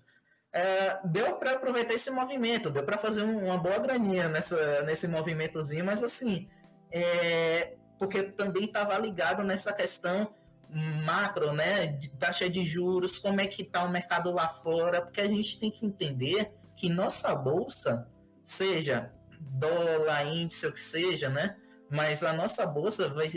É, 0.53 0.99
deu 1.05 1.35
para 1.35 1.51
aproveitar 1.51 1.93
esse 1.93 2.11
movimento, 2.11 2.69
deu 2.69 2.83
para 2.83 2.97
fazer 2.97 3.23
um, 3.23 3.45
uma 3.45 3.57
boa 3.57 3.79
graninha 3.79 4.27
nessa, 4.27 4.81
nesse 4.81 5.07
movimentozinho, 5.07 5.85
mas 5.85 6.03
assim, 6.03 6.49
é, 6.91 7.75
porque 7.97 8.23
também 8.23 8.65
estava 8.65 8.97
ligado 8.97 9.43
nessa 9.43 9.71
questão 9.71 10.33
macro, 11.05 11.53
né, 11.53 11.87
de 11.87 12.09
taxa 12.11 12.49
de 12.49 12.63
juros, 12.63 13.19
como 13.19 13.41
é 13.41 13.47
que 13.47 13.61
está 13.61 13.83
o 13.83 13.91
mercado 13.91 14.31
lá 14.31 14.47
fora, 14.47 15.01
porque 15.01 15.21
a 15.21 15.27
gente 15.27 15.59
tem 15.59 15.69
que 15.69 15.85
entender 15.85 16.51
que 16.75 16.89
nossa 16.89 17.35
bolsa, 17.35 18.07
seja 18.43 19.11
dólar, 19.39 20.25
índice, 20.25 20.67
o 20.67 20.73
que 20.73 20.79
seja, 20.79 21.29
né? 21.29 21.57
Mas 21.89 22.23
a 22.23 22.31
nossa 22.31 22.65
bolsa 22.65 23.09
vai, 23.09 23.29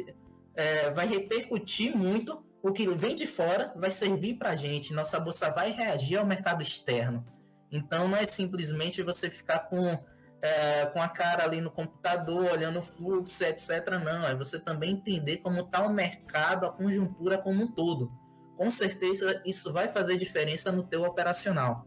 é, 0.54 0.90
vai 0.90 1.06
repercutir 1.06 1.96
muito 1.96 2.44
o 2.62 2.72
que 2.72 2.88
vem 2.88 3.14
de 3.14 3.26
fora 3.26 3.74
vai 3.76 3.90
servir 3.90 4.38
para 4.38 4.50
a 4.50 4.56
gente. 4.56 4.94
Nossa 4.94 5.20
bolsa 5.20 5.50
vai 5.50 5.70
reagir 5.70 6.16
ao 6.16 6.24
mercado 6.24 6.62
externo. 6.62 7.22
Então 7.70 8.08
não 8.08 8.16
é 8.16 8.24
simplesmente 8.24 9.02
você 9.02 9.28
ficar 9.28 9.60
com, 9.60 9.98
é, 10.40 10.86
com 10.86 11.02
a 11.02 11.08
cara 11.08 11.44
ali 11.44 11.60
no 11.60 11.70
computador, 11.70 12.50
olhando 12.50 12.78
o 12.78 12.82
fluxo, 12.82 13.44
etc. 13.44 13.86
Não, 14.02 14.26
é 14.26 14.34
você 14.34 14.58
também 14.58 14.92
entender 14.92 15.38
como 15.38 15.60
está 15.60 15.82
o 15.82 15.92
mercado, 15.92 16.64
a 16.64 16.72
conjuntura 16.72 17.36
como 17.36 17.64
um 17.64 17.70
todo. 17.70 18.10
Com 18.56 18.70
certeza 18.70 19.42
isso 19.44 19.70
vai 19.70 19.88
fazer 19.88 20.16
diferença 20.16 20.72
no 20.72 20.84
teu 20.84 21.02
operacional. 21.02 21.86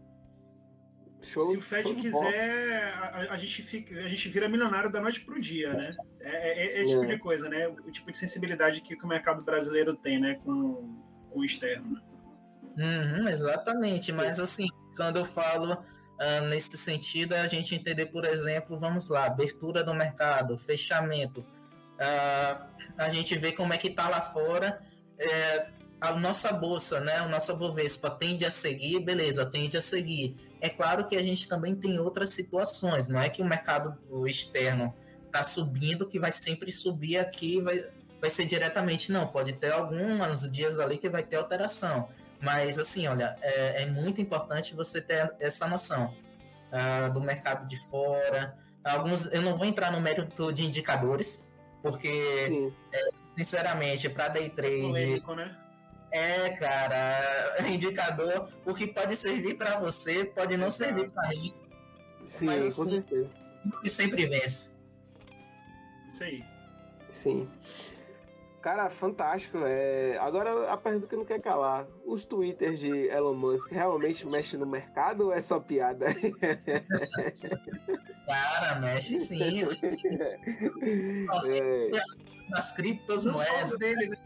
Show, 1.22 1.44
Se 1.44 1.56
o 1.56 1.60
Fed 1.60 1.94
quiser, 1.94 2.92
a, 2.94 3.34
a, 3.34 3.36
gente 3.36 3.62
fica, 3.62 3.94
a 3.98 4.08
gente 4.08 4.28
vira 4.28 4.48
milionário 4.48 4.90
da 4.90 5.00
noite 5.00 5.20
pro 5.20 5.40
dia, 5.40 5.72
né? 5.72 5.90
É, 6.20 6.30
é, 6.30 6.66
é 6.66 6.80
esse 6.80 6.92
tipo 6.92 7.04
é. 7.04 7.06
de 7.06 7.18
coisa, 7.18 7.48
né? 7.48 7.68
O 7.68 7.90
tipo 7.90 8.10
de 8.10 8.16
sensibilidade 8.16 8.80
que, 8.80 8.96
que, 8.96 9.04
o 9.04 9.08
mercado 9.08 9.42
brasileiro 9.42 9.94
tem, 9.94 10.20
né? 10.20 10.36
Com, 10.44 11.02
com 11.30 11.40
o 11.40 11.44
externo. 11.44 12.00
Né? 12.76 13.20
Uhum, 13.20 13.28
exatamente, 13.28 14.06
Sim. 14.06 14.12
mas 14.12 14.38
assim, 14.38 14.68
quando 14.96 15.16
eu 15.16 15.24
falo 15.24 15.72
uh, 15.74 16.46
nesse 16.48 16.78
sentido, 16.78 17.34
é 17.34 17.40
a 17.40 17.48
gente 17.48 17.74
entender, 17.74 18.06
por 18.06 18.24
exemplo, 18.24 18.78
vamos 18.78 19.08
lá, 19.08 19.26
abertura 19.26 19.82
do 19.82 19.92
mercado, 19.92 20.56
fechamento. 20.56 21.40
Uh, 21.40 22.64
a 22.96 23.08
gente 23.10 23.36
vê 23.36 23.50
como 23.50 23.72
é 23.72 23.78
que 23.78 23.90
tá 23.90 24.08
lá 24.08 24.20
fora. 24.20 24.80
É, 25.18 25.78
a 26.00 26.12
nossa 26.12 26.52
bolsa, 26.52 27.00
né? 27.00 27.16
A 27.16 27.26
nossa 27.26 27.52
Bovespa 27.52 28.08
tende 28.08 28.46
a 28.46 28.50
seguir, 28.52 29.00
beleza, 29.00 29.44
tende 29.44 29.76
a 29.76 29.80
seguir 29.80 30.47
é 30.60 30.68
claro 30.68 31.06
que 31.06 31.16
a 31.16 31.22
gente 31.22 31.48
também 31.48 31.74
tem 31.74 31.98
outras 31.98 32.30
situações, 32.30 33.08
não 33.08 33.20
é 33.20 33.28
que 33.28 33.42
o 33.42 33.44
mercado 33.44 33.96
externo 34.26 34.94
está 35.26 35.42
subindo 35.42 36.06
que 36.06 36.18
vai 36.18 36.32
sempre 36.32 36.72
subir 36.72 37.18
aqui, 37.18 37.60
vai, 37.60 37.84
vai 38.20 38.30
ser 38.30 38.46
diretamente, 38.46 39.12
não, 39.12 39.26
pode 39.26 39.52
ter 39.52 39.72
alguns 39.72 40.50
dias 40.50 40.78
ali 40.78 40.98
que 40.98 41.08
vai 41.08 41.22
ter 41.22 41.36
alteração, 41.36 42.08
mas 42.40 42.78
assim, 42.78 43.06
olha, 43.06 43.36
é, 43.40 43.82
é 43.82 43.86
muito 43.86 44.20
importante 44.20 44.74
você 44.74 45.00
ter 45.00 45.34
essa 45.38 45.66
noção 45.66 46.14
uh, 46.72 47.12
do 47.12 47.20
mercado 47.20 47.68
de 47.68 47.76
fora, 47.88 48.56
Alguns, 48.84 49.26
eu 49.26 49.42
não 49.42 49.56
vou 49.56 49.66
entrar 49.66 49.90
no 49.90 50.00
mérito 50.00 50.52
de 50.52 50.64
indicadores, 50.64 51.46
porque, 51.82 52.72
é, 52.92 53.08
sinceramente, 53.36 54.08
para 54.08 54.28
day 54.28 54.48
trade. 54.48 54.82
Polêmico, 54.82 55.34
né? 55.34 55.56
É, 56.10 56.50
cara, 56.50 57.56
indicador, 57.68 58.48
o 58.64 58.74
que 58.74 58.86
pode 58.86 59.16
servir 59.16 59.56
para 59.56 59.78
você 59.78 60.24
pode 60.24 60.56
não 60.56 60.70
servir 60.70 61.10
para 61.10 61.28
mim. 61.28 61.52
Sim, 62.26 62.46
mas, 62.46 62.74
com 62.74 62.82
assim, 62.82 62.90
certeza. 62.92 63.30
E 63.82 63.90
sempre 63.90 64.26
vence. 64.26 64.72
Isso 66.06 66.24
aí. 66.24 66.44
Sim. 67.10 67.48
Cara, 68.60 68.90
fantástico. 68.90 69.58
É... 69.62 70.18
Agora 70.18 70.70
a 70.70 70.76
pergunta 70.76 71.06
que 71.06 71.16
não 71.16 71.24
quer 71.24 71.40
calar: 71.40 71.86
os 72.04 72.24
twitters 72.24 72.78
de 72.80 73.06
Elon 73.08 73.34
Musk 73.34 73.70
realmente 73.70 74.26
mexem 74.26 74.58
no 74.58 74.66
mercado 74.66 75.26
ou 75.26 75.32
é 75.32 75.40
só 75.40 75.60
piada? 75.60 76.06
Cara, 78.26 78.80
mexe 78.80 79.16
sim. 79.16 79.64
Mexe 79.64 79.92
sim. 79.94 80.18
É... 81.46 81.90
Nas 82.50 82.72
criptomoedas. 82.72 83.78
dele, 83.78 84.08
né? 84.08 84.16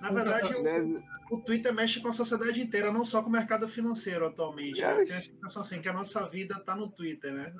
Na 0.00 0.10
verdade, 0.10 0.54
o, 0.54 1.02
o, 1.34 1.40
Twitter 1.40 1.72
mexe 1.72 2.00
com 2.00 2.08
a 2.08 2.12
sociedade 2.12 2.60
inteira, 2.60 2.92
não 2.92 3.04
só 3.04 3.22
com 3.22 3.28
o 3.28 3.32
mercado 3.32 3.66
financeiro 3.66 4.26
atualmente. 4.26 4.80
Né? 4.80 5.04
Tem 5.04 5.14
a 5.14 5.18
explicação 5.18 5.62
assim, 5.62 5.80
que 5.80 5.88
a 5.88 5.92
nossa 5.92 6.26
vida 6.26 6.56
está 6.58 6.74
no 6.74 6.90
Twitter, 6.90 7.32
né? 7.32 7.52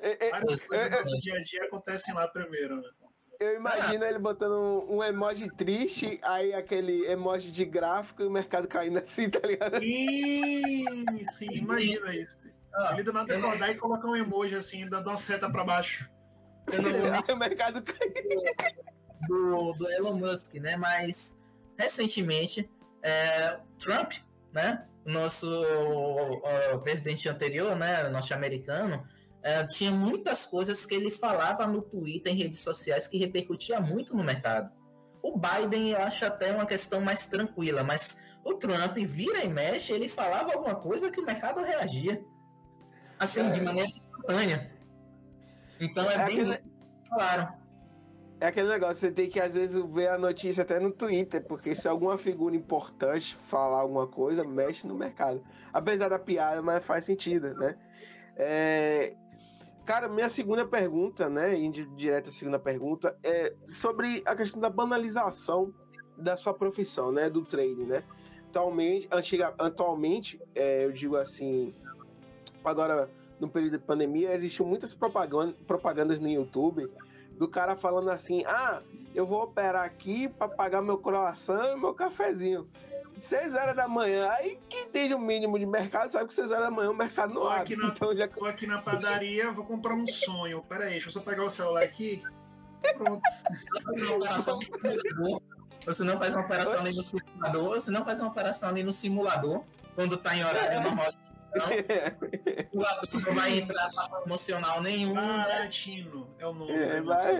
É, 0.00 0.26
é, 0.26 0.30
Várias 0.32 0.60
coisas 0.60 0.90
do 0.90 0.96
nosso 0.96 1.20
dia 1.20 1.34
a 1.34 1.42
dia 1.42 1.64
acontecem 1.64 2.14
lá 2.14 2.26
primeiro, 2.28 2.76
né? 2.76 2.88
Eu 3.40 3.56
imagino 3.56 4.04
ele 4.04 4.20
botando 4.20 4.52
um, 4.52 4.98
um, 4.98 5.02
emoji 5.02 5.50
triste, 5.56 6.20
aí 6.22 6.54
aquele 6.54 7.04
emoji 7.06 7.50
de 7.50 7.64
gráfico 7.64 8.22
e 8.22 8.26
o 8.26 8.30
mercado 8.30 8.68
caindo 8.68 8.98
assim, 8.98 9.28
tá 9.28 9.44
ligado? 9.44 9.80
Sim, 9.80 11.24
sim, 11.24 11.48
imagina 11.50 12.14
isso. 12.14 12.52
Ah, 12.72 12.92
ele 12.92 13.02
do 13.02 13.12
nada 13.12 13.36
acordar 13.36 13.70
e 13.70 13.74
colocar 13.76 14.06
um 14.06 14.14
emoji 14.14 14.54
assim, 14.54 14.88
dando 14.88 15.08
uma 15.08 15.16
seta 15.16 15.50
pra 15.50 15.64
baixo. 15.64 16.08
Não... 16.68 16.72
o 17.34 17.38
mercado 17.38 17.82
caindo. 17.82 18.14
Do, 19.26 19.72
do 19.78 19.90
Elon 19.92 20.18
Musk, 20.18 20.54
né? 20.54 20.76
Mas 20.76 21.36
recentemente, 21.76 22.68
é, 23.02 23.58
Trump, 23.78 24.12
né? 24.52 24.86
Nosso 25.04 25.48
o, 25.48 26.74
o 26.74 26.78
presidente 26.80 27.28
anterior, 27.28 27.74
né? 27.74 28.08
Norte-americano, 28.08 29.04
é, 29.42 29.66
tinha 29.66 29.90
muitas 29.90 30.46
coisas 30.46 30.86
que 30.86 30.94
ele 30.94 31.10
falava 31.10 31.66
no 31.66 31.82
Twitter, 31.82 32.32
em 32.32 32.36
redes 32.36 32.60
sociais, 32.60 33.08
que 33.08 33.18
repercutia 33.18 33.80
muito 33.80 34.16
no 34.16 34.22
mercado. 34.22 34.70
O 35.20 35.36
Biden, 35.38 35.90
eu 35.90 35.98
acho 35.98 36.24
até 36.24 36.52
uma 36.52 36.66
questão 36.66 37.00
mais 37.00 37.26
tranquila, 37.26 37.82
mas 37.82 38.24
o 38.44 38.54
Trump 38.54 38.96
vira 38.98 39.44
e 39.44 39.48
mexe, 39.48 39.92
ele 39.92 40.08
falava 40.08 40.52
alguma 40.52 40.76
coisa 40.76 41.10
que 41.10 41.20
o 41.20 41.26
mercado 41.26 41.60
reagia. 41.60 42.24
Assim, 43.18 43.40
é. 43.40 43.50
de 43.50 43.60
maneira 43.60 43.88
espontânea. 43.88 44.72
Então 45.80 46.08
é, 46.08 46.14
é 46.14 46.16
bem 46.18 46.24
aquele... 46.24 46.50
isso 46.50 46.64
claro. 47.08 47.61
É 48.42 48.46
aquele 48.48 48.68
negócio, 48.68 48.96
você 48.96 49.12
tem 49.12 49.30
que 49.30 49.38
às 49.38 49.54
vezes 49.54 49.80
ver 49.92 50.08
a 50.08 50.18
notícia 50.18 50.62
até 50.64 50.80
no 50.80 50.90
Twitter, 50.90 51.40
porque 51.44 51.76
se 51.76 51.86
alguma 51.86 52.18
figura 52.18 52.56
importante 52.56 53.36
falar 53.48 53.78
alguma 53.78 54.08
coisa, 54.08 54.42
mexe 54.42 54.84
no 54.84 54.96
mercado. 54.96 55.40
Apesar 55.72 56.08
da 56.08 56.18
piada, 56.18 56.60
mas 56.60 56.84
faz 56.84 57.04
sentido, 57.04 57.54
né? 57.54 57.78
É, 58.36 59.14
Cara, 59.84 60.08
minha 60.08 60.28
segunda 60.28 60.66
pergunta, 60.66 61.28
né, 61.28 61.56
indo 61.56 61.84
direto 61.94 62.30
à 62.30 62.32
segunda 62.32 62.58
pergunta, 62.58 63.16
é 63.22 63.54
sobre 63.68 64.24
a 64.26 64.34
questão 64.34 64.60
da 64.60 64.68
banalização 64.68 65.72
da 66.16 66.36
sua 66.36 66.52
profissão, 66.52 67.12
né, 67.12 67.30
do 67.30 67.44
trade, 67.44 67.84
né? 67.84 68.02
Atualmente, 68.48 69.06
antiga, 69.12 69.54
atualmente 69.56 70.40
é, 70.52 70.84
eu 70.84 70.92
digo 70.92 71.16
assim, 71.16 71.72
agora 72.64 73.08
no 73.38 73.48
período 73.48 73.78
de 73.78 73.84
pandemia, 73.84 74.34
existem 74.34 74.66
muitas 74.66 74.92
propaganda, 74.92 75.54
propagandas 75.64 76.18
no 76.18 76.28
YouTube 76.28 76.90
do 77.38 77.48
cara 77.48 77.76
falando 77.76 78.10
assim: 78.10 78.44
ah, 78.46 78.80
eu 79.14 79.26
vou 79.26 79.42
operar 79.42 79.84
aqui 79.84 80.28
para 80.28 80.48
pagar 80.48 80.82
meu 80.82 80.98
croissant 80.98 81.76
e 81.76 81.80
meu 81.80 81.94
cafezinho. 81.94 82.68
6 83.18 83.54
horas 83.54 83.76
da 83.76 83.86
manhã. 83.86 84.30
Aí 84.30 84.58
quem 84.68 84.88
tem 84.88 85.14
o 85.14 85.18
mínimo 85.18 85.58
de 85.58 85.66
mercado 85.66 86.10
sabe 86.10 86.26
que 86.28 86.34
6 86.34 86.50
horas 86.50 86.64
da 86.64 86.70
manhã 86.70 86.90
o 86.90 86.94
mercado 86.94 87.34
não 87.34 87.42
tô 87.42 87.48
abre. 87.48 87.62
Aqui 87.62 87.76
na, 87.76 87.88
então 87.88 88.16
já... 88.16 88.26
Tô 88.26 88.44
aqui 88.46 88.66
na 88.66 88.80
padaria, 88.80 89.52
vou 89.52 89.64
comprar 89.64 89.94
um 89.94 90.06
sonho. 90.06 90.62
Pera 90.62 90.84
aí, 90.84 90.92
deixa 90.92 91.08
eu 91.08 91.12
só 91.12 91.20
pegar 91.20 91.44
o 91.44 91.50
celular 91.50 91.82
aqui. 91.82 92.22
Pronto. 92.96 93.22
Você 95.84 96.04
não 96.04 96.18
faz 96.18 96.34
uma 96.34 96.44
operação 96.44 96.80
ali 96.80 96.94
no 96.94 97.02
simulador, 97.02 97.68
você 97.70 97.90
não 97.90 98.04
faz 98.04 98.20
uma 98.20 98.28
operação 98.28 98.68
ali 98.68 98.82
no 98.82 98.92
simulador, 98.92 99.62
quando 99.94 100.16
tá 100.16 100.36
em 100.36 100.44
horário 100.44 100.82
normal 100.82 101.06
não, 101.54 101.66
o 102.80 102.84
ator 102.84 103.22
não 103.22 103.34
vai 103.34 103.58
entrar 103.58 103.88
para 103.94 104.20
promocional 104.20 104.82
nenhum. 104.82 105.16
Ah, 105.16 105.46
né? 105.48 105.58
Latino 105.60 106.28
é 106.38 106.46
o 106.46 106.52
nome. 106.52 106.72
É, 106.72 107.00
mas, 107.00 107.30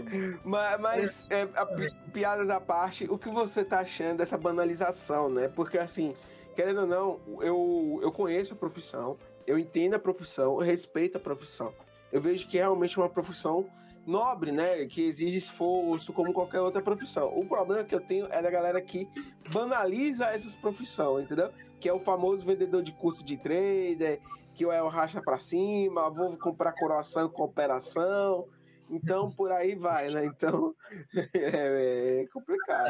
mas, 0.45 0.81
mas 0.81 1.31
é, 1.31 1.43
a, 1.55 1.67
piadas 2.13 2.51
à 2.51 2.61
parte, 2.61 3.07
o 3.11 3.19
que 3.19 3.29
você 3.29 3.65
tá 3.65 3.81
achando 3.81 4.19
dessa 4.19 4.37
banalização, 4.37 5.29
né? 5.29 5.49
Porque 5.49 5.79
assim, 5.79 6.15
querendo 6.55 6.81
ou 6.81 6.87
não, 6.87 7.21
eu, 7.41 8.01
eu 8.03 8.13
conheço 8.13 8.55
a 8.55 8.57
profissão, 8.57 9.17
eu 9.47 9.59
entendo 9.59 9.95
a 9.95 9.99
profissão, 9.99 10.61
eu 10.61 10.67
respeito 10.67 11.17
a 11.17 11.21
profissão. 11.21 11.73
Eu 12.11 12.21
vejo 12.21 12.47
que 12.47 12.59
é 12.59 12.63
realmente 12.63 12.99
uma 12.99 13.09
profissão 13.09 13.67
nobre, 14.07 14.53
né? 14.53 14.85
Que 14.87 15.03
exige 15.03 15.39
esforço, 15.39 16.13
como 16.13 16.33
qualquer 16.33 16.61
outra 16.61 16.83
profissão. 16.83 17.33
O 17.37 17.47
problema 17.47 17.85
que 17.85 17.95
eu 17.95 18.01
tenho 18.01 18.27
é 18.31 18.43
da 18.43 18.51
galera 18.51 18.81
que 18.81 19.09
banaliza 19.51 20.27
essas 20.27 20.55
profissões, 20.57 21.25
entendeu? 21.25 21.51
Que 21.83 21.89
é 21.89 21.93
o 21.93 21.99
famoso 21.99 22.47
vendedor 22.47 22.81
de 22.81 22.93
curso 22.93 23.25
de 23.25 23.37
trader, 23.37 24.21
que 24.55 24.63
é 24.63 24.81
o 24.81 24.89
racha 24.89 25.21
para 25.21 25.37
cima, 25.37 26.09
vou 26.09 26.39
comprar 26.39 26.73
coração 26.75 27.29
com 27.29 27.43
operação. 27.43 28.47
Então, 28.89 29.29
por 29.33 29.51
aí 29.51 29.75
vai, 29.75 30.09
né? 30.11 30.25
Então, 30.27 30.77
é, 31.35 32.23
é 32.23 32.27
complicado. 32.33 32.87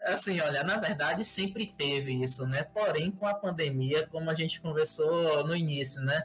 É, 0.00 0.12
assim, 0.12 0.40
olha, 0.40 0.62
na 0.62 0.76
verdade 0.76 1.24
sempre 1.24 1.74
teve 1.76 2.12
isso, 2.22 2.46
né? 2.46 2.62
Porém, 2.62 3.10
com 3.10 3.26
a 3.26 3.34
pandemia, 3.34 4.06
como 4.06 4.30
a 4.30 4.34
gente 4.34 4.60
conversou 4.60 5.44
no 5.44 5.56
início, 5.56 6.00
né? 6.02 6.22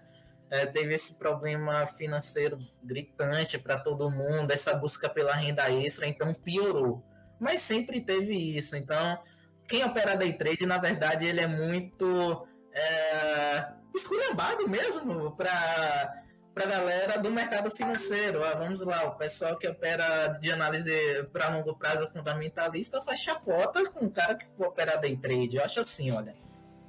É, 0.52 0.64
teve 0.66 0.94
esse 0.94 1.16
problema 1.16 1.88
financeiro 1.88 2.60
gritante 2.84 3.58
para 3.58 3.80
todo 3.80 4.12
mundo, 4.12 4.52
essa 4.52 4.76
busca 4.76 5.10
pela 5.10 5.34
renda 5.34 5.72
extra, 5.72 6.08
então 6.08 6.36
piorou. 6.36 7.04
Mas 7.40 7.62
sempre 7.62 8.00
teve 8.00 8.36
isso. 8.36 8.76
Então, 8.76 9.20
quem 9.68 9.84
opera 9.84 10.16
day 10.16 10.34
trade, 10.34 10.66
na 10.66 10.78
verdade, 10.78 11.26
ele 11.26 11.42
é 11.42 11.48
muito 11.48 12.48
é, 12.74 13.68
esculhambado 13.94 14.68
mesmo 14.68 15.36
para 15.36 16.24
para 16.58 16.66
a 16.66 16.80
galera 16.80 17.20
do 17.20 17.30
mercado 17.30 17.70
financeiro. 17.70 18.44
Ah, 18.44 18.56
vamos 18.56 18.82
lá, 18.82 19.04
o 19.06 19.16
pessoal 19.16 19.56
que 19.60 19.68
opera 19.68 20.30
de 20.42 20.52
análise 20.52 20.92
para 21.32 21.50
longo 21.50 21.78
prazo 21.78 22.08
fundamentalista 22.08 23.00
faz 23.00 23.20
chacota 23.20 23.88
com 23.92 24.06
o 24.06 24.12
cara 24.12 24.34
que 24.34 24.48
opera 24.58 24.96
day 24.96 25.16
trade. 25.16 25.58
Eu 25.58 25.64
acho 25.64 25.80
assim, 25.80 26.10
olha, 26.10 26.36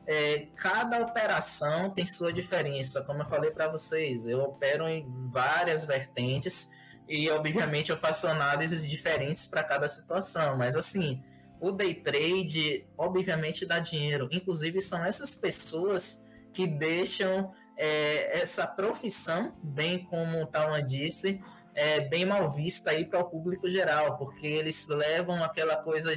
é, 0.07 0.47
cada 0.57 1.03
operação 1.03 1.91
tem 1.91 2.07
sua 2.07 2.33
diferença. 2.33 3.03
Como 3.03 3.21
eu 3.21 3.27
falei 3.27 3.51
para 3.51 3.69
vocês, 3.69 4.27
eu 4.27 4.41
opero 4.41 4.89
em 4.89 5.07
várias 5.29 5.85
vertentes 5.85 6.71
e, 7.07 7.29
obviamente, 7.29 7.91
eu 7.91 7.97
faço 7.97 8.27
análises 8.27 8.89
diferentes 8.89 9.47
para 9.47 9.63
cada 9.63 9.87
situação. 9.87 10.57
Mas, 10.57 10.77
assim, 10.77 11.23
o 11.61 11.73
day 11.73 11.95
trade, 11.95 12.87
obviamente, 12.97 13.67
dá 13.67 13.79
dinheiro. 13.79 14.29
Inclusive, 14.31 14.81
são 14.81 15.05
essas 15.05 15.35
pessoas 15.35 16.25
que 16.53 16.67
deixam 16.67 17.53
é, 17.77 18.41
essa 18.41 18.67
profissão, 18.67 19.57
bem 19.63 20.05
como 20.05 20.43
o 20.43 20.47
Talma 20.47 20.83
disse, 20.83 21.41
é, 21.75 22.01
bem 22.01 22.27
mal 22.27 22.51
vista 22.51 22.91
aí 22.91 23.05
para 23.05 23.21
o 23.21 23.25
público 23.25 23.69
geral, 23.69 24.17
porque 24.19 24.47
eles 24.47 24.89
levam 24.89 25.43
aquela 25.45 25.77
coisa 25.77 26.17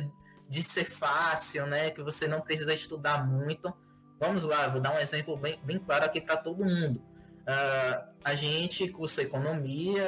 de 0.50 0.64
ser 0.64 0.86
fácil, 0.86 1.68
né? 1.68 1.92
Que 1.92 2.02
você 2.02 2.28
não 2.28 2.42
precisa 2.42 2.74
estudar 2.74 3.26
muito. 3.26 3.72
Vamos 4.20 4.44
lá, 4.44 4.68
vou 4.68 4.82
dar 4.82 4.94
um 4.94 5.00
exemplo 5.00 5.38
bem, 5.38 5.60
bem 5.64 5.80
claro 5.80 6.06
aqui 6.06 6.20
para 6.20 6.38
todo 6.38 6.66
mundo. 6.66 7.02
Uh, 7.42 8.12
a 8.24 8.36
gente 8.36 8.88
cursa 8.90 9.22
economia, 9.22 10.04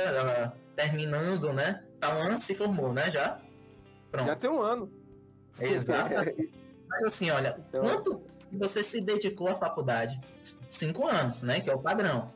uh, 0.55 0.59
terminando, 0.75 1.53
né? 1.53 1.83
Tawan 1.99 2.37
se 2.37 2.55
formou, 2.55 2.91
né? 2.91 3.09
Já? 3.09 3.39
Pronto. 4.11 4.27
Já 4.27 4.35
tem 4.35 4.49
um 4.49 4.61
ano. 4.61 5.02
Exato. 5.65 6.13
Mas 6.87 7.03
assim, 7.03 7.29
olha, 7.31 7.55
então... 7.67 7.81
quanto 7.81 8.21
você 8.51 8.83
se 8.83 9.01
dedicou 9.01 9.47
à 9.47 9.55
faculdade? 9.55 10.19
Cinco 10.69 11.07
anos, 11.07 11.43
né? 11.43 11.59
Que 11.59 11.69
é 11.69 11.73
o 11.73 11.79
padrão. 11.79 12.31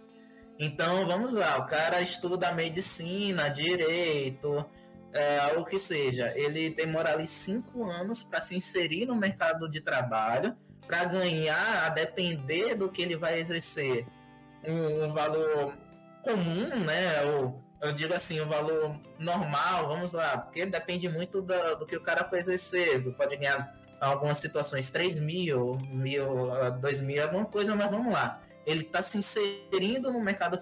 Então, 0.59 1.05
vamos 1.05 1.33
lá, 1.33 1.59
o 1.59 1.65
cara 1.67 2.01
estuda 2.01 2.51
medicina, 2.51 3.47
direito, 3.47 4.65
é, 5.13 5.57
o 5.57 5.63
que 5.63 5.77
seja. 5.77 6.33
Ele 6.35 6.71
demora 6.71 7.13
ali 7.13 7.27
cinco 7.27 7.83
anos 7.83 8.23
para 8.23 8.41
se 8.41 8.55
inserir 8.55 9.05
no 9.05 9.15
mercado 9.15 9.69
de 9.69 9.81
trabalho, 9.81 10.55
para 10.87 11.05
ganhar, 11.05 11.85
a 11.85 11.89
depender 11.89 12.73
do 12.73 12.89
que 12.89 13.03
ele 13.03 13.15
vai 13.15 13.39
exercer, 13.39 14.07
um, 14.67 15.05
um 15.05 15.13
valor 15.13 15.77
comum, 16.23 16.69
né? 16.83 17.23
Ou 17.23 17.61
eu 17.81 17.91
digo 17.91 18.13
assim, 18.13 18.39
o 18.39 18.47
valor 18.47 18.99
normal, 19.19 19.87
vamos 19.87 20.13
lá, 20.13 20.37
porque 20.37 20.65
depende 20.65 21.07
muito 21.09 21.41
do, 21.41 21.75
do 21.75 21.85
que 21.85 21.95
o 21.95 22.01
cara 22.01 22.23
foi 22.23 22.39
exercer. 22.39 23.03
Pode 23.15 23.35
ganhar 23.37 23.75
algumas 23.99 24.37
situações 24.37 24.89
3 24.89 25.19
mil, 25.19 25.77
mil, 25.89 26.27
2 26.79 26.99
mil, 27.01 27.23
alguma 27.23 27.45
coisa, 27.45 27.75
mas 27.75 27.89
vamos 27.89 28.11
lá. 28.11 28.41
Ele 28.65 28.81
está 28.81 29.01
se 29.01 29.17
inserindo 29.17 30.11
no 30.11 30.19
mercado 30.21 30.59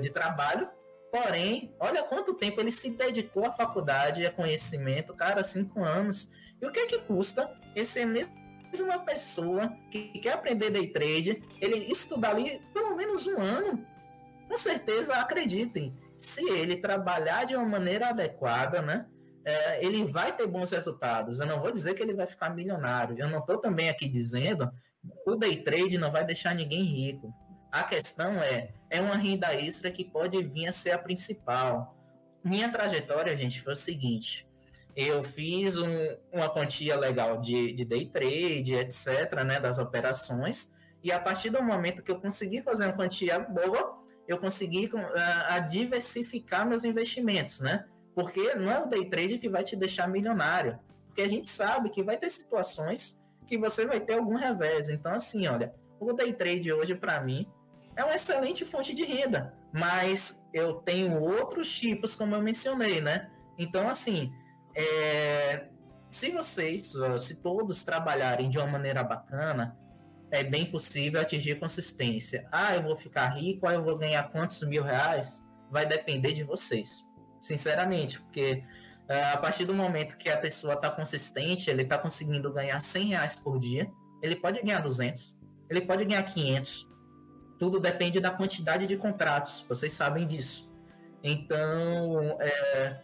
de 0.00 0.10
trabalho 0.10 0.68
Porém, 1.10 1.74
olha 1.80 2.02
quanto 2.02 2.34
tempo 2.34 2.60
ele 2.60 2.70
se 2.70 2.90
dedicou 2.90 3.46
à 3.46 3.52
faculdade, 3.52 4.26
a 4.26 4.30
conhecimento, 4.30 5.14
cara, 5.14 5.42
cinco 5.42 5.82
anos. 5.82 6.30
E 6.60 6.66
o 6.66 6.70
que 6.70 6.80
é 6.80 6.86
que 6.86 6.98
custa 6.98 7.50
esse 7.74 8.04
mesma 8.04 8.98
pessoa 8.98 9.72
que 9.90 10.10
quer 10.18 10.32
aprender 10.34 10.70
day 10.70 10.88
trade, 10.88 11.42
ele 11.60 11.90
estudar 11.90 12.30
ali 12.30 12.60
pelo 12.74 12.94
menos 12.94 13.26
um 13.26 13.38
ano? 13.38 13.86
Com 14.46 14.56
certeza, 14.56 15.14
acreditem, 15.14 15.96
se 16.18 16.46
ele 16.50 16.76
trabalhar 16.76 17.44
de 17.44 17.54
uma 17.54 17.64
maneira 17.64 18.08
adequada, 18.08 18.82
né? 18.82 19.06
É, 19.44 19.82
ele 19.84 20.04
vai 20.04 20.36
ter 20.36 20.46
bons 20.46 20.72
resultados. 20.72 21.40
Eu 21.40 21.46
não 21.46 21.60
vou 21.60 21.70
dizer 21.70 21.94
que 21.94 22.02
ele 22.02 22.12
vai 22.12 22.26
ficar 22.26 22.50
milionário. 22.50 23.16
Eu 23.18 23.28
não 23.28 23.38
estou 23.38 23.56
também 23.56 23.88
aqui 23.88 24.06
dizendo 24.08 24.70
o 25.24 25.36
day 25.36 25.62
trade 25.62 25.96
não 25.96 26.10
vai 26.10 26.24
deixar 26.24 26.54
ninguém 26.54 26.82
rico. 26.82 27.32
A 27.70 27.84
questão 27.84 28.42
é, 28.42 28.70
é 28.90 29.00
uma 29.00 29.16
renda 29.16 29.54
extra 29.54 29.90
que 29.90 30.04
pode 30.04 30.42
vir 30.42 30.66
a 30.66 30.72
ser 30.72 30.90
a 30.90 30.98
principal. 30.98 31.96
Minha 32.42 32.70
trajetória, 32.70 33.36
gente, 33.36 33.60
foi 33.60 33.74
o 33.74 33.76
seguinte: 33.76 34.48
eu 34.96 35.22
fiz 35.22 35.76
um, 35.76 35.88
uma 36.32 36.48
quantia 36.48 36.96
legal 36.96 37.40
de, 37.40 37.72
de 37.72 37.84
day 37.84 38.10
trade, 38.10 38.74
etc., 38.74 39.44
né, 39.46 39.60
das 39.60 39.78
operações, 39.78 40.72
e 41.02 41.12
a 41.12 41.20
partir 41.20 41.50
do 41.50 41.62
momento 41.62 42.02
que 42.02 42.10
eu 42.10 42.20
consegui 42.20 42.60
fazer 42.60 42.86
uma 42.86 42.96
quantia 42.96 43.38
boa, 43.38 44.02
eu 44.28 44.36
consegui 44.36 44.86
uh, 44.86 45.00
a 45.48 45.58
diversificar 45.58 46.68
meus 46.68 46.84
investimentos, 46.84 47.60
né? 47.60 47.86
Porque 48.14 48.54
não 48.54 48.70
é 48.70 48.78
o 48.78 48.86
day 48.86 49.08
trade 49.08 49.38
que 49.38 49.48
vai 49.48 49.64
te 49.64 49.74
deixar 49.74 50.06
milionário, 50.06 50.78
porque 51.06 51.22
a 51.22 51.28
gente 51.28 51.46
sabe 51.46 51.88
que 51.88 52.02
vai 52.02 52.18
ter 52.18 52.28
situações 52.28 53.20
que 53.46 53.56
você 53.56 53.86
vai 53.86 53.98
ter 53.98 54.14
algum 54.14 54.36
revés. 54.36 54.90
Então, 54.90 55.14
assim, 55.14 55.46
olha, 55.46 55.74
o 55.98 56.12
day 56.12 56.32
trade 56.34 56.70
hoje, 56.70 56.94
para 56.94 57.20
mim, 57.20 57.50
é 57.96 58.04
uma 58.04 58.14
excelente 58.14 58.64
fonte 58.66 58.94
de 58.94 59.02
renda, 59.02 59.54
mas 59.72 60.46
eu 60.52 60.74
tenho 60.74 61.18
outros 61.18 61.70
tipos, 61.76 62.14
como 62.14 62.34
eu 62.34 62.42
mencionei, 62.42 63.00
né? 63.00 63.30
Então, 63.58 63.88
assim, 63.88 64.30
é, 64.74 65.68
se 66.10 66.30
vocês, 66.30 66.92
se 67.18 67.36
todos 67.36 67.82
trabalharem 67.82 68.48
de 68.48 68.58
uma 68.58 68.66
maneira 68.66 69.02
bacana, 69.02 69.76
é 70.30 70.42
bem 70.42 70.66
possível 70.66 71.20
atingir 71.20 71.58
consistência. 71.58 72.46
Ah, 72.52 72.74
eu 72.74 72.82
vou 72.82 72.96
ficar 72.96 73.28
rico, 73.28 73.66
ah, 73.66 73.74
eu 73.74 73.82
vou 73.82 73.96
ganhar 73.96 74.30
quantos 74.30 74.62
mil 74.62 74.82
reais? 74.82 75.44
Vai 75.70 75.86
depender 75.86 76.32
de 76.32 76.42
vocês, 76.42 77.04
sinceramente, 77.40 78.20
porque 78.20 78.62
uh, 79.08 79.34
a 79.34 79.36
partir 79.36 79.64
do 79.64 79.74
momento 79.74 80.16
que 80.16 80.28
a 80.28 80.36
pessoa 80.36 80.74
está 80.74 80.90
consistente, 80.90 81.70
ele 81.70 81.82
está 81.82 81.98
conseguindo 81.98 82.52
ganhar 82.52 82.80
100 82.80 83.08
reais 83.08 83.36
por 83.36 83.58
dia, 83.58 83.90
ele 84.22 84.36
pode 84.36 84.62
ganhar 84.62 84.80
200, 84.80 85.36
ele 85.68 85.82
pode 85.82 86.04
ganhar 86.04 86.22
500, 86.22 86.88
tudo 87.58 87.80
depende 87.80 88.20
da 88.20 88.30
quantidade 88.30 88.86
de 88.86 88.96
contratos, 88.96 89.64
vocês 89.68 89.92
sabem 89.92 90.26
disso. 90.26 90.68
Então, 91.22 92.38
é, 92.40 93.00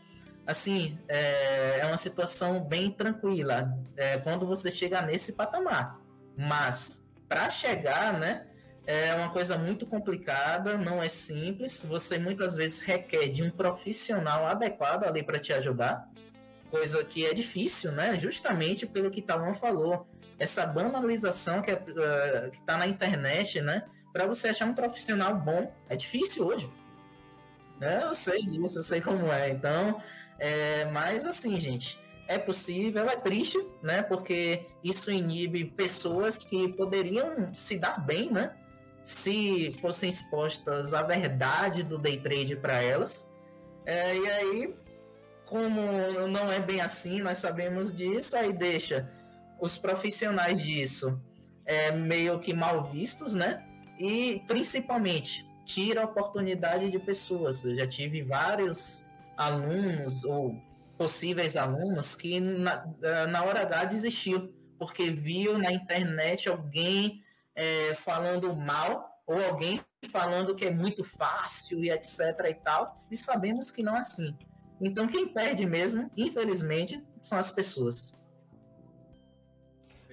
assim, 0.46 0.98
é, 1.08 1.80
é, 1.80 1.86
uma 1.86 1.96
situação 1.96 2.62
bem 2.62 2.90
tranquila 2.90 3.76
é, 3.96 4.18
quando 4.18 4.46
você 4.46 4.70
chega 4.70 5.02
nesse 5.02 5.32
patamar. 5.32 5.98
Mas, 6.36 7.03
para 7.34 7.50
chegar, 7.50 8.12
né, 8.12 8.46
é 8.86 9.12
uma 9.16 9.28
coisa 9.28 9.58
muito 9.58 9.84
complicada, 9.86 10.78
não 10.78 11.02
é 11.02 11.08
simples. 11.08 11.82
Você 11.82 12.16
muitas 12.16 12.54
vezes 12.54 12.78
requer 12.78 13.26
de 13.26 13.42
um 13.42 13.50
profissional 13.50 14.46
adequado 14.46 15.02
ali 15.02 15.20
para 15.20 15.40
te 15.40 15.52
ajudar, 15.52 16.08
coisa 16.70 17.04
que 17.04 17.26
é 17.26 17.34
difícil, 17.34 17.90
né? 17.90 18.16
Justamente 18.16 18.86
pelo 18.86 19.10
que 19.10 19.20
Talon 19.20 19.52
falou, 19.52 20.06
essa 20.38 20.64
banalização 20.64 21.60
que 21.60 21.72
é, 21.72 22.50
está 22.52 22.76
na 22.76 22.86
internet, 22.86 23.60
né? 23.60 23.82
para 24.12 24.28
você 24.28 24.50
achar 24.50 24.68
um 24.68 24.74
profissional 24.74 25.34
bom 25.34 25.74
é 25.88 25.96
difícil 25.96 26.46
hoje. 26.46 26.70
É, 27.80 28.04
eu 28.04 28.14
sei 28.14 28.42
disso, 28.42 28.78
eu 28.78 28.82
sei 28.84 29.00
como 29.00 29.32
é. 29.32 29.50
Então, 29.50 30.00
é, 30.38 30.84
mas 30.92 31.26
assim, 31.26 31.58
gente, 31.58 31.98
é 32.26 32.38
possível, 32.38 33.08
é 33.08 33.16
triste, 33.16 33.58
né? 33.82 34.02
Porque 34.02 34.66
isso 34.82 35.10
inibe 35.10 35.64
pessoas 35.64 36.38
que 36.38 36.68
poderiam 36.68 37.54
se 37.54 37.78
dar 37.78 38.04
bem, 38.04 38.30
né? 38.30 38.54
Se 39.02 39.72
fossem 39.80 40.10
expostas 40.10 40.94
à 40.94 41.02
verdade 41.02 41.82
do 41.82 41.98
day 41.98 42.18
trade 42.18 42.56
para 42.56 42.80
elas. 42.80 43.30
É, 43.84 44.16
e 44.16 44.30
aí, 44.30 44.74
como 45.44 45.80
não 46.28 46.50
é 46.50 46.60
bem 46.60 46.80
assim, 46.80 47.20
nós 47.20 47.38
sabemos 47.38 47.94
disso, 47.94 48.36
aí 48.36 48.52
deixa 48.52 49.10
os 49.60 49.76
profissionais 49.76 50.60
disso 50.62 51.20
é, 51.66 51.92
meio 51.92 52.38
que 52.40 52.54
mal 52.54 52.84
vistos, 52.84 53.34
né? 53.34 53.62
e 53.98 54.42
principalmente 54.46 55.46
tira 55.64 56.02
a 56.02 56.04
oportunidade 56.04 56.90
de 56.90 56.98
pessoas. 56.98 57.64
Eu 57.64 57.76
já 57.76 57.86
tive 57.86 58.22
vários 58.22 59.04
alunos 59.36 60.24
ou 60.24 60.56
possíveis 61.04 61.54
alunos 61.54 62.16
que 62.16 62.40
na, 62.40 62.82
na 63.28 63.44
hora 63.44 63.60
H 63.60 63.84
desistiu 63.84 64.54
porque 64.78 65.10
viu 65.10 65.58
na 65.58 65.70
internet 65.70 66.48
alguém 66.48 67.22
é, 67.54 67.94
falando 67.94 68.56
mal 68.56 69.22
ou 69.26 69.38
alguém 69.44 69.82
falando 70.10 70.54
que 70.54 70.64
é 70.64 70.70
muito 70.70 71.04
fácil 71.04 71.84
e 71.84 71.90
etc 71.90 72.18
e 72.48 72.54
tal 72.54 73.06
e 73.10 73.16
sabemos 73.18 73.70
que 73.70 73.82
não 73.82 73.94
é 73.94 74.00
assim. 74.00 74.34
Então 74.80 75.06
quem 75.06 75.28
perde 75.28 75.66
mesmo, 75.66 76.10
infelizmente, 76.16 77.04
são 77.20 77.36
as 77.36 77.50
pessoas. 77.50 78.18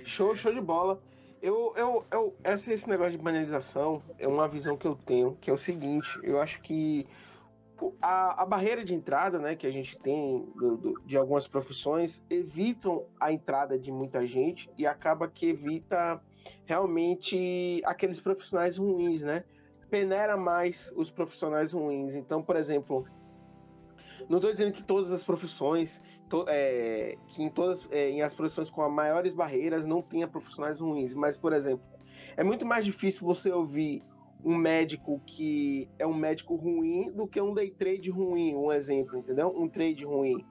Show, 0.04 0.36
show 0.36 0.54
de 0.54 0.60
bola. 0.60 1.02
Eu, 1.42 1.74
eu, 1.78 2.06
eu, 2.12 2.36
esse, 2.44 2.74
esse 2.74 2.90
negócio 2.90 3.14
de 3.14 3.18
banalização 3.18 4.04
é 4.20 4.28
uma 4.28 4.48
visão 4.48 4.76
que 4.76 4.86
eu 4.86 4.96
tenho, 4.96 5.38
que 5.40 5.50
é 5.50 5.54
o 5.54 5.58
seguinte, 5.58 6.20
eu 6.22 6.42
acho 6.42 6.62
que 6.62 7.08
a, 8.02 8.44
a 8.44 8.46
barreira 8.46 8.84
de 8.84 8.94
entrada 8.94 9.40
né, 9.40 9.56
que 9.56 9.66
a 9.66 9.72
gente 9.72 9.98
tem 10.00 10.46
do, 10.56 10.78
do, 10.78 11.02
de 11.06 11.18
algumas 11.18 11.48
profissões 11.48 12.22
evitam 12.30 13.06
a 13.20 13.32
entrada 13.32 13.78
de 13.78 13.92
muita 13.92 14.26
gente 14.26 14.70
e 14.78 14.86
acaba 14.86 15.28
que 15.28 15.48
evita 15.48 16.22
realmente 16.66 17.82
aqueles 17.86 18.20
profissionais 18.20 18.78
ruins, 18.78 19.22
né? 19.22 19.44
Peneira 19.90 20.38
mais 20.38 20.92
os 20.96 21.12
profissionais 21.12 21.74
ruins. 21.74 22.16
Então, 22.16 22.42
por 22.42 22.56
exemplo, 22.56 23.06
não 24.30 24.38
estou 24.38 24.52
dizendo 24.52 24.72
que 24.72 24.84
todas 24.84 25.12
as 25.12 25.24
profissões 25.24 26.02
to, 26.30 26.46
é, 26.48 27.18
que 27.28 27.44
em 27.44 27.50
todas 27.50 27.88
é, 27.92 28.10
em 28.10 28.22
as 28.22 28.34
profissões 28.34 28.70
com 28.70 28.82
as 28.84 28.92
maiores 28.92 29.34
barreiras 29.34 29.86
não 29.86 30.02
tenha 30.02 30.28
profissionais 30.28 30.80
ruins, 30.80 31.14
mas 31.14 31.36
por 31.36 31.54
exemplo, 31.54 31.86
é 32.38 32.44
muito 32.44 32.66
mais 32.66 32.86
difícil 32.86 33.26
você 33.26 33.52
ouvir 33.52 34.04
um 34.44 34.56
médico 34.56 35.22
que 35.26 35.90
é 36.00 36.06
um 36.06 36.14
médico 36.14 36.56
ruim 36.56 37.12
do 37.12 37.28
que 37.28 37.40
um 37.40 37.54
day 37.54 37.70
trade 37.72 38.10
ruim, 38.10 38.56
um 38.56 38.72
exemplo, 38.72 39.18
entendeu? 39.18 39.54
Um 39.56 39.68
trade 39.68 40.04
ruim. 40.04 40.46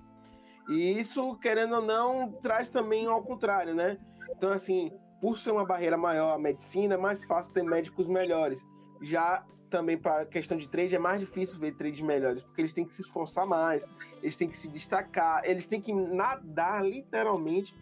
E 0.69 0.99
isso, 0.99 1.37
querendo 1.37 1.77
ou 1.77 1.83
não, 1.83 2.33
traz 2.43 2.71
também 2.71 3.07
ao 3.07 3.23
contrário, 3.23 3.75
né? 3.75 3.99
Então, 4.31 4.53
assim, 4.53 4.93
por 5.21 5.39
ser 5.39 5.51
uma 5.51 5.65
barreira 5.65 5.97
maior 5.97 6.35
a 6.35 6.39
medicina, 6.39 6.95
é 6.95 6.97
mais 6.97 7.25
fácil 7.25 7.53
ter 7.53 7.65
médicos 7.65 8.09
melhores. 8.09 8.65
Já 9.03 9.45
também 9.69 9.97
para 9.97 10.27
questão 10.27 10.59
de 10.59 10.69
trade 10.69 10.95
é 10.95 10.99
mais 10.99 11.21
difícil 11.21 11.59
ver 11.59 11.77
trades 11.77 12.01
melhores, 12.01 12.43
porque 12.43 12.61
eles 12.61 12.73
têm 12.73 12.85
que 12.85 12.93
se 12.93 13.03
esforçar 13.03 13.47
mais, 13.47 13.89
eles 14.23 14.37
têm 14.37 14.49
que 14.49 14.57
se 14.57 14.69
destacar, 14.69 15.43
eles 15.45 15.67
têm 15.67 15.81
que 15.81 15.93
nadar 15.93 16.85
literalmente 16.85 17.73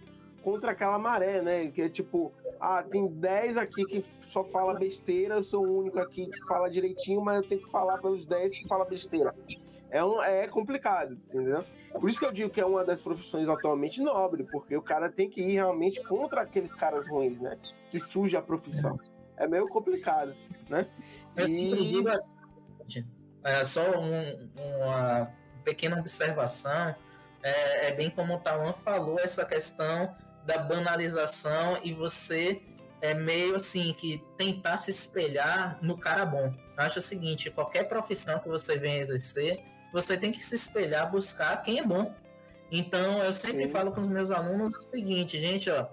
contra 0.42 0.72
aquela 0.72 0.98
maré, 0.98 1.42
né? 1.42 1.68
Que 1.68 1.82
é 1.82 1.88
tipo, 1.88 2.32
ah, 2.60 2.82
tem 2.82 3.06
10 3.06 3.56
aqui 3.56 3.84
que 3.84 4.04
só 4.20 4.44
fala 4.44 4.78
besteira, 4.78 5.36
eu 5.36 5.42
sou 5.42 5.66
o 5.66 5.78
único 5.78 5.98
aqui 5.98 6.26
que 6.26 6.46
fala 6.46 6.70
direitinho, 6.70 7.20
mas 7.20 7.36
eu 7.36 7.46
tenho 7.46 7.62
que 7.62 7.70
falar 7.70 7.98
pelos 7.98 8.26
10 8.26 8.58
que 8.58 8.68
fala 8.68 8.84
besteira. 8.84 9.34
É, 9.90 10.04
um, 10.04 10.22
é 10.22 10.46
complicado, 10.46 11.18
entendeu? 11.28 11.64
Por 11.92 12.10
isso 12.10 12.18
que 12.18 12.26
eu 12.26 12.32
digo 12.32 12.50
que 12.50 12.60
é 12.60 12.66
uma 12.66 12.84
das 12.84 13.00
profissões 13.00 13.48
atualmente 13.48 14.00
nobre, 14.02 14.44
porque 14.44 14.76
o 14.76 14.82
cara 14.82 15.10
tem 15.10 15.30
que 15.30 15.40
ir 15.40 15.54
realmente 15.54 16.02
contra 16.04 16.42
aqueles 16.42 16.74
caras 16.74 17.08
ruins, 17.08 17.40
né? 17.40 17.58
Que 17.90 17.98
suja 17.98 18.38
a 18.38 18.42
profissão. 18.42 18.98
É 19.36 19.46
meio 19.46 19.66
complicado, 19.68 20.34
né? 20.68 20.86
Eu 21.36 21.46
sempre 21.46 21.86
digo 21.86 22.08
assim, 22.08 22.36
é, 23.44 23.64
só 23.64 23.82
um, 23.98 24.50
uma 24.56 25.30
pequena 25.64 25.98
observação, 25.98 26.94
é, 27.42 27.88
é, 27.88 27.92
bem 27.92 28.10
como 28.10 28.34
o 28.34 28.38
Tawan 28.38 28.72
falou, 28.72 29.18
essa 29.18 29.44
questão 29.44 30.14
da 30.48 30.56
banalização 30.56 31.78
e 31.84 31.92
você 31.92 32.62
é 33.02 33.12
meio 33.12 33.54
assim 33.54 33.92
que 33.92 34.24
tentar 34.38 34.78
se 34.78 34.90
espelhar 34.90 35.78
no 35.82 35.98
cara 35.98 36.24
bom. 36.24 36.54
Eu 36.76 36.84
acho 36.84 37.00
o 37.00 37.02
seguinte, 37.02 37.50
qualquer 37.50 37.84
profissão 37.84 38.38
que 38.38 38.48
você 38.48 38.78
venha 38.78 38.96
exercer, 38.96 39.60
você 39.92 40.16
tem 40.16 40.32
que 40.32 40.40
se 40.40 40.56
espelhar, 40.56 41.10
buscar 41.10 41.54
quem 41.62 41.80
é 41.80 41.84
bom. 41.84 42.14
Então 42.72 43.22
eu 43.22 43.32
sempre 43.34 43.64
Sim. 43.64 43.68
falo 43.68 43.92
com 43.92 44.00
os 44.00 44.08
meus 44.08 44.30
alunos 44.30 44.72
o 44.74 44.80
seguinte, 44.90 45.38
gente, 45.38 45.68
ó, 45.68 45.86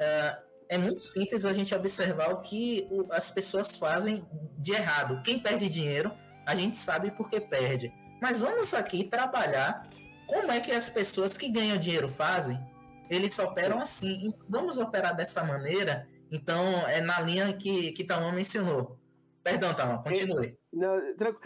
é, 0.00 0.38
é 0.70 0.78
muito 0.78 1.00
simples 1.02 1.46
a 1.46 1.52
gente 1.52 1.72
observar 1.72 2.32
o 2.32 2.40
que 2.40 2.88
as 3.10 3.30
pessoas 3.30 3.76
fazem 3.76 4.26
de 4.58 4.72
errado. 4.72 5.22
Quem 5.22 5.38
perde 5.38 5.68
dinheiro, 5.68 6.12
a 6.44 6.56
gente 6.56 6.76
sabe 6.76 7.12
por 7.12 7.30
que 7.30 7.40
perde. 7.40 7.92
Mas 8.20 8.40
vamos 8.40 8.74
aqui 8.74 9.04
trabalhar 9.04 9.88
como 10.26 10.50
é 10.50 10.58
que 10.58 10.72
as 10.72 10.88
pessoas 10.88 11.38
que 11.38 11.48
ganham 11.48 11.78
dinheiro 11.78 12.08
fazem. 12.08 12.58
Eles 13.08 13.38
operam 13.38 13.80
assim. 13.80 14.34
Vamos 14.48 14.78
operar 14.78 15.14
dessa 15.14 15.44
maneira. 15.44 16.08
Então, 16.30 16.86
é 16.88 17.00
na 17.00 17.20
linha 17.20 17.52
que, 17.52 17.92
que 17.92 18.04
Tamão 18.04 18.32
mencionou. 18.32 18.98
Perdão, 19.42 19.74
Tama, 19.74 20.02
continue. 20.02 20.58
Não, 20.72 21.00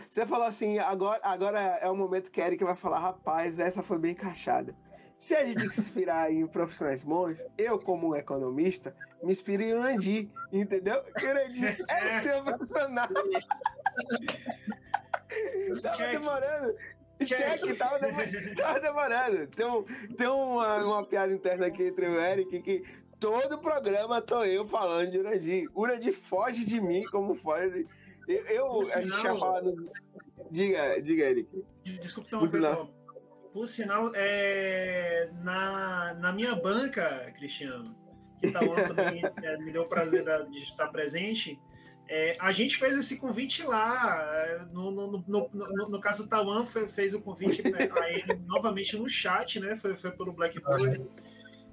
você 0.09 0.25
falou 0.25 0.47
assim, 0.47 0.79
agora, 0.79 1.21
agora 1.23 1.61
é 1.61 1.91
o 1.91 1.95
momento 1.95 2.31
que 2.31 2.41
Eric 2.41 2.65
vai 2.65 2.75
falar, 2.75 2.99
rapaz, 2.99 3.59
essa 3.59 3.83
foi 3.83 3.99
bem 3.99 4.13
encaixada. 4.13 4.75
Se 5.19 5.35
a 5.35 5.45
gente 5.45 5.59
tem 5.59 5.69
que 5.69 5.75
se 5.75 5.83
inspirar 5.83 6.33
em 6.33 6.47
profissionais 6.47 7.05
bons, 7.05 7.45
eu, 7.59 7.79
como 7.79 8.17
economista, 8.17 8.97
me 9.23 9.33
inspiro 9.33 9.63
em 9.63 9.75
Urandi, 9.75 10.33
entendeu? 10.51 11.05
Urandi 11.23 11.67
é 11.67 12.17
o 12.17 12.21
seu 12.23 12.43
profissional. 12.43 13.07
tava 15.83 16.07
demorando. 16.07 16.75
Check, 17.25 17.77
tava, 17.77 17.99
demorando, 17.99 18.55
tava 18.57 18.81
demorando. 18.81 19.47
Tem, 19.49 19.67
um, 19.67 19.83
tem 20.17 20.29
uma, 20.29 20.85
uma 20.85 21.07
piada 21.07 21.33
interna 21.33 21.67
aqui 21.67 21.85
entre 21.85 22.07
o 22.07 22.21
Eric 22.21 22.63
que 22.63 22.85
todo 23.19 23.59
programa 23.59 24.23
tô 24.23 24.45
eu 24.45 24.67
falando 24.67 25.11
de 25.11 25.19
Urandi. 25.19 25.69
Urandi 25.75 26.13
foge 26.13 26.65
de 26.65 26.81
mim 26.81 27.03
como 27.11 27.35
foge. 27.35 27.87
Eu, 28.27 28.45
eu 28.47 28.81
a 28.95 29.01
gente 29.01 29.21
tinha 29.21 29.35
falado. 29.35 29.91
Diga, 30.51 31.01
diga, 31.01 31.25
Eric. 31.25 31.65
Desculpa, 31.85 32.29
não, 32.33 32.91
por 33.53 33.67
sinal, 33.67 34.11
é, 34.15 35.29
na, 35.43 36.15
na 36.15 36.33
minha 36.33 36.55
banca, 36.55 37.33
Cristiano, 37.37 37.97
que 38.39 38.51
Tauan 38.51 38.85
também 38.85 39.23
é, 39.43 39.57
me 39.59 39.73
deu 39.73 39.83
o 39.83 39.89
prazer 39.89 40.25
de 40.51 40.59
estar 40.63 40.89
presente, 40.89 41.59
é, 42.13 42.37
a 42.41 42.51
gente 42.51 42.77
fez 42.77 42.97
esse 42.97 43.17
convite 43.19 43.63
lá. 43.63 44.21
É, 44.35 44.65
no, 44.73 44.91
no, 44.91 45.25
no, 45.29 45.51
no, 45.53 45.89
no 45.89 46.01
caso, 46.01 46.25
o 46.25 46.27
Tauan 46.27 46.67
fez 46.67 47.15
o 47.15 47.21
convite 47.21 47.63
a 47.63 48.11
ele 48.11 48.35
novamente 48.49 48.99
no 48.99 49.09
chat, 49.09 49.61
né? 49.61 49.77
Foi, 49.77 49.95
foi 49.95 50.11
pelo 50.11 50.33
Blackboard. 50.33 51.07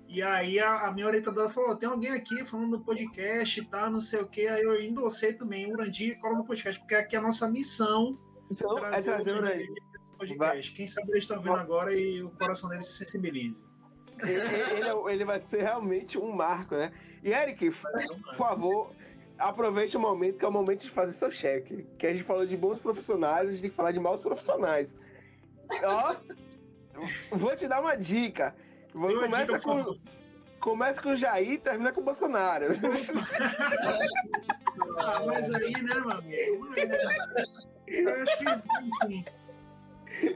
E 0.08 0.22
aí 0.22 0.60
a, 0.60 0.88
a, 0.88 0.92
minha 0.92 1.08
orientadora 1.08 1.50
falou: 1.50 1.76
tem 1.76 1.90
alguém 1.90 2.12
aqui 2.12 2.46
falando 2.46 2.78
do 2.78 2.84
podcast, 2.84 3.66
tá? 3.66 3.90
Não 3.90 4.00
sei 4.00 4.22
o 4.22 4.28
quê. 4.28 4.42
Aí 4.42 4.62
eu 4.62 4.80
endossei 4.80 5.34
também 5.34 5.66
o 5.66 5.74
Urandi 5.74 6.14
cola 6.22 6.38
no 6.38 6.46
podcast, 6.46 6.80
porque 6.80 6.94
aqui 6.94 7.16
é 7.16 7.20
a 7.20 7.24
nossa 7.24 7.50
missão. 7.50 8.16
Então, 8.52 8.76
trazer 8.76 8.98
é 8.98 9.02
trazer 9.02 9.32
o 9.34 9.38
Urandi 9.40 9.68
podcast. 10.20 10.70
Vai... 10.70 10.78
Quem 10.78 10.86
sabe 10.86 11.12
eles 11.14 11.24
estão 11.24 11.42
vendo 11.42 11.56
agora 11.56 11.96
e 11.96 12.22
o 12.22 12.30
coração 12.30 12.70
deles 12.70 12.86
se 12.86 12.98
sensibilize. 12.98 13.66
Ele, 14.20 14.34
ele, 14.34 14.88
é 14.88 15.14
ele, 15.14 15.26
vai 15.26 15.42
ser 15.42 15.64
realmente 15.64 16.20
um 16.20 16.32
marco, 16.32 16.76
né? 16.76 16.92
E 17.24 17.32
Eric, 17.32 17.72
por 17.72 18.36
favor, 18.36 18.96
aproveite 19.38 19.96
o 19.98 20.00
momento 20.00 20.38
que 20.38 20.46
é 20.46 20.48
o 20.48 20.52
momento 20.52 20.84
de 20.84 20.90
fazer 20.90 21.14
seu 21.14 21.32
cheque. 21.32 21.86
Que 21.98 22.08
a 22.08 22.12
gente 22.12 22.24
falou 22.24 22.46
de 22.46 22.58
bons 22.58 22.80
profissionais, 22.80 23.48
a 23.48 23.52
gente 23.52 23.62
tem 23.62 23.70
que 23.70 23.76
falar 23.76 23.92
de 23.92 24.00
maus 24.00 24.22
profissionais. 24.22 24.96
Ó, 25.84 26.16
vou 27.32 27.56
te 27.56 27.68
dar 27.68 27.82
uma 27.82 27.96
dica. 27.96 28.56
Vou, 28.94 29.14
começa 29.14 29.46
dica, 29.46 29.60
com. 29.60 29.98
Começa 30.60 31.02
com 31.02 31.10
o 31.10 31.16
Jair 31.16 31.52
e 31.52 31.58
termina 31.58 31.92
com 31.92 32.02
o 32.02 32.04
Bolsonaro. 32.04 32.66
ah, 35.00 35.22
mas 35.26 35.54
aí, 35.54 35.72
né, 35.72 35.94
meu 35.94 36.12
amigo? 36.12 36.74
Eu 37.88 38.22
acho 38.22 38.38
que. 38.38 38.46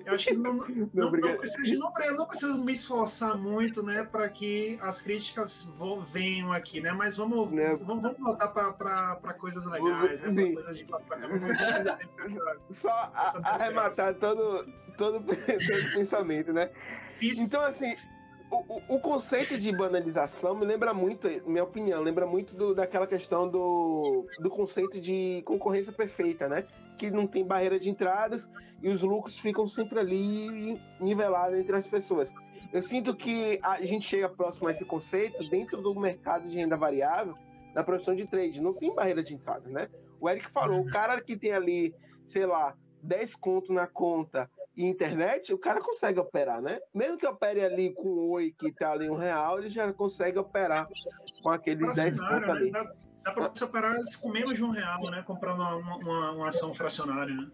Eu 0.06 0.14
acho 0.14 0.28
que 0.28 0.36
não, 0.36 0.54
não, 0.54 0.90
não, 0.94 1.12
não, 1.12 1.38
precisa, 1.38 1.78
não, 1.78 1.94
não 2.18 2.26
precisa 2.26 2.58
me 2.58 2.74
esforçar 2.74 3.38
muito, 3.38 3.82
né, 3.82 4.04
para 4.04 4.30
que 4.30 4.78
as 4.82 5.02
críticas 5.02 5.68
venham 6.04 6.52
aqui, 6.52 6.82
né? 6.82 6.92
Mas 6.92 7.18
vamos, 7.18 7.52
né? 7.52 7.76
vamos, 7.82 8.04
vamos 8.04 8.20
voltar 8.20 8.48
para 8.50 9.34
coisas 9.40 9.66
legais, 9.66 10.22
né? 10.22 10.54
Coisas 10.54 10.78
de 10.78 10.86
Só 12.70 13.12
arrematar 13.44 14.16
todo, 14.16 14.68
todo, 14.98 15.24
todo 15.26 15.94
pensamento, 15.94 16.54
né? 16.54 16.70
Então, 17.22 17.62
assim, 17.62 17.94
o, 18.52 18.96
o, 18.96 19.00
conceito 19.00 19.58
de 19.58 19.72
banalização 19.72 20.56
me 20.56 20.66
lembra 20.66 20.94
muito, 20.94 21.28
minha 21.46 21.64
opinião, 21.64 22.02
lembra 22.02 22.26
muito 22.26 22.56
do, 22.56 22.76
daquela 22.76 23.08
questão 23.08 23.48
do, 23.48 24.26
do 24.40 24.50
conceito 24.50 25.00
de 25.00 25.42
concorrência 25.46 25.94
perfeita, 25.94 26.50
né? 26.50 26.66
Que 27.02 27.10
não 27.10 27.26
tem 27.26 27.44
barreira 27.44 27.80
de 27.80 27.90
entradas 27.90 28.48
e 28.80 28.88
os 28.88 29.02
lucros 29.02 29.40
ficam 29.40 29.68
sempre 29.68 30.00
ali 30.00 30.80
nivelados 31.00 31.58
entre 31.58 31.76
as 31.76 31.88
pessoas. 31.88 32.32
Eu 32.72 32.84
sinto 32.84 33.16
que 33.16 33.60
a 33.64 33.84
gente 33.84 34.06
chega 34.06 34.30
próximo 34.30 34.68
a 34.68 34.72
esse 34.72 34.86
conceito 34.86 35.50
dentro 35.50 35.82
do 35.82 36.00
mercado 36.00 36.48
de 36.48 36.56
renda 36.56 36.78
variável, 36.78 37.36
na 37.74 37.84
profissão 37.84 38.16
de 38.16 38.28
trade. 38.28 38.62
Não 38.62 38.72
tem 38.72 38.94
barreira 38.94 39.24
de 39.24 39.34
entrada, 39.34 39.68
né? 39.68 39.90
O 40.20 40.30
Eric 40.30 40.52
falou, 40.52 40.82
o 40.82 40.86
cara 40.92 41.20
que 41.20 41.36
tem 41.36 41.52
ali, 41.54 41.92
sei 42.24 42.46
lá, 42.46 42.76
10 43.02 43.34
conto 43.34 43.74
na 43.74 43.88
conta 43.88 44.48
e 44.78 44.86
internet, 44.86 45.52
o 45.52 45.58
cara 45.58 45.82
consegue 45.82 46.20
operar, 46.20 46.62
né? 46.62 46.80
Mesmo 46.94 47.18
que 47.18 47.26
opere 47.26 47.66
ali 47.66 47.92
com 47.96 48.10
o 48.10 48.30
Oi, 48.34 48.54
que 48.56 48.72
tá 48.72 48.92
ali 48.92 49.10
um 49.10 49.16
real, 49.16 49.58
ele 49.58 49.72
já 49.72 49.92
consegue 49.92 50.38
operar 50.38 50.88
com 51.42 51.50
aqueles 51.50 51.96
10 51.96 52.18
pontos 52.20 52.42
né? 52.42 52.52
ali. 52.52 52.72
Dá, 53.24 53.32
para 53.32 53.50
você 53.50 53.64
operar 53.64 53.98
com 54.20 54.30
menos 54.30 54.54
de 54.54 54.64
um 54.64 54.70
real, 54.70 55.02
né? 55.12 55.24
Comprando 55.26 55.60
uma, 55.60 55.96
uma, 55.96 56.32
uma 56.32 56.48
ação 56.48 56.74
fracionária, 56.74 57.34
né? 57.34 57.48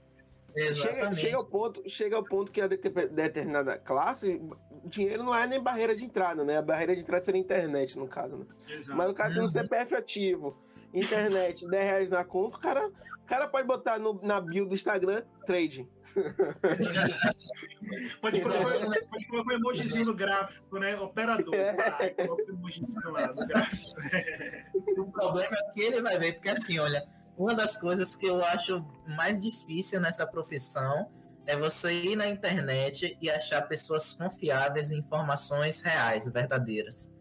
Chega, 0.74 1.14
chega, 1.14 1.38
ao 1.38 1.46
ponto, 1.46 1.88
chega 1.88 2.16
ao 2.16 2.24
ponto 2.24 2.52
que 2.52 2.60
a 2.60 2.68
determinada 2.68 3.78
classe, 3.78 4.42
dinheiro 4.86 5.24
não 5.24 5.36
é 5.36 5.46
nem 5.46 5.62
barreira 5.62 5.96
de 5.96 6.04
entrada, 6.04 6.44
né? 6.44 6.58
A 6.58 6.62
barreira 6.64 6.96
de 6.96 7.02
entrada 7.02 7.24
seria 7.24 7.40
a 7.40 7.44
internet, 7.44 7.98
no 7.98 8.08
caso, 8.08 8.38
né? 8.38 8.46
Exato. 8.68 8.98
Mas 8.98 9.10
o 9.12 9.14
cara 9.14 9.34
tem 9.34 9.44
um 9.44 9.50
CPF 9.50 9.94
ativo, 9.94 10.58
internet, 10.94 11.68
10 11.68 11.84
reais 11.84 12.10
na 12.10 12.24
conta, 12.24 12.58
o 12.58 12.60
cara, 12.60 12.88
o 12.88 13.26
cara 13.26 13.48
pode 13.48 13.68
botar 13.68 14.00
no, 14.00 14.20
na 14.24 14.40
bio 14.40 14.66
do 14.66 14.74
Instagram, 14.74 15.24
trading. 15.46 15.88
pode, 18.22 18.42
colocar, 18.42 18.64
pode 19.10 19.28
colocar 19.28 19.54
um 19.54 19.58
emojizinho 19.58 20.06
no 20.06 20.16
gráfico, 20.16 20.80
né? 20.80 20.98
Operador. 21.00 21.54
É. 21.54 21.76
Ah, 21.80 22.10
coloca 22.26 22.44
um 22.44 22.56
emojizinho 22.56 23.12
lá 23.12 23.28
no 23.28 23.48
gráfico. 23.48 23.94
o 24.98 25.12
problema 25.12 25.56
é 25.56 25.74
que 25.74 25.82
ele 25.82 26.02
vai 26.02 26.18
ver, 26.18 26.34
porque 26.34 26.50
assim, 26.50 26.80
olha, 26.80 27.06
uma 27.38 27.54
das 27.54 27.78
coisas 27.78 28.16
que 28.16 28.26
eu 28.26 28.44
acho 28.44 28.84
mais 29.06 29.40
difícil 29.40 30.00
nessa 30.00 30.26
profissão 30.26 31.10
é 31.46 31.56
você 31.56 31.94
ir 31.94 32.16
na 32.16 32.28
internet 32.28 33.18
e 33.22 33.30
achar 33.30 33.62
pessoas 33.62 34.14
confiáveis 34.14 34.92
em 34.92 34.98
informações 34.98 35.82
reais, 35.82 36.28
verdadeiras. 36.28 37.14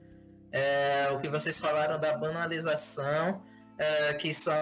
É, 0.50 1.10
o 1.12 1.18
que 1.18 1.28
vocês 1.28 1.60
falaram 1.60 1.98
da 1.98 2.16
banalização 2.16 3.42
é, 3.78 4.14
que 4.14 4.32
são 4.32 4.54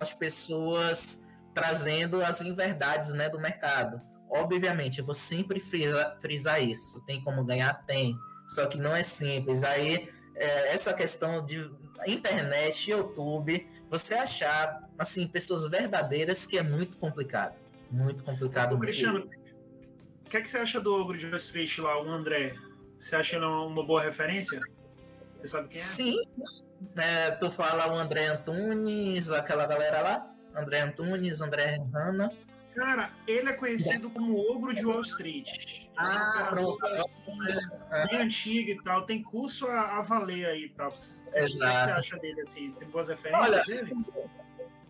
as 0.00 0.12
pessoas 0.14 1.24
trazendo 1.54 2.22
as 2.22 2.40
inverdades 2.40 3.12
né, 3.12 3.28
do 3.28 3.38
mercado. 3.38 4.00
Obviamente, 4.30 4.98
eu 5.00 5.04
vou 5.04 5.14
sempre 5.14 5.58
frisar, 5.58 6.16
frisar 6.20 6.62
isso. 6.62 7.00
Tem 7.06 7.20
como 7.22 7.44
ganhar? 7.44 7.74
Tem. 7.86 8.16
Só 8.48 8.66
que 8.66 8.78
não 8.78 8.94
é 8.94 9.02
simples. 9.02 9.62
Aí, 9.62 10.08
é, 10.34 10.72
essa 10.72 10.92
questão 10.92 11.44
de 11.44 11.70
internet, 12.06 12.90
YouTube, 12.90 13.66
você 13.90 14.14
achar 14.14 14.88
assim 14.98 15.26
pessoas 15.26 15.66
verdadeiras 15.66 16.46
que 16.46 16.58
é 16.58 16.62
muito 16.62 16.98
complicado. 16.98 17.56
Muito 17.90 18.22
complicado. 18.22 18.74
Ô, 18.74 18.78
Cristiano, 18.78 19.28
o 20.24 20.30
que, 20.30 20.36
é 20.36 20.40
que 20.40 20.48
você 20.48 20.58
acha 20.58 20.80
do 20.80 20.94
Ogro 20.94 21.16
de 21.16 21.26
Westfield 21.26 21.80
lá, 21.80 22.02
o 22.02 22.08
André? 22.08 22.54
Você 22.98 23.16
acha 23.16 23.36
ele 23.36 23.46
uma 23.46 23.84
boa 23.84 24.02
referência? 24.02 24.60
Você 25.38 25.48
sabe 25.48 25.68
quem 25.68 25.80
é? 25.80 25.84
Sim. 25.84 26.22
É, 26.96 27.30
tu 27.32 27.50
fala 27.50 27.92
o 27.92 27.96
André 27.96 28.26
Antunes, 28.26 29.30
aquela 29.30 29.66
galera 29.66 30.00
lá? 30.00 30.30
André 30.54 30.80
Antunes, 30.80 31.40
André 31.40 31.78
Hanna. 31.92 32.30
Cara, 32.74 33.10
ele 33.26 33.48
é 33.48 33.52
conhecido 33.52 34.08
como 34.08 34.38
Ogro 34.52 34.72
de 34.72 34.86
Wall 34.86 35.00
Street. 35.00 35.88
Ah, 35.96 36.46
pronto. 36.50 36.78
Bem 38.08 38.20
antigo 38.20 38.70
e 38.70 38.82
tal. 38.84 39.02
Tem 39.02 39.20
curso 39.20 39.66
a, 39.66 39.98
a 39.98 40.02
valer 40.02 40.46
aí 40.46 40.64
e 40.66 40.68
tal. 40.68 40.88
O 40.88 40.92
que 40.92 41.48
você 41.48 41.64
acha 41.64 42.16
dele, 42.18 42.40
assim? 42.42 42.70
Tem 42.78 42.88
boas 42.88 43.08
referências 43.08 43.50
Olha, 43.50 43.62
dele? 43.64 43.96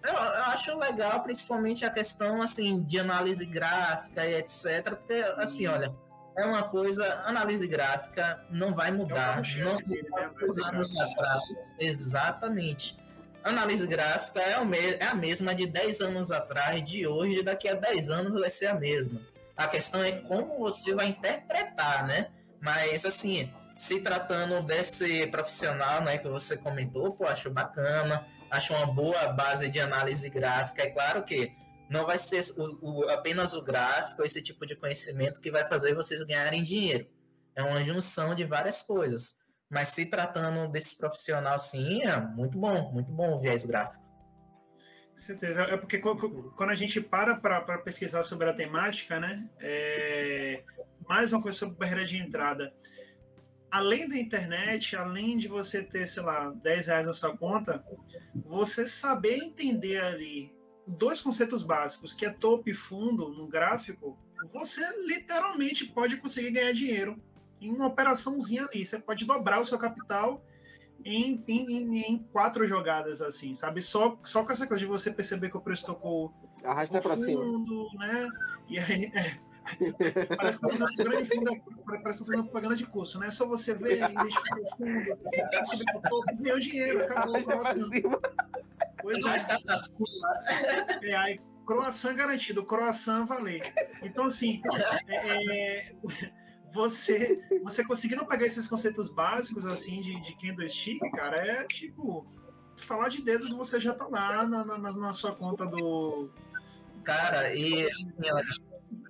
Eu, 0.03 0.12
eu, 0.12 0.18
acho 0.18 0.77
legal, 0.77 1.22
principalmente 1.22 1.85
a 1.85 1.90
questão, 1.90 2.42
assim, 2.42 2.83
de 2.83 2.98
análise 2.98 3.44
gráfica 3.46 4.27
e 4.27 4.35
etc. 4.35 4.94
Porque, 4.94 5.14
assim, 5.38 5.66
olha 5.66 5.94
é 6.38 6.44
uma 6.44 6.62
coisa, 6.62 7.22
análise 7.27 7.66
gráfica 7.66 8.44
não 8.48 8.72
vai 8.72 8.92
mudar. 8.92 9.40
É 9.40 9.61
não 9.61 9.74
vai 9.74 10.70
anos 10.72 11.01
atrás. 11.01 11.74
Exatamente. 11.81 12.96
Análise 13.43 13.86
gráfica 13.86 14.41
é, 14.41 14.53
é 15.01 15.05
a 15.05 15.14
mesma 15.14 15.53
de 15.53 15.66
10 15.66 16.01
anos 16.01 16.30
atrás, 16.30 16.82
de 16.84 17.07
hoje, 17.07 17.43
daqui 17.43 17.68
a 17.68 17.74
10 17.74 18.11
anos 18.11 18.34
vai 18.34 18.49
ser 18.49 18.66
a 18.66 18.74
mesma. 18.74 19.20
A 19.57 19.66
questão 19.66 20.03
é 20.03 20.12
como 20.12 20.59
você 20.61 20.95
vai 20.95 21.09
interpretar, 21.09 22.07
né? 22.07 22.28
Mas, 22.61 23.05
assim, 23.05 23.53
se 23.76 24.01
tratando 24.01 24.62
desse 24.62 25.26
profissional, 25.26 26.03
né, 26.03 26.18
que 26.18 26.28
você 26.28 26.57
comentou, 26.57 27.12
pô, 27.12 27.26
acho 27.26 27.51
bacana, 27.51 28.24
acho 28.49 28.74
uma 28.74 28.86
boa 28.86 29.26
base 29.28 29.68
de 29.68 29.80
análise 29.80 30.30
gráfica. 30.30 30.82
É 30.82 30.91
claro 30.91 31.24
que 31.24 31.53
não 31.89 32.05
vai 32.05 32.18
ser 32.18 32.45
o, 32.57 32.78
o, 32.82 33.09
apenas 33.09 33.55
o 33.55 33.62
gráfico, 33.62 34.22
esse 34.22 34.43
tipo 34.43 34.66
de 34.66 34.76
conhecimento 34.76 35.41
que 35.41 35.51
vai 35.51 35.66
fazer 35.66 35.95
vocês 35.95 36.22
ganharem 36.22 36.62
dinheiro. 36.62 37.09
É 37.55 37.62
uma 37.62 37.82
junção 37.82 38.34
de 38.34 38.45
várias 38.45 38.82
coisas. 38.82 39.36
Mas 39.70 39.89
se 39.89 40.07
tratando 40.07 40.70
desse 40.70 40.97
profissional, 40.97 41.59
sim, 41.59 42.03
é 42.03 42.20
muito 42.20 42.59
bom, 42.59 42.93
muito 42.93 43.11
bom 43.11 43.34
o 43.34 43.41
viés 43.41 43.64
gráfico. 43.64 44.05
Com 45.11 45.16
certeza. 45.16 45.62
É 45.62 45.76
porque 45.76 45.99
quando 45.99 46.70
a 46.70 46.74
gente 46.74 47.01
para 47.01 47.36
para 47.36 47.78
pesquisar 47.78 48.22
sobre 48.22 48.49
a 48.49 48.55
temática, 48.55 49.18
né? 49.18 49.49
É... 49.61 50.62
Mais 51.09 51.32
uma 51.32 51.43
coisa 51.43 51.59
sobre 51.59 51.76
barreira 51.76 52.05
de 52.05 52.18
entrada. 52.18 52.72
Além 53.70 54.09
da 54.09 54.16
internet, 54.16 54.97
além 54.97 55.36
de 55.36 55.49
você 55.49 55.82
ter, 55.82 56.07
sei 56.07 56.22
lá, 56.22 56.51
10 56.62 56.86
reais 56.86 57.07
na 57.07 57.12
sua 57.12 57.36
conta, 57.36 57.84
você 58.34 58.86
saber 58.86 59.36
entender 59.36 60.01
ali 60.01 60.57
dois 60.89 61.20
conceitos 61.20 61.62
básicos, 61.62 62.14
que 62.14 62.24
é 62.24 62.30
topo 62.30 62.68
e 62.68 62.74
fundo 62.74 63.28
no 63.28 63.47
gráfico, 63.47 64.18
você 64.53 64.82
literalmente 65.05 65.86
pode 65.86 66.16
conseguir 66.16 66.51
ganhar 66.51 66.72
dinheiro 66.72 67.20
em 67.61 67.70
uma 67.70 67.86
operaçãozinha 67.86 68.66
ali. 68.66 68.84
Você 68.84 68.99
pode 68.99 69.24
dobrar 69.24 69.61
o 69.61 69.64
seu 69.64 69.78
capital 69.78 70.43
em, 71.05 71.43
em, 71.47 72.01
em, 72.01 72.18
quatro 72.32 72.66
jogadas, 72.66 73.22
assim, 73.22 73.55
sabe? 73.55 73.80
Só, 73.80 74.18
só 74.24 74.45
com 74.45 74.53
essa 74.53 74.66
coisa 74.66 74.80
de 74.80 74.86
você 74.86 75.11
perceber 75.11 75.51
que 75.51 75.57
o 75.57 75.61
preço 75.61 75.86
tocou 75.86 76.32
Arrasta 76.64 77.01
para 77.01 77.16
cima. 77.16 77.45
né? 77.95 78.28
E 78.68 78.78
aí, 78.78 79.12
é, 79.14 79.39
parece 80.36 80.59
que 80.59 80.68
tá 80.68 80.76
fazendo 80.76 81.11
grande 81.11 81.28
fundo, 81.28 81.62
parece 82.03 82.18
que 82.18 82.24
fazendo 82.24 82.45
propaganda 82.45 82.76
de 82.76 82.86
curso, 82.86 83.18
né? 83.18 83.30
Só 83.30 83.47
você 83.47 83.74
ver, 83.74 83.99
identificar 84.11 84.61
o 84.61 84.76
fundo, 84.76 85.18
subir 85.64 85.84
o 85.95 86.01
topo, 86.03 86.43
ganhou 86.43 86.59
dinheiro, 86.59 87.05
acabou 87.05 87.39
o 87.39 87.45
próximo. 87.45 87.86
Pois 89.03 89.18
é. 89.24 91.11
é. 91.11 91.16
Aí, 91.16 91.40
croissant 91.66 92.14
garantido, 92.14 92.64
croissant 92.64 93.24
valer. 93.24 93.61
Então, 94.03 94.24
assim, 94.24 94.61
é, 95.09 95.88
é 95.88 95.94
você, 96.72 97.40
você 97.62 97.84
conseguindo 97.84 98.24
pegar 98.26 98.46
esses 98.46 98.66
conceitos 98.66 99.09
básicos, 99.09 99.66
assim, 99.66 100.01
de, 100.01 100.20
de 100.20 100.36
candlestick, 100.36 100.99
cara, 101.12 101.36
é 101.36 101.64
tipo, 101.64 102.26
salar 102.76 103.09
de 103.09 103.22
dedos 103.22 103.53
você 103.53 103.78
já 103.78 103.94
tá 103.94 104.07
lá 104.07 104.46
na, 104.46 104.64
na, 104.64 104.78
na 104.78 105.12
sua 105.12 105.34
conta 105.34 105.66
do... 105.66 106.30
Cara, 107.05 107.55
e 107.55 107.88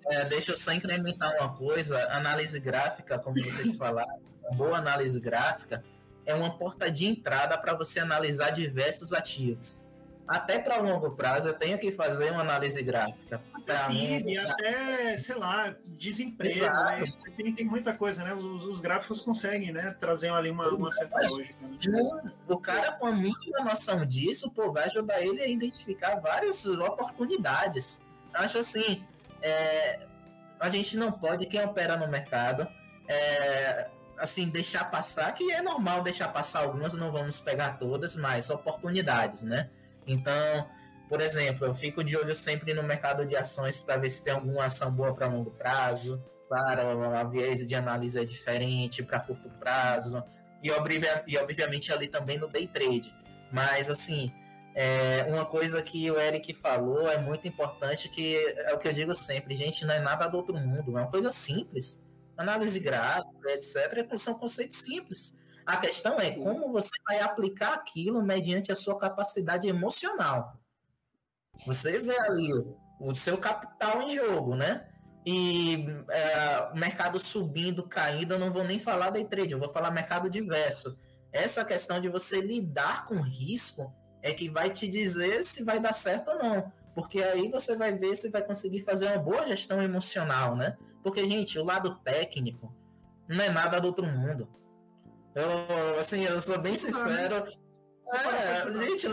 é, 0.07 0.25
deixa 0.27 0.53
eu 0.53 0.57
só 0.57 0.73
incrementar 0.73 1.35
uma 1.37 1.55
coisa, 1.55 2.07
análise 2.13 2.61
gráfica, 2.61 3.19
como 3.19 3.43
vocês 3.43 3.77
falaram, 3.77 4.09
boa 4.55 4.79
análise 4.79 5.19
gráfica 5.21 5.83
é 6.29 6.35
uma 6.35 6.57
porta 6.57 6.91
de 6.91 7.07
entrada 7.07 7.59
para 7.59 7.75
você 7.75 7.99
analisar 7.99 8.51
diversos 8.51 9.13
ativos 9.13 9.89
até 10.29 10.59
para 10.59 10.77
longo 10.77 11.13
prazo 11.13 11.49
eu 11.49 11.55
tenho 11.55 11.79
que 11.79 11.91
fazer 11.91 12.31
uma 12.31 12.43
análise 12.43 12.83
gráfica. 12.83 13.41
PIB, 13.89 14.39
até, 14.39 15.17
sei 15.17 15.35
lá, 15.37 15.75
desemprego, 15.87 16.61
né? 16.61 17.05
tem, 17.37 17.55
tem 17.55 17.67
muita 17.67 17.95
coisa, 17.95 18.23
né? 18.23 18.35
Os, 18.35 18.65
os, 18.65 18.81
gráficos 18.81 19.23
conseguem, 19.23 19.73
né? 19.73 19.95
Trazer 19.99 20.31
ali 20.31 20.51
uma, 20.51 20.69
uma 20.69 20.91
certa 20.91 21.27
lógica. 21.29 21.67
Né? 21.67 22.33
O 22.47 22.59
cara 22.59 22.93
com 22.93 23.07
a 23.07 23.13
mínima 23.13 23.61
noção 23.65 24.05
disso, 24.05 24.51
pô, 24.51 24.71
vai 24.71 24.85
ajudar 24.85 25.21
ele 25.23 25.43
a 25.43 25.47
identificar 25.47 26.17
várias 26.17 26.65
oportunidades. 26.67 28.03
Acho 28.35 28.59
assim, 28.59 29.05
é, 29.43 30.01
a 30.61 30.69
gente 30.69 30.97
não 30.97 31.11
pode, 31.11 31.47
quem 31.47 31.63
opera 31.63 31.97
no 31.97 32.09
mercado, 32.09 32.69
é, 33.07 33.89
assim, 34.19 34.49
deixar 34.49 34.91
passar, 34.91 35.33
que 35.33 35.51
é 35.53 35.63
normal 35.63 36.03
deixar 36.03 36.29
passar 36.29 36.61
algumas, 36.61 36.95
não 36.95 37.11
vamos 37.11 37.39
pegar 37.41 37.79
todas, 37.79 38.17
mas 38.17 38.51
oportunidades, 38.51 39.43
né? 39.43 39.71
Então, 40.07 40.69
por 41.09 41.21
exemplo, 41.21 41.67
eu 41.67 41.75
fico 41.75 42.05
de 42.05 42.17
olho 42.17 42.35
sempre 42.35 42.75
no 42.75 42.83
mercado 42.83 43.25
de 43.25 43.35
ações 43.35 43.81
para 43.81 43.97
ver 43.97 44.11
se 44.11 44.25
tem 44.25 44.33
alguma 44.33 44.67
ação 44.67 44.93
boa 44.93 45.15
para 45.15 45.27
longo 45.27 45.51
prazo. 45.51 46.23
Claro, 46.49 47.03
a 47.15 47.25
viés 47.25 47.67
de 47.67 47.75
análise 47.75 48.19
é 48.19 48.25
diferente 48.25 49.03
para 49.03 49.21
curto 49.21 49.49
prazo. 49.51 50.23
E, 50.63 50.69
e, 51.27 51.39
obviamente 51.39 51.93
ali 51.93 52.09
também 52.09 52.39
no 52.39 52.49
day 52.49 52.67
trade. 52.67 53.15
Mas 53.53 53.91
assim, 53.91 54.33
é, 54.75 55.25
uma 55.29 55.45
coisa 55.45 55.83
que 55.83 56.11
o 56.11 56.19
Eric 56.19 56.53
falou 56.55 57.09
é 57.09 57.19
muito 57.19 57.49
importante, 57.49 58.09
que 58.09 58.37
é 58.37 58.75
o 58.75 58.79
que 58.79 58.89
eu 58.89 58.93
digo 58.93 59.15
sempre, 59.15 59.55
gente, 59.55 59.85
não 59.85 59.95
é 59.95 59.99
nada 59.99 60.27
do 60.29 60.37
outro 60.37 60.55
mundo, 60.55 60.97
é 60.97 61.01
uma 61.01 61.11
coisa 61.11 61.31
simples. 61.31 62.01
Análise 62.39 62.79
gráfica, 62.79 63.51
etc., 63.51 64.17
são 64.17 64.35
conceitos 64.35 64.79
simples. 64.79 65.37
A 65.67 65.77
questão 65.77 66.19
é 66.19 66.31
como 66.31 66.73
você 66.73 66.89
vai 67.07 67.21
aplicar 67.21 67.75
aquilo 67.75 68.23
mediante 68.23 68.73
a 68.73 68.77
sua 68.77 68.97
capacidade 68.97 69.69
emocional. 69.69 70.59
Você 71.67 71.99
vê 71.99 72.19
ali 72.21 72.53
o 73.01 73.15
seu 73.15 73.37
capital 73.37 74.01
em 74.01 74.15
jogo, 74.15 74.55
né? 74.55 74.89
E 75.27 75.85
é, 76.09 76.75
mercado 76.75 77.19
subindo, 77.19 77.83
caindo, 77.83 78.35
eu 78.35 78.39
não 78.39 78.51
vou 78.51 78.65
nem 78.65 78.79
falar 78.79 79.11
day 79.11 79.27
trade, 79.27 79.53
eu 79.53 79.59
vou 79.59 79.69
falar 79.69 79.91
mercado 79.91 80.31
diverso. 80.31 80.97
Essa 81.33 81.65
questão 81.65 82.01
de 82.01 82.09
você 82.09 82.41
lidar 82.41 83.05
com 83.05 83.21
risco 83.21 83.93
é 84.23 84.33
que 84.33 84.49
vai 84.49 84.71
te 84.71 84.89
dizer 84.89 85.43
se 85.43 85.63
vai 85.63 85.79
dar 85.79 85.93
certo 85.93 86.31
ou 86.31 86.39
não. 86.39 86.73
Porque 86.99 87.23
aí 87.23 87.49
você 87.49 87.77
vai 87.77 87.93
ver 87.93 88.17
se 88.17 88.29
vai 88.29 88.43
conseguir 88.43 88.81
fazer 88.81 89.07
uma 89.07 89.19
boa 89.19 89.47
gestão 89.47 89.81
emocional, 89.81 90.57
né? 90.57 90.77
Porque, 91.01 91.25
gente, 91.25 91.57
o 91.57 91.65
lado 91.65 91.95
técnico 92.03 92.75
não 93.29 93.41
é 93.41 93.49
nada 93.49 93.81
do 93.81 93.87
outro 93.87 94.05
mundo. 94.05 94.49
Eu, 95.33 96.01
assim, 96.01 96.25
eu 96.25 96.41
sou 96.41 96.59
bem 96.59 96.75
sincero. 96.75 97.47
É, 98.13 98.73
gente, 98.85 99.07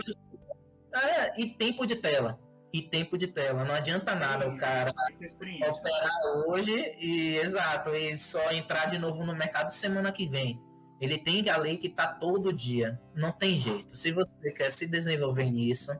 é, 0.92 1.40
e 1.40 1.50
tempo 1.50 1.86
de 1.86 1.94
tela. 1.94 2.40
E 2.72 2.82
tempo 2.82 3.16
de 3.16 3.28
tela. 3.28 3.64
Não 3.64 3.72
adianta 3.72 4.16
nada 4.16 4.48
o 4.48 4.56
cara 4.56 4.90
operar 4.90 6.48
hoje 6.48 6.96
e, 6.98 7.36
exato, 7.36 7.90
e 7.90 8.18
só 8.18 8.50
entrar 8.50 8.86
de 8.86 8.98
novo 8.98 9.24
no 9.24 9.32
mercado 9.32 9.70
semana 9.70 10.10
que 10.10 10.26
vem. 10.26 10.60
Ele 11.00 11.18
tem 11.18 11.48
a 11.48 11.56
lei 11.56 11.76
que 11.76 11.88
tá 11.88 12.08
todo 12.08 12.52
dia. 12.52 13.00
Não 13.14 13.30
tem 13.30 13.56
jeito. 13.56 13.96
Se 13.96 14.10
você 14.10 14.50
quer 14.50 14.72
se 14.72 14.88
desenvolver 14.88 15.48
nisso, 15.48 15.92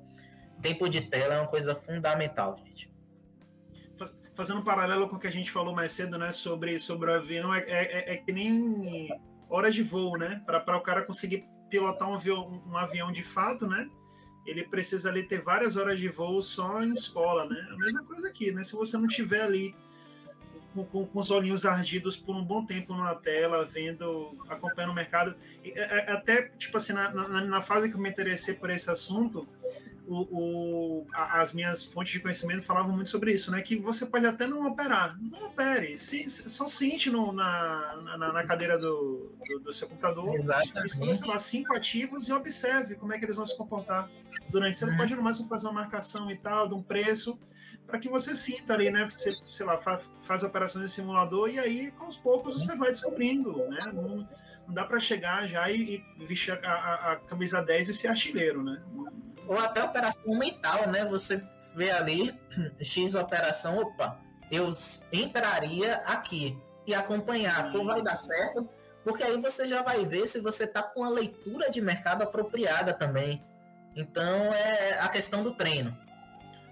tempo 0.63 0.89
de 0.89 1.01
tela 1.01 1.35
é 1.35 1.41
uma 1.41 1.49
coisa 1.49 1.75
fundamental, 1.75 2.57
gente. 2.59 2.93
Fazendo 4.35 4.61
um 4.61 4.65
paralelo 4.65 5.09
com 5.09 5.17
o 5.17 5.19
que 5.19 5.27
a 5.27 5.33
gente 5.33 5.51
falou 5.51 5.75
mais 5.75 5.93
cedo, 5.93 6.19
né, 6.19 6.31
sobre, 6.31 6.79
sobre 6.79 7.11
o 7.11 7.15
avião, 7.15 7.55
é, 7.55 7.61
é, 7.67 8.13
é 8.13 8.17
que 8.17 8.31
nem 8.33 9.09
horas 9.49 9.75
de 9.75 9.83
voo, 9.83 10.19
né? 10.19 10.43
Para 10.45 10.77
o 10.77 10.83
cara 10.83 11.03
conseguir 11.03 11.45
pilotar 11.71 12.09
um 12.09 12.15
avião, 12.15 12.63
um 12.67 12.77
avião 12.77 13.11
de 13.11 13.23
fato, 13.23 13.67
né? 13.67 13.89
Ele 14.45 14.63
precisa 14.65 15.09
ali 15.09 15.23
ter 15.23 15.41
várias 15.41 15.77
horas 15.77 15.99
de 15.99 16.09
voo 16.09 16.41
só 16.43 16.83
em 16.83 16.93
escola, 16.93 17.47
né? 17.47 17.69
A 17.73 17.77
mesma 17.77 18.05
coisa 18.05 18.29
aqui, 18.29 18.53
né? 18.53 18.63
Se 18.63 18.75
você 18.75 18.97
não 18.97 19.07
tiver 19.07 19.43
ali 19.43 19.75
com, 20.77 20.85
com, 20.85 21.07
com, 21.07 21.19
os 21.19 21.31
olhinhos 21.31 21.65
ardidos 21.65 22.17
por 22.17 22.37
um 22.37 22.45
bom 22.45 22.65
tempo 22.65 22.95
na 22.95 23.15
tela, 23.15 23.65
vendo, 23.65 24.37
acompanhando 24.49 24.91
o 24.91 24.95
mercado. 24.95 25.35
E, 25.65 25.71
é, 25.71 25.81
é, 25.81 26.13
até, 26.13 26.51
tipo 26.59 26.77
assim, 26.77 26.93
na, 26.93 27.11
na, 27.11 27.45
na, 27.45 27.61
fase 27.63 27.89
que 27.89 27.97
eu 27.97 28.01
me 28.01 28.11
interessei 28.11 28.55
por 28.55 28.69
esse 28.69 28.91
assunto, 28.91 29.49
o, 30.07 30.21
o, 30.31 31.07
as 31.13 31.53
minhas 31.53 31.83
fontes 31.83 32.13
de 32.13 32.21
conhecimento 32.21 32.63
falavam 32.63 32.95
muito 32.95 33.11
sobre 33.11 33.33
isso, 33.33 33.51
né? 33.51 33.61
Que 33.63 33.77
você 33.77 34.05
pode 34.05 34.27
até 34.27 34.47
não 34.47 34.67
operar. 34.67 35.19
Não 35.21 35.47
opere. 35.47 35.97
Se, 35.97 36.29
só 36.29 36.67
sente 36.67 37.11
no, 37.11 37.33
na, 37.33 37.97
na, 38.19 38.33
na, 38.33 38.45
cadeira 38.45 38.79
do, 38.79 39.33
do, 39.49 39.59
do, 39.61 39.73
seu 39.73 39.89
computador. 39.89 40.35
Exatamente. 40.35 40.87
Escolha, 40.87 41.15
sei 41.15 41.29
lá, 41.29 41.39
cinco 41.39 41.75
ativos 41.75 42.29
e 42.29 42.33
observe 42.33 42.95
como 42.97 43.15
é 43.15 43.19
que 43.19 43.25
eles 43.25 43.37
vão 43.37 43.47
se 43.47 43.57
comportar 43.57 44.09
durante. 44.51 44.77
Você 44.77 44.85
uhum. 44.85 44.97
pode 44.97 45.17
no 45.17 45.23
máximo 45.23 45.49
fazer 45.49 45.67
uma 45.67 45.81
marcação 45.81 46.31
e 46.31 46.37
tal, 46.37 46.69
de 46.69 46.75
um 46.75 46.83
preço, 46.83 47.39
para 47.87 47.99
que 47.99 48.09
você 48.09 48.35
sinta 48.35 48.75
ali, 48.75 48.91
né? 48.91 49.07
Você, 49.07 49.33
sei 49.33 49.65
lá, 49.65 49.79
faz, 49.79 50.11
faz 50.21 50.43
operações 50.43 50.87
de 50.87 50.91
simulador 50.91 51.49
e 51.49 51.59
aí, 51.59 51.91
com 51.93 52.09
os 52.09 52.17
poucos, 52.17 52.55
você 52.55 52.75
vai 52.75 52.91
descobrindo, 52.91 53.57
né? 53.69 53.79
Não, 53.93 54.29
não 54.67 54.75
dá 54.75 54.85
para 54.85 54.99
chegar 54.99 55.47
já 55.47 55.71
e, 55.71 56.03
e 56.19 56.27
vestir 56.27 56.53
a, 56.53 56.69
a, 56.69 57.13
a, 57.13 57.17
camisa 57.17 57.63
10 57.63 57.89
e 57.89 57.95
ser 57.95 58.09
artilheiro, 58.09 58.63
né? 58.63 58.83
ou 59.47 59.59
até 59.59 59.83
operação 59.83 60.37
mental, 60.37 60.89
né? 60.89 61.05
Você 61.07 61.43
vê 61.75 61.91
ali 61.91 62.35
X 62.83 63.15
operação, 63.15 63.79
opa, 63.79 64.19
eu 64.51 64.71
entraria 65.13 65.97
aqui 66.07 66.59
e 66.87 66.95
acompanhar, 66.95 67.73
pô, 67.73 67.85
vai 67.85 68.03
dar 68.03 68.17
certo, 68.17 68.69
porque 69.05 69.23
aí 69.23 69.41
você 69.41 69.67
já 69.67 69.83
vai 69.83 70.05
ver 70.05 70.27
se 70.27 70.41
você 70.41 70.67
tá 70.67 70.83
com 70.83 71.05
a 71.05 71.09
leitura 71.09 71.71
de 71.71 71.81
mercado 71.81 72.23
apropriada 72.23 72.93
também. 72.93 73.45
Então 73.95 74.53
é 74.53 74.99
a 75.01 75.09
questão 75.09 75.43
do 75.43 75.53
treino. 75.53 75.97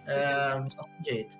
É, 0.06 1.04
jeito. 1.04 1.38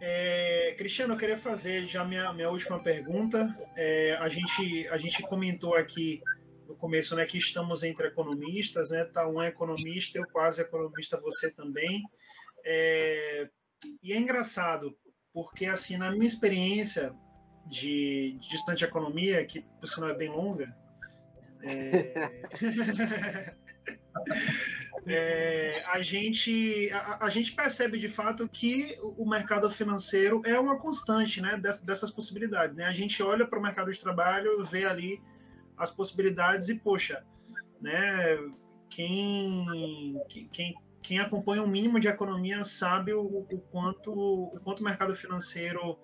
É, 0.00 0.74
Cristiano, 0.78 1.12
eu 1.12 1.18
queria 1.18 1.36
fazer 1.36 1.84
já 1.84 2.04
minha, 2.04 2.32
minha 2.32 2.48
última 2.48 2.82
pergunta. 2.82 3.54
É, 3.76 4.16
a, 4.18 4.28
gente, 4.28 4.88
a 4.88 4.96
gente 4.96 5.22
comentou 5.22 5.74
aqui 5.74 6.22
no 6.66 6.74
começo, 6.74 7.14
né, 7.14 7.26
que 7.26 7.36
estamos 7.36 7.82
entre 7.82 8.06
economistas, 8.06 8.90
né, 8.92 9.04
tá 9.04 9.28
um 9.28 9.42
é 9.42 9.48
economista, 9.48 10.18
eu 10.18 10.26
quase 10.28 10.62
economista, 10.62 11.20
você 11.20 11.50
também. 11.50 12.02
É, 12.64 13.48
e 14.02 14.12
é 14.12 14.16
engraçado, 14.16 14.96
porque 15.34 15.66
assim, 15.66 15.98
na 15.98 16.10
minha 16.10 16.26
experiência 16.26 17.12
de, 17.66 18.38
de 18.40 18.48
distante 18.48 18.84
economia, 18.84 19.44
que 19.44 19.60
por 19.80 19.86
sinal 19.86 20.10
é 20.10 20.14
bem 20.14 20.30
longa, 20.30 20.74
é... 21.62 23.54
é, 25.06 25.72
a, 25.88 26.00
gente, 26.00 26.90
a, 26.92 27.26
a, 27.26 27.30
gente 27.30 27.52
percebe 27.52 27.98
de 27.98 28.08
fato 28.08 28.48
que 28.48 28.96
o 29.16 29.28
mercado 29.28 29.70
financeiro 29.70 30.42
é 30.44 30.58
uma 30.58 30.78
constante 30.78 31.40
né, 31.40 31.56
dessas, 31.56 32.10
possibilidades. 32.10 32.76
Né? 32.76 32.84
A 32.84 32.92
gente 32.92 33.22
olha 33.22 33.46
para 33.46 33.58
o 33.58 33.62
mercado 33.62 33.90
de 33.90 33.98
trabalho, 33.98 34.62
vê 34.62 34.84
ali 34.84 35.20
as 35.76 35.90
possibilidades 35.90 36.68
e, 36.68 36.74
poxa, 36.74 37.24
né, 37.80 38.36
quem, 38.90 40.20
quem, 40.52 40.74
quem 41.02 41.18
acompanha 41.18 41.62
um 41.62 41.68
mínimo 41.68 41.98
de 41.98 42.08
economia 42.08 42.62
sabe 42.64 43.14
o, 43.14 43.22
o, 43.22 43.58
quanto, 43.70 44.12
o 44.12 44.60
quanto 44.62 44.80
o 44.80 44.84
mercado 44.84 45.14
financeiro 45.14 45.98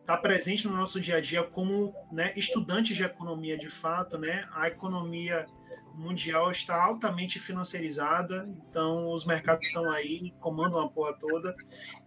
está 0.00 0.16
presente 0.16 0.66
no 0.66 0.76
nosso 0.76 1.00
dia 1.00 1.16
a 1.16 1.20
dia 1.20 1.42
como 1.42 1.94
né, 2.10 2.32
estudantes 2.36 2.96
de 2.96 3.04
economia 3.04 3.56
de 3.56 3.68
fato, 3.68 4.18
né? 4.18 4.44
A 4.52 4.66
economia 4.68 5.46
mundial 5.94 6.50
está 6.50 6.82
altamente 6.82 7.38
financiarizada, 7.38 8.48
então 8.68 9.12
os 9.12 9.24
mercados 9.24 9.68
estão 9.68 9.90
aí, 9.90 10.32
comandam 10.40 10.80
a 10.80 10.88
porra 10.88 11.12
toda, 11.14 11.54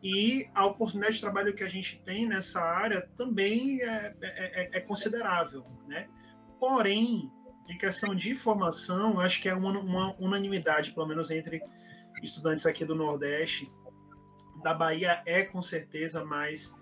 e 0.01 0.49
a 0.53 0.65
oportunidade 0.65 1.15
de 1.15 1.21
trabalho 1.21 1.53
que 1.53 1.63
a 1.63 1.69
gente 1.69 2.01
tem 2.03 2.27
nessa 2.27 2.61
área 2.61 3.07
também 3.17 3.81
é, 3.81 4.15
é, 4.21 4.61
é, 4.63 4.77
é 4.77 4.79
considerável, 4.79 5.65
né? 5.87 6.07
Porém, 6.59 7.31
em 7.69 7.77
questão 7.77 8.15
de 8.15 8.33
formação, 8.35 9.19
acho 9.19 9.41
que 9.41 9.49
é 9.49 9.53
uma, 9.53 9.77
uma 9.79 10.15
unanimidade, 10.19 10.91
pelo 10.91 11.07
menos 11.07 11.29
entre 11.29 11.61
estudantes 12.21 12.65
aqui 12.65 12.85
do 12.85 12.95
Nordeste, 12.95 13.71
da 14.61 14.73
Bahia 14.73 15.21
é 15.25 15.43
com 15.43 15.61
certeza, 15.61 16.23
mas 16.23 16.73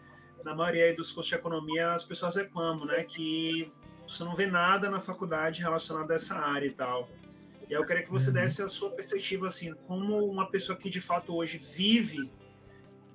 na 0.44 0.56
maioria 0.56 0.94
dos 0.96 1.12
cursos 1.12 1.30
de 1.30 1.36
economia 1.36 1.92
as 1.92 2.04
pessoas 2.04 2.36
reclamam, 2.36 2.86
né, 2.86 3.04
que 3.04 3.72
você 4.08 4.24
não 4.24 4.36
vê 4.36 4.46
nada 4.46 4.90
na 4.90 5.00
faculdade 5.00 5.62
relacionado 5.62 6.12
a 6.12 6.16
essa 6.16 6.36
área 6.36 6.68
e 6.68 6.72
tal. 6.72 7.08
E 7.70 7.74
eu 7.74 7.86
queria 7.86 8.04
que 8.04 8.12
você 8.12 8.28
uhum. 8.28 8.34
desse 8.34 8.62
a 8.62 8.68
sua 8.68 8.90
perspectiva, 8.90 9.48
assim, 9.48 9.74
como 9.88 10.26
uma 10.26 10.50
pessoa 10.50 10.78
que 10.78 10.90
de 10.90 11.00
fato 11.00 11.34
hoje 11.34 11.58
vive 11.58 12.30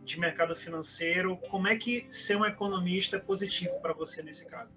de 0.02 0.18
mercado 0.18 0.54
financeiro, 0.56 1.36
como 1.50 1.68
é 1.68 1.76
que 1.76 2.06
ser 2.08 2.36
um 2.36 2.44
economista 2.44 3.16
é 3.16 3.20
positivo 3.20 3.78
para 3.80 3.92
você 3.92 4.22
nesse 4.22 4.46
caso? 4.46 4.72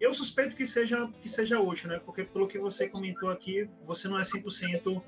Eu 0.00 0.12
suspeito 0.12 0.56
que 0.56 0.66
seja, 0.66 1.08
que 1.22 1.28
seja 1.28 1.60
útil, 1.60 1.88
né? 1.88 2.00
Porque 2.04 2.24
pelo 2.24 2.48
que 2.48 2.58
você 2.58 2.88
comentou 2.88 3.30
aqui, 3.30 3.70
você 3.82 4.08
não 4.08 4.18
é 4.18 4.22
100% 4.22 5.00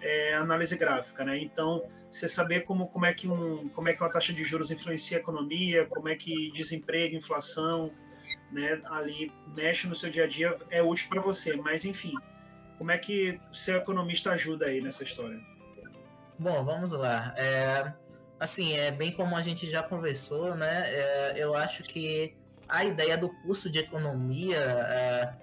é, 0.00 0.34
análise 0.34 0.76
gráfica, 0.76 1.24
né? 1.24 1.38
Então, 1.38 1.82
você 2.10 2.28
saber 2.28 2.60
como, 2.60 2.88
como, 2.88 3.06
é 3.06 3.12
que 3.12 3.28
um, 3.28 3.68
como 3.70 3.88
é 3.88 3.92
que 3.92 4.02
uma 4.02 4.10
taxa 4.10 4.32
de 4.32 4.42
juros 4.44 4.70
influencia 4.70 5.18
a 5.18 5.20
economia, 5.20 5.86
como 5.86 6.08
é 6.08 6.16
que 6.16 6.50
desemprego, 6.52 7.16
inflação, 7.16 7.92
né, 8.52 8.80
ali 8.86 9.32
mexe 9.54 9.86
no 9.86 9.94
seu 9.94 10.10
dia 10.10 10.24
a 10.24 10.26
dia 10.26 10.54
é 10.70 10.82
útil 10.82 11.08
para 11.08 11.20
você. 11.20 11.56
Mas, 11.56 11.84
enfim, 11.84 12.14
como 12.78 12.90
é 12.90 12.98
que 12.98 13.40
ser 13.52 13.76
economista 13.76 14.32
ajuda 14.32 14.66
aí 14.66 14.80
nessa 14.80 15.02
história? 15.02 15.38
Bom, 16.38 16.64
vamos 16.64 16.92
lá. 16.92 17.34
É, 17.36 17.92
assim, 18.38 18.74
é 18.74 18.90
bem 18.90 19.12
como 19.12 19.36
a 19.36 19.42
gente 19.42 19.70
já 19.70 19.82
conversou, 19.82 20.54
né? 20.54 20.84
É, 20.88 21.34
eu 21.36 21.54
acho 21.54 21.82
que 21.82 22.34
a 22.68 22.84
ideia 22.84 23.18
do 23.18 23.28
curso 23.42 23.68
de 23.68 23.80
economia, 23.80 24.58
é, 24.58 25.34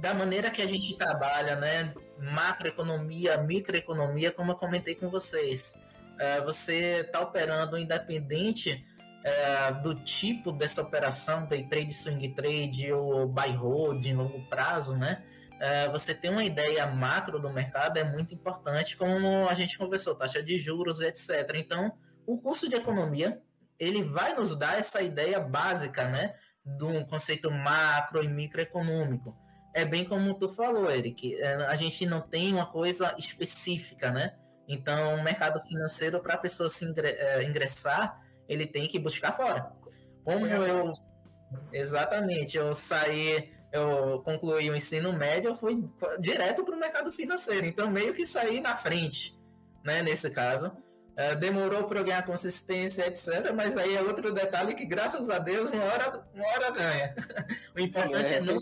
da 0.00 0.14
maneira 0.14 0.50
que 0.50 0.62
a 0.62 0.66
gente 0.66 0.96
trabalha, 0.96 1.56
né? 1.56 1.92
Macroeconomia, 2.18 3.36
microeconomia, 3.38 4.30
como 4.32 4.52
eu 4.52 4.56
comentei 4.56 4.94
com 4.94 5.10
vocês. 5.10 5.80
É, 6.18 6.40
você 6.40 7.00
está 7.00 7.20
operando 7.20 7.76
independente 7.76 8.84
é, 9.24 9.72
do 9.72 9.94
tipo 10.04 10.52
dessa 10.52 10.80
operação, 10.82 11.46
day 11.46 11.66
trade, 11.68 11.92
swing 11.92 12.28
trade 12.34 12.92
ou 12.92 13.26
buy 13.26 13.50
hold 13.50 14.04
em 14.04 14.14
longo 14.14 14.48
prazo, 14.48 14.96
né? 14.96 15.24
É, 15.58 15.88
você 15.88 16.14
ter 16.14 16.28
uma 16.28 16.44
ideia 16.44 16.86
macro 16.86 17.38
do 17.38 17.50
mercado 17.50 17.96
é 17.96 18.04
muito 18.04 18.34
importante, 18.34 18.96
como 18.96 19.48
a 19.48 19.54
gente 19.54 19.78
conversou, 19.78 20.14
taxa 20.14 20.42
de 20.42 20.58
juros, 20.58 21.00
etc. 21.00 21.54
Então, 21.54 21.92
o 22.26 22.38
curso 22.38 22.68
de 22.68 22.76
economia 22.76 23.40
ele 23.78 24.02
vai 24.02 24.34
nos 24.34 24.56
dar 24.56 24.78
essa 24.78 25.02
ideia 25.02 25.38
básica, 25.40 26.08
né, 26.08 26.34
do 26.64 27.04
conceito 27.06 27.50
macro 27.50 28.22
e 28.22 28.28
microeconômico. 28.28 29.36
É 29.76 29.84
bem 29.84 30.06
como 30.06 30.32
tu 30.32 30.48
falou, 30.48 30.90
Eric, 30.90 31.34
é, 31.38 31.56
a 31.66 31.76
gente 31.76 32.06
não 32.06 32.22
tem 32.22 32.50
uma 32.50 32.64
coisa 32.64 33.14
específica, 33.18 34.10
né? 34.10 34.34
Então, 34.66 35.16
o 35.16 35.22
mercado 35.22 35.60
financeiro, 35.60 36.18
para 36.18 36.32
a 36.32 36.38
pessoa 36.38 36.66
se 36.66 36.90
é, 36.98 37.44
ingressar, 37.44 38.18
ele 38.48 38.66
tem 38.66 38.88
que 38.88 38.98
buscar 38.98 39.32
fora. 39.32 39.70
Como 40.24 40.46
eu. 40.46 40.94
Exatamente, 41.70 42.56
eu 42.56 42.72
saí, 42.72 43.52
eu 43.70 44.22
concluí 44.24 44.70
o 44.70 44.74
ensino 44.74 45.12
médio, 45.12 45.50
eu 45.50 45.54
fui 45.54 45.84
direto 46.18 46.64
para 46.64 46.74
o 46.74 46.80
mercado 46.80 47.12
financeiro. 47.12 47.66
Então, 47.66 47.90
meio 47.90 48.14
que 48.14 48.24
saí 48.24 48.62
na 48.62 48.74
frente, 48.74 49.38
né, 49.84 50.00
nesse 50.00 50.30
caso. 50.30 50.74
É, 51.14 51.34
demorou 51.34 51.84
para 51.84 52.00
eu 52.00 52.04
ganhar 52.04 52.24
consistência, 52.24 53.06
etc. 53.06 53.52
Mas 53.54 53.76
aí 53.76 53.94
é 53.94 54.00
outro 54.00 54.32
detalhe 54.32 54.74
que, 54.74 54.86
graças 54.86 55.28
a 55.28 55.38
Deus, 55.38 55.70
uma 55.70 55.84
hora, 55.84 56.26
uma 56.34 56.48
hora 56.48 56.70
ganha. 56.70 57.14
o 57.76 57.80
importante 57.80 58.32
é, 58.32 58.36
é 58.36 58.40
não, 58.40 58.56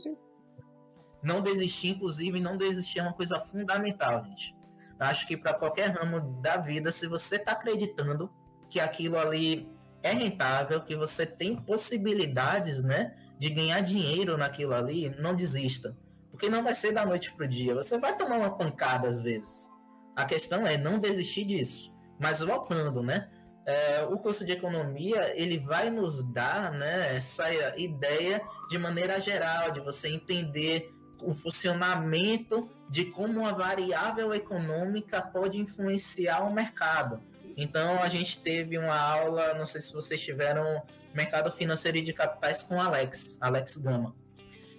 não 1.25 1.41
desistir, 1.41 1.89
inclusive, 1.89 2.41
não 2.41 2.57
desistir 2.57 3.01
é 3.01 3.03
uma 3.03 3.13
coisa 3.13 3.41
fundamental, 3.41 4.25
gente. 4.25 4.55
Acho 4.99 5.27
que 5.27 5.37
para 5.37 5.55
qualquer 5.55 5.91
ramo 5.91 6.41
da 6.41 6.57
vida, 6.57 6.93
se 6.93 7.07
você 7.07 7.37
está 7.37 7.53
acreditando 7.53 8.31
que 8.71 8.79
aquilo 8.79 9.19
ali 9.19 9.69
é 10.03 10.13
rentável, 10.13 10.83
que 10.83 10.95
você 10.95 11.25
tem 11.27 11.57
possibilidades, 11.57 12.83
né, 12.83 13.15
de 13.39 13.51
ganhar 13.51 13.81
dinheiro 13.81 14.37
naquilo 14.37 14.75
ali, 14.75 15.09
não 15.19 15.35
desista. 15.35 15.97
Porque 16.31 16.49
não 16.49 16.63
vai 16.63 16.75
ser 16.75 16.93
da 16.93 17.07
noite 17.07 17.33
pro 17.33 17.49
dia. 17.49 17.75
Você 17.75 17.99
vai 17.99 18.17
tomar 18.17 18.37
uma 18.39 18.57
pancada 18.57 19.09
às 19.09 19.21
vezes. 19.21 19.69
A 20.15 20.25
questão 20.25 20.67
é 20.67 20.77
não 20.77 20.99
desistir 20.99 21.45
disso. 21.45 21.95
Mas 22.19 22.41
voltando, 22.41 23.03
né? 23.03 23.31
É, 23.67 24.03
o 24.03 24.19
curso 24.19 24.45
de 24.45 24.53
economia 24.53 25.33
ele 25.41 25.59
vai 25.59 25.89
nos 25.91 26.23
dar 26.23 26.71
né, 26.73 27.17
essa 27.17 27.47
ideia 27.79 28.43
de 28.69 28.79
maneira 28.79 29.19
geral, 29.19 29.71
de 29.71 29.81
você 29.81 30.09
entender 30.09 30.94
o 31.25 31.35
funcionamento 31.35 32.69
de 32.89 33.07
como 33.07 33.41
uma 33.41 33.53
variável 33.53 34.33
econômica 34.35 35.21
pode 35.23 35.59
influenciar 35.59 36.41
o 36.45 36.53
mercado. 36.53 37.21
Então 37.57 38.03
a 38.03 38.09
gente 38.09 38.43
teve 38.43 38.79
uma 38.79 38.97
aula, 38.97 39.55
não 39.55 39.67
sei 39.67 39.81
se 39.81 39.93
vocês 39.93 40.21
tiveram 40.21 40.83
mercado 41.15 41.51
financeiro 41.51 41.99
e 41.99 42.03
de 42.03 42.13
capitais 42.13 42.63
com 42.63 42.81
Alex, 42.81 43.39
Alex 43.41 43.77
Gama. 43.77 44.15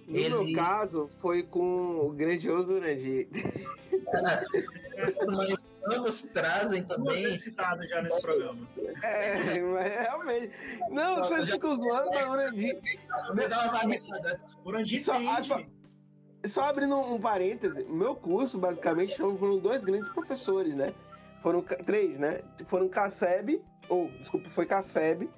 No 0.07 0.17
Ele... 0.17 0.29
meu 0.29 0.53
caso, 0.53 1.07
foi 1.07 1.43
com 1.43 1.97
o 1.99 2.11
grandioso 2.11 2.73
Urandir. 2.73 3.27
Mas 5.27 5.65
ambos 5.91 6.23
trazem 6.23 6.83
também. 6.83 7.23
Você 7.23 7.35
citado 7.35 7.85
já 7.87 8.01
nesse 8.01 8.21
programa. 8.21 8.59
É, 9.03 9.59
mas 9.59 9.91
realmente. 9.91 10.51
Não, 10.89 11.17
vocês 11.17 11.49
ficam 11.49 11.75
zoando, 11.75 12.11
mas 12.11 12.23
uma 13.35 14.39
Urandir 14.63 15.03
só, 15.03 15.13
ah, 15.13 15.41
só, 15.43 15.59
só 16.47 16.65
abrindo 16.65 16.95
um 16.97 17.19
parêntese, 17.19 17.83
meu 17.85 18.15
curso, 18.15 18.57
basicamente, 18.57 19.15
foram 19.17 19.57
dois 19.59 19.83
grandes 19.83 20.09
professores, 20.09 20.73
né? 20.73 20.93
foram 21.45 21.61
três, 21.61 22.17
né? 22.17 22.41
Foram 22.65 22.89
Casseb, 22.89 23.61
ou, 23.87 24.09
desculpa, 24.19 24.49
foi 24.49 24.65
Casseb, 24.65 25.29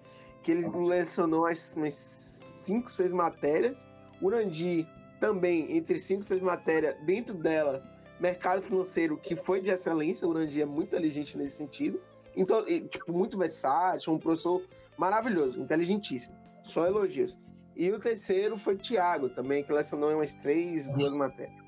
que 0.42 0.54
ele 0.54 0.66
lecionou 0.70 1.46
as, 1.46 1.74
umas 1.76 2.42
cinco, 2.64 2.90
seis 2.90 3.12
matérias. 3.12 3.86
Urandi 4.22 4.88
também, 5.20 5.76
entre 5.76 6.00
cinco, 6.00 6.24
seis 6.24 6.42
matérias, 6.42 6.96
dentro 7.02 7.36
dela, 7.36 7.84
mercado 8.22 8.62
financeiro, 8.62 9.18
que 9.18 9.36
foi 9.36 9.60
de 9.60 9.70
excelência. 9.70 10.26
Urandi 10.26 10.62
é 10.62 10.66
muito 10.66 10.88
inteligente 10.88 11.38
nesse 11.38 11.58
sentido. 11.58 12.00
Então, 12.38 12.64
tipo, 12.64 13.12
muito 13.12 13.38
versátil, 13.38 14.14
um 14.14 14.18
professor 14.18 14.64
maravilhoso, 14.98 15.60
inteligentíssimo. 15.60 16.34
Só 16.64 16.88
elogios. 16.88 17.38
E 17.78 17.92
o 17.92 18.00
terceiro 18.00 18.58
foi 18.58 18.76
Tiago 18.76 19.30
também, 19.30 19.64
que 19.64 19.72
lecionou 19.72 20.12
umas 20.12 20.34
três, 20.34 20.90
duas 20.90 21.14
matérias. 21.14 21.64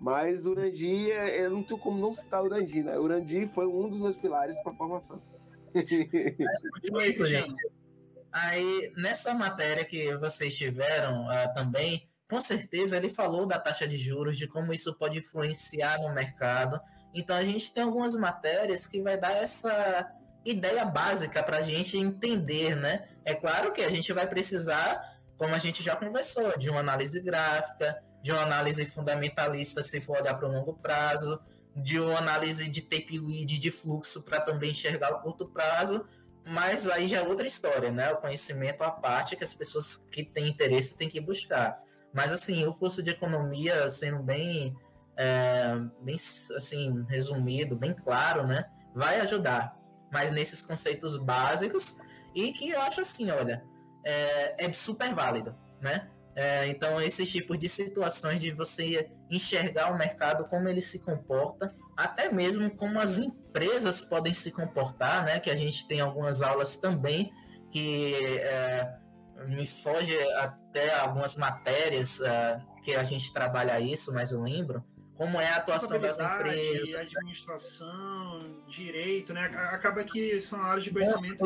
Mas 0.00 0.46
o 0.46 0.52
Urandi, 0.52 1.10
é, 1.10 1.44
eu 1.44 1.50
não 1.50 1.62
tenho 1.62 1.78
como 1.78 1.98
não 1.98 2.14
citar 2.14 2.40
o 2.40 2.46
Urandi, 2.46 2.82
né? 2.82 2.96
O 2.96 3.02
Urandi 3.02 3.46
foi 3.46 3.66
um 3.66 3.88
dos 3.88 3.98
meus 3.98 4.16
pilares 4.16 4.58
para 4.62 4.72
a 4.72 4.76
formação. 4.76 5.20
É 5.74 7.06
isso, 7.06 7.26
gente. 7.26 7.54
Aí, 8.32 8.92
nessa 8.96 9.34
matéria 9.34 9.84
que 9.84 10.16
vocês 10.16 10.56
tiveram 10.56 11.26
uh, 11.26 11.52
também, 11.54 12.08
com 12.28 12.40
certeza 12.40 12.96
ele 12.96 13.10
falou 13.10 13.44
da 13.44 13.58
taxa 13.58 13.86
de 13.86 13.96
juros, 13.96 14.36
de 14.36 14.46
como 14.46 14.72
isso 14.72 14.94
pode 14.94 15.18
influenciar 15.18 15.98
no 15.98 16.14
mercado. 16.14 16.80
Então, 17.12 17.36
a 17.36 17.44
gente 17.44 17.72
tem 17.74 17.82
algumas 17.82 18.14
matérias 18.14 18.86
que 18.86 19.02
vai 19.02 19.18
dar 19.18 19.32
essa 19.32 20.12
ideia 20.44 20.84
básica 20.84 21.42
para 21.42 21.58
a 21.58 21.62
gente 21.62 21.98
entender, 21.98 22.76
né? 22.76 23.08
É 23.24 23.34
claro 23.34 23.72
que 23.72 23.82
a 23.82 23.90
gente 23.90 24.12
vai 24.12 24.26
precisar, 24.26 25.09
como 25.40 25.54
a 25.54 25.58
gente 25.58 25.82
já 25.82 25.96
conversou, 25.96 26.58
de 26.58 26.68
uma 26.68 26.80
análise 26.80 27.18
gráfica, 27.18 28.04
de 28.22 28.30
uma 28.30 28.42
análise 28.42 28.84
fundamentalista 28.84 29.82
se 29.82 29.98
for 29.98 30.20
olhar 30.20 30.34
para 30.34 30.46
o 30.46 30.52
longo 30.52 30.74
prazo, 30.74 31.40
de 31.74 31.98
uma 31.98 32.18
análise 32.18 32.68
de 32.68 32.82
tape 32.82 33.18
weed 33.18 33.58
de 33.58 33.70
fluxo 33.70 34.20
para 34.20 34.38
também 34.38 34.72
enxergar 34.72 35.14
o 35.14 35.22
curto 35.22 35.48
prazo, 35.48 36.06
mas 36.44 36.86
aí 36.90 37.08
já 37.08 37.20
é 37.20 37.22
outra 37.22 37.46
história, 37.46 37.90
né? 37.90 38.12
O 38.12 38.18
conhecimento 38.18 38.82
à 38.82 38.90
parte 38.90 39.34
que 39.34 39.42
as 39.42 39.54
pessoas 39.54 39.96
que 40.12 40.22
têm 40.22 40.46
interesse 40.46 40.94
têm 40.94 41.08
que 41.08 41.22
buscar. 41.22 41.82
Mas 42.12 42.30
assim, 42.32 42.66
o 42.66 42.74
curso 42.74 43.02
de 43.02 43.08
economia, 43.08 43.88
sendo 43.88 44.22
bem, 44.22 44.76
é, 45.16 45.74
bem 46.02 46.16
assim, 46.54 47.02
resumido, 47.08 47.74
bem 47.74 47.94
claro, 47.94 48.46
né? 48.46 48.66
Vai 48.94 49.18
ajudar. 49.20 49.74
Mas 50.12 50.30
nesses 50.30 50.60
conceitos 50.60 51.16
básicos 51.16 51.96
e 52.34 52.52
que 52.52 52.68
eu 52.68 52.80
acho 52.82 53.00
assim, 53.00 53.30
olha, 53.30 53.64
é, 54.04 54.66
é 54.66 54.72
super 54.72 55.14
válido, 55.14 55.54
né? 55.80 56.08
É, 56.34 56.68
então, 56.68 57.00
esses 57.00 57.30
tipos 57.30 57.58
de 57.58 57.68
situações 57.68 58.40
de 58.40 58.52
você 58.52 59.10
enxergar 59.30 59.92
o 59.92 59.98
mercado, 59.98 60.46
como 60.46 60.68
ele 60.68 60.80
se 60.80 60.98
comporta, 60.98 61.74
até 61.96 62.32
mesmo 62.32 62.70
como 62.76 63.00
as 63.00 63.18
empresas 63.18 64.00
podem 64.00 64.32
se 64.32 64.50
comportar, 64.50 65.24
né? 65.24 65.40
Que 65.40 65.50
a 65.50 65.56
gente 65.56 65.86
tem 65.86 66.00
algumas 66.00 66.40
aulas 66.40 66.76
também 66.76 67.32
que 67.70 68.14
é, 68.38 69.00
me 69.48 69.66
foge 69.66 70.16
até 70.34 70.98
algumas 70.98 71.36
matérias 71.36 72.20
uh, 72.20 72.80
que 72.82 72.94
a 72.94 73.04
gente 73.04 73.32
trabalha 73.32 73.80
isso, 73.80 74.12
mas 74.12 74.32
eu 74.32 74.42
lembro 74.42 74.84
como 75.14 75.38
é 75.38 75.50
a 75.50 75.56
atuação 75.56 76.00
das 76.00 76.18
empresas. 76.18 76.94
administração, 76.94 78.38
direito, 78.66 79.34
né? 79.34 79.44
Acaba 79.70 80.02
que 80.02 80.40
são 80.40 80.62
áreas 80.62 80.84
de 80.84 80.90
conhecimento 80.90 81.44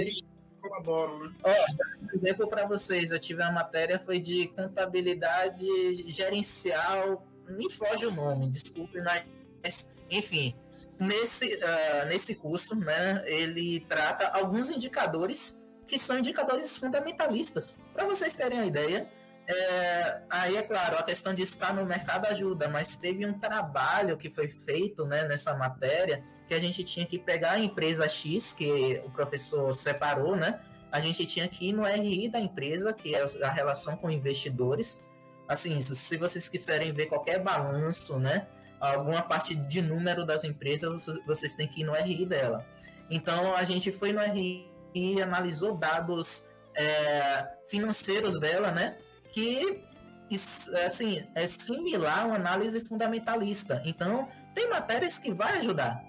colaboram, 0.68 1.18
né? 1.18 1.34
Ó, 1.42 2.14
exemplo 2.14 2.48
para 2.48 2.66
vocês, 2.66 3.10
eu 3.10 3.18
tive 3.18 3.42
uma 3.42 3.52
matéria 3.52 3.98
foi 3.98 4.18
de 4.18 4.48
contabilidade 4.48 5.64
gerencial, 6.10 7.26
me 7.48 7.70
foge 7.70 8.06
o 8.06 8.10
nome, 8.10 8.48
desculpe, 8.48 8.98
mas 9.00 9.92
enfim, 10.10 10.54
nesse, 10.98 11.54
uh, 11.56 12.06
nesse 12.08 12.34
curso, 12.34 12.74
né, 12.74 13.22
ele 13.26 13.80
trata 13.88 14.28
alguns 14.28 14.70
indicadores 14.70 15.62
que 15.86 15.98
são 15.98 16.18
indicadores 16.18 16.76
fundamentalistas. 16.76 17.78
Para 17.92 18.04
vocês 18.04 18.34
terem 18.34 18.58
a 18.58 18.66
ideia, 18.66 19.08
é, 19.46 20.20
aí 20.30 20.56
é 20.56 20.62
claro, 20.62 20.96
a 20.96 21.02
questão 21.02 21.34
de 21.34 21.42
estar 21.42 21.74
no 21.74 21.84
mercado 21.84 22.26
ajuda, 22.26 22.68
mas 22.68 22.96
teve 22.96 23.26
um 23.26 23.38
trabalho 23.38 24.16
que 24.16 24.30
foi 24.30 24.48
feito 24.48 25.04
né, 25.04 25.26
nessa 25.28 25.54
matéria 25.54 26.24
que 26.48 26.54
a 26.54 26.60
gente 26.60 26.84
tinha 26.84 27.06
que 27.06 27.18
pegar 27.18 27.52
a 27.52 27.58
empresa 27.58 28.08
X, 28.08 28.52
que 28.52 29.02
o 29.04 29.10
professor 29.10 29.72
separou, 29.72 30.36
né? 30.36 30.60
A 30.90 31.00
gente 31.00 31.26
tinha 31.26 31.48
que 31.48 31.70
ir 31.70 31.72
no 31.72 31.84
RI 31.84 32.28
da 32.28 32.38
empresa, 32.38 32.92
que 32.92 33.14
é 33.14 33.24
a 33.42 33.50
relação 33.50 33.96
com 33.96 34.10
investidores. 34.10 35.04
Assim, 35.48 35.80
se 35.80 36.16
vocês 36.16 36.48
quiserem 36.48 36.92
ver 36.92 37.06
qualquer 37.06 37.40
balanço, 37.40 38.18
né? 38.18 38.46
Alguma 38.80 39.22
parte 39.22 39.54
de 39.54 39.80
número 39.80 40.24
das 40.24 40.44
empresas, 40.44 41.06
vocês 41.26 41.54
têm 41.54 41.66
que 41.66 41.80
ir 41.80 41.84
no 41.84 41.94
RI 41.94 42.26
dela. 42.26 42.64
Então, 43.10 43.54
a 43.54 43.64
gente 43.64 43.90
foi 43.90 44.12
no 44.12 44.20
RI 44.20 44.70
e 44.94 45.20
analisou 45.20 45.76
dados 45.76 46.46
é, 46.74 47.48
financeiros 47.66 48.38
dela, 48.38 48.70
né? 48.70 48.96
que 49.34 49.82
assim 50.86 51.26
é 51.34 51.46
similar 51.48 52.20
a 52.20 52.26
uma 52.26 52.36
análise 52.36 52.80
fundamentalista. 52.80 53.82
Então, 53.84 54.28
tem 54.54 54.70
matérias 54.70 55.18
que 55.18 55.32
vai 55.32 55.58
ajudar. 55.58 56.00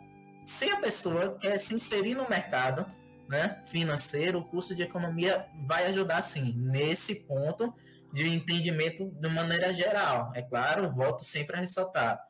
Se 0.46 0.70
a 0.70 0.78
pessoa 0.78 1.38
quer 1.40 1.58
se 1.58 1.74
inserir 1.74 2.14
no 2.14 2.30
mercado 2.30 2.86
né, 3.28 3.64
financeiro, 3.66 4.40
o 4.40 4.46
curso 4.46 4.76
de 4.76 4.84
economia 4.84 5.48
vai 5.66 5.88
ajudar 5.88 6.22
sim, 6.22 6.54
nesse 6.56 7.16
ponto 7.16 7.74
de 8.14 8.28
entendimento 8.30 9.10
de 9.10 9.28
maneira 9.28 9.74
geral. 9.74 10.32
É 10.36 10.44
claro, 10.44 10.90
volto 10.92 11.24
sempre 11.24 11.58
a 11.58 11.60
ressaltar 11.60 12.22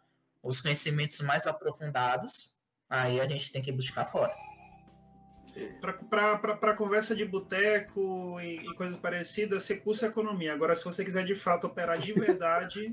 os 0.41 0.61
conhecimentos 0.61 1.19
mais 1.19 1.45
aprofundados, 1.45 2.53
aí 2.89 3.19
a 3.19 3.27
gente 3.27 3.51
tem 3.51 3.61
que 3.61 3.71
buscar 3.71 4.05
fora 4.05 4.33
para 6.09 6.73
conversa 6.73 7.15
de 7.15 7.23
boteco 7.23 8.39
e, 8.41 8.57
e, 8.57 8.73
coisas 8.75 8.97
parecidas, 8.97 9.63
você 9.63 9.77
cursa 9.77 10.07
economia. 10.07 10.53
Agora, 10.53 10.75
se 10.75 10.83
você 10.83 11.03
quiser 11.03 11.23
de 11.23 11.35
fato 11.35 11.67
operar 11.67 11.97
de 11.97 12.11
verdade, 12.13 12.91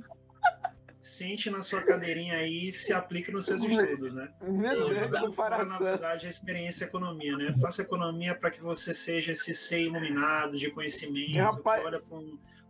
sente 1.03 1.51
na 1.51 1.63
sua 1.63 1.83
cadeirinha 1.83 2.37
aí 2.37 2.69
e 2.69 2.73
se 2.73 2.93
aplique 2.93 3.33
nos 3.33 3.47
seus 3.47 3.61
estudos, 3.65 4.15
né? 4.15 4.33
Meu 4.41 4.89
Deus, 4.89 5.11
Na 5.11 5.79
verdade, 5.79 6.27
a 6.29 6.31
experiência 6.31 6.85
é 6.85 6.87
economia, 6.87 7.37
né? 7.37 7.53
Faça 7.61 7.83
economia 7.83 8.37
para 8.37 8.53
que 8.53 8.63
você 8.63 8.95
seja 8.95 9.33
esse 9.33 9.53
ser 9.53 9.81
iluminado 9.81 10.57
de 10.57 10.71
conhecimento, 10.71 11.57
Rapaz... 11.57 11.85
olha 11.85 12.01
para 12.01 12.19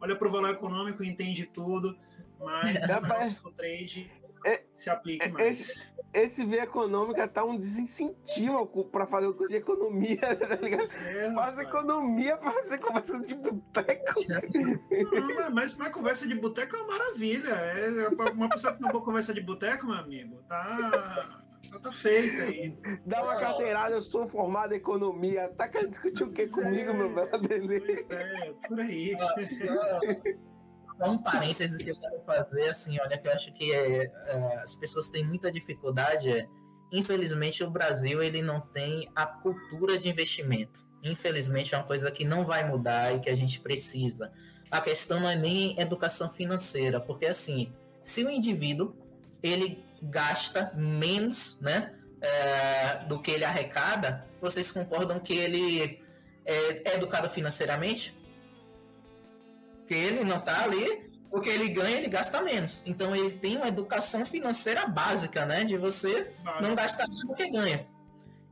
olha 0.00 0.16
o 0.18 0.32
valor 0.32 0.50
econômico 0.50 1.04
e 1.04 1.08
entende 1.08 1.44
tudo, 1.44 1.94
mas 2.40 2.88
Rapaz... 2.88 3.38
o 3.44 3.50
trade 3.50 4.10
é, 4.44 4.62
se 4.74 4.90
aplique 4.90 5.24
é, 5.24 5.28
mais. 5.30 5.46
Esse, 5.46 5.92
esse 6.12 6.44
V 6.44 6.58
econômica 6.58 7.26
tá 7.26 7.44
um 7.44 7.56
desincentivo 7.56 8.66
para 8.84 9.06
fazer 9.06 9.28
o 9.28 9.34
curso 9.34 9.50
de 9.50 9.56
economia, 9.56 10.18
tá 10.36 10.56
ligado? 10.56 10.86
Certo, 10.86 11.34
Faz 11.34 11.58
economia 11.58 12.36
para 12.36 12.50
fazer 12.52 12.78
conversa 12.78 13.20
de 13.20 13.34
boteco. 13.34 14.04
Não, 15.12 15.50
mas, 15.50 15.74
mas 15.74 15.92
conversa 15.92 16.26
de 16.26 16.34
boteco 16.34 16.76
é 16.76 16.78
uma 16.80 16.98
maravilha. 16.98 17.50
É, 17.50 18.08
uma 18.08 18.48
pessoa 18.48 18.74
que 18.74 18.82
não 18.82 18.90
boa 18.90 19.04
conversa 19.04 19.32
de 19.32 19.40
boteco, 19.40 19.86
meu 19.86 19.96
amigo, 19.96 20.42
tá. 20.48 21.42
Tá 21.82 21.92
feita 21.92 22.42
aí. 22.42 22.76
Dá 23.06 23.22
uma 23.22 23.36
carteirada, 23.36 23.94
eu 23.94 24.02
sou 24.02 24.26
formado 24.26 24.74
em 24.74 24.76
economia. 24.76 25.48
Tá 25.56 25.68
querendo 25.68 25.90
discutir 25.90 26.24
o 26.24 26.32
que 26.32 26.48
comigo, 26.48 26.90
é, 26.90 26.92
meu 26.92 27.14
velho? 27.14 27.38
Beleza. 27.38 28.14
é, 28.14 28.52
por 28.68 28.80
aí. 28.80 29.16
Um 31.00 31.18
parêntese 31.18 31.82
que 31.82 31.90
eu 31.90 31.96
quero 31.98 32.20
fazer, 32.24 32.64
assim, 32.64 32.98
olha, 33.00 33.18
que 33.18 33.26
eu 33.26 33.32
acho 33.32 33.52
que 33.52 33.72
é, 33.72 34.10
as 34.62 34.74
pessoas 34.74 35.08
têm 35.08 35.24
muita 35.24 35.50
dificuldade. 35.50 36.30
É, 36.30 36.46
infelizmente, 36.92 37.64
o 37.64 37.70
Brasil 37.70 38.22
ele 38.22 38.42
não 38.42 38.60
tem 38.60 39.08
a 39.14 39.26
cultura 39.26 39.98
de 39.98 40.08
investimento. 40.08 40.86
Infelizmente, 41.02 41.74
é 41.74 41.78
uma 41.78 41.84
coisa 41.84 42.10
que 42.10 42.24
não 42.24 42.44
vai 42.44 42.68
mudar 42.68 43.14
e 43.14 43.20
que 43.20 43.28
a 43.28 43.34
gente 43.34 43.60
precisa. 43.60 44.32
A 44.70 44.80
questão 44.80 45.20
não 45.20 45.28
é 45.28 45.36
nem 45.36 45.78
educação 45.80 46.30
financeira, 46.30 47.00
porque 47.00 47.26
assim, 47.26 47.72
se 48.02 48.24
o 48.24 48.30
indivíduo 48.30 48.94
ele 49.42 49.84
gasta 50.02 50.72
menos, 50.76 51.58
né, 51.60 51.94
é, 52.20 53.04
do 53.06 53.18
que 53.20 53.32
ele 53.32 53.44
arrecada, 53.44 54.24
vocês 54.40 54.70
concordam 54.70 55.18
que 55.18 55.32
ele 55.32 56.00
é 56.44 56.94
educado 56.94 57.28
financeiramente? 57.28 58.16
Porque 59.82 59.94
ele 59.94 60.24
não 60.24 60.38
está 60.38 60.64
ali, 60.64 61.10
porque 61.30 61.48
ele 61.48 61.68
ganha, 61.68 61.98
ele 61.98 62.08
gasta 62.08 62.40
menos. 62.42 62.82
Então 62.86 63.14
ele 63.14 63.32
tem 63.32 63.56
uma 63.56 63.68
educação 63.68 64.24
financeira 64.24 64.86
básica, 64.86 65.44
né? 65.44 65.64
De 65.64 65.76
você 65.76 66.32
não 66.60 66.74
gastar 66.74 67.06
mais 67.06 67.20
do 67.20 67.34
que 67.34 67.50
ganha. 67.50 67.86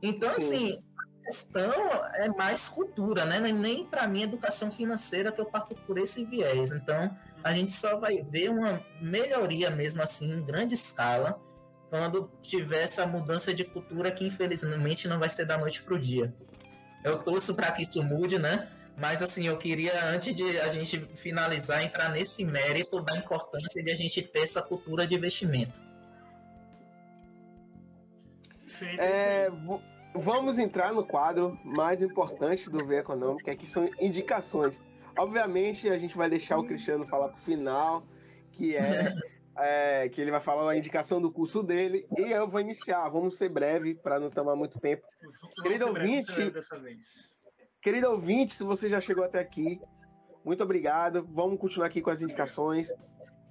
Então, 0.01 0.31
Sim. 0.33 0.41
assim, 0.41 0.83
a 0.97 1.25
questão 1.25 1.73
é 2.15 2.27
mais 2.29 2.67
cultura, 2.67 3.25
né? 3.25 3.37
É 3.37 3.51
nem 3.51 3.85
para 3.85 4.07
mim 4.07 4.23
educação 4.23 4.71
financeira 4.71 5.31
que 5.31 5.39
eu 5.39 5.45
parto 5.45 5.75
por 5.75 5.97
esse 5.97 6.25
viés. 6.25 6.71
Então, 6.71 7.15
a 7.43 7.53
gente 7.53 7.71
só 7.71 7.97
vai 7.97 8.21
ver 8.21 8.49
uma 8.49 8.83
melhoria 8.99 9.69
mesmo 9.69 10.01
assim 10.01 10.31
em 10.31 10.43
grande 10.43 10.73
escala 10.73 11.39
quando 11.89 12.31
tiver 12.41 12.83
essa 12.83 13.05
mudança 13.05 13.53
de 13.53 13.65
cultura 13.65 14.11
que 14.11 14.25
infelizmente 14.25 15.07
não 15.07 15.19
vai 15.19 15.29
ser 15.29 15.45
da 15.45 15.57
noite 15.57 15.83
pro 15.83 15.99
dia. 15.99 16.33
Eu 17.03 17.19
torço 17.19 17.53
para 17.53 17.71
que 17.71 17.83
isso 17.83 18.01
mude, 18.03 18.39
né? 18.39 18.69
Mas 19.01 19.19
assim, 19.23 19.47
eu 19.47 19.57
queria, 19.57 20.05
antes 20.05 20.35
de 20.35 20.59
a 20.59 20.69
gente 20.69 20.99
finalizar, 21.15 21.83
entrar 21.83 22.09
nesse 22.09 22.45
mérito 22.45 23.01
da 23.01 23.17
importância 23.17 23.81
de 23.81 23.89
a 23.89 23.95
gente 23.95 24.21
ter 24.21 24.41
essa 24.41 24.61
cultura 24.61 25.07
de 25.07 25.15
investimento. 25.15 25.81
É, 28.99 29.49
vamos 30.13 30.59
entrar 30.59 30.93
no 30.93 31.03
quadro 31.03 31.59
mais 31.65 32.03
importante 32.03 32.69
do 32.69 32.85
V 32.85 32.99
Econômico, 32.99 33.43
que 33.43 33.49
aqui 33.49 33.65
são 33.65 33.89
indicações. 33.99 34.79
Obviamente, 35.17 35.89
a 35.89 35.97
gente 35.97 36.15
vai 36.15 36.29
deixar 36.29 36.59
o 36.59 36.63
Cristiano 36.63 37.07
falar 37.07 37.29
para 37.29 37.37
o 37.37 37.41
final, 37.41 38.05
que 38.51 38.75
é, 38.75 39.15
é, 39.57 40.09
que 40.09 40.21
ele 40.21 40.29
vai 40.29 40.41
falar 40.41 40.69
a 40.69 40.77
indicação 40.77 41.19
do 41.19 41.31
curso 41.31 41.63
dele, 41.63 42.05
e 42.15 42.31
eu 42.31 42.47
vou 42.47 42.61
iniciar. 42.61 43.09
Vamos 43.09 43.35
ser 43.35 43.49
breve, 43.49 43.95
para 43.95 44.19
não 44.19 44.29
tomar 44.29 44.55
muito 44.55 44.79
tempo. 44.79 45.01
Vamos 45.41 45.59
Querido 45.59 45.87
ouvinte, 45.87 46.51
dessa 46.51 46.77
vez. 46.77 47.30
Querido 47.81 48.11
ouvinte, 48.11 48.53
se 48.53 48.63
você 48.63 48.87
já 48.87 49.01
chegou 49.01 49.23
até 49.23 49.39
aqui, 49.39 49.81
muito 50.45 50.63
obrigado. 50.63 51.27
Vamos 51.31 51.59
continuar 51.59 51.87
aqui 51.87 51.99
com 51.99 52.11
as 52.11 52.21
indicações. 52.21 52.93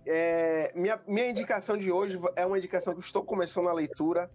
É, 0.06 0.72
minha, 0.74 1.00
minha 1.06 1.28
indicação 1.28 1.76
de 1.76 1.90
hoje 1.90 2.18
é 2.36 2.46
uma 2.46 2.56
indicação 2.56 2.94
que 2.94 3.00
estou 3.00 3.24
começando 3.24 3.68
a 3.68 3.72
leitura. 3.72 4.30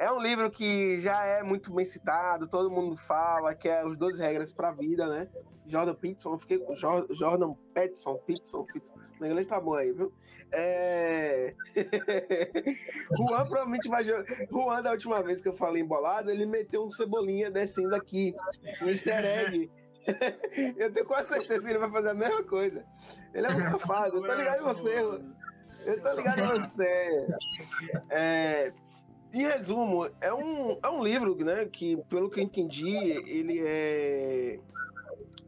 É 0.00 0.10
um 0.10 0.18
livro 0.18 0.50
que 0.50 0.98
já 0.98 1.22
é 1.26 1.42
muito 1.42 1.70
bem 1.74 1.84
citado, 1.84 2.48
todo 2.48 2.70
mundo 2.70 2.96
fala, 2.96 3.54
que 3.54 3.68
é 3.68 3.84
Os 3.84 3.98
12 3.98 4.18
Regras 4.18 4.50
para 4.50 4.70
a 4.70 4.72
Vida, 4.72 5.06
né? 5.06 5.28
Jordan 5.66 5.94
Peterson, 5.94 6.32
eu 6.32 6.38
fiquei 6.38 6.58
com 6.58 6.74
Jordan 6.74 7.52
Peterson, 7.74 8.14
Peterson, 8.26 8.64
Peterson. 8.64 8.94
O 9.20 9.26
inglês 9.26 9.46
tá 9.46 9.60
bom 9.60 9.74
aí, 9.74 9.92
viu? 9.92 10.10
É... 10.52 11.54
Juan 13.14 13.42
provavelmente 13.42 13.90
vai 13.90 14.02
jogar. 14.02 14.24
Juan, 14.50 14.82
da 14.82 14.92
última 14.92 15.22
vez 15.22 15.42
que 15.42 15.48
eu 15.48 15.52
falei 15.52 15.82
embolado, 15.82 16.30
ele 16.30 16.46
meteu 16.46 16.82
um 16.82 16.90
cebolinha 16.90 17.50
descendo 17.50 17.94
aqui, 17.94 18.34
um 18.80 18.88
easter 18.88 19.22
egg. 19.22 19.70
eu 20.78 20.90
tenho 20.94 21.04
quase 21.04 21.28
certeza 21.28 21.60
que 21.60 21.72
ele 21.72 21.78
vai 21.78 21.90
fazer 21.90 22.08
a 22.08 22.14
mesma 22.14 22.42
coisa. 22.42 22.82
Ele 23.34 23.46
é 23.46 23.50
um 23.50 23.60
safado, 23.60 24.16
eu 24.16 24.22
tô 24.22 24.34
ligado 24.34 24.60
em 24.60 24.64
você, 24.64 24.98
Eu 25.90 26.02
tô 26.02 26.14
ligado 26.14 26.40
em 26.40 26.58
você. 26.58 27.26
É... 28.08 28.72
Em 29.32 29.42
resumo, 29.42 30.08
é 30.20 30.34
um, 30.34 30.78
é 30.82 30.88
um 30.88 31.04
livro, 31.04 31.36
né, 31.44 31.64
que, 31.66 31.96
pelo 32.08 32.28
que 32.28 32.40
eu 32.40 32.44
entendi, 32.44 32.96
ele 33.26 33.60
é 33.64 34.58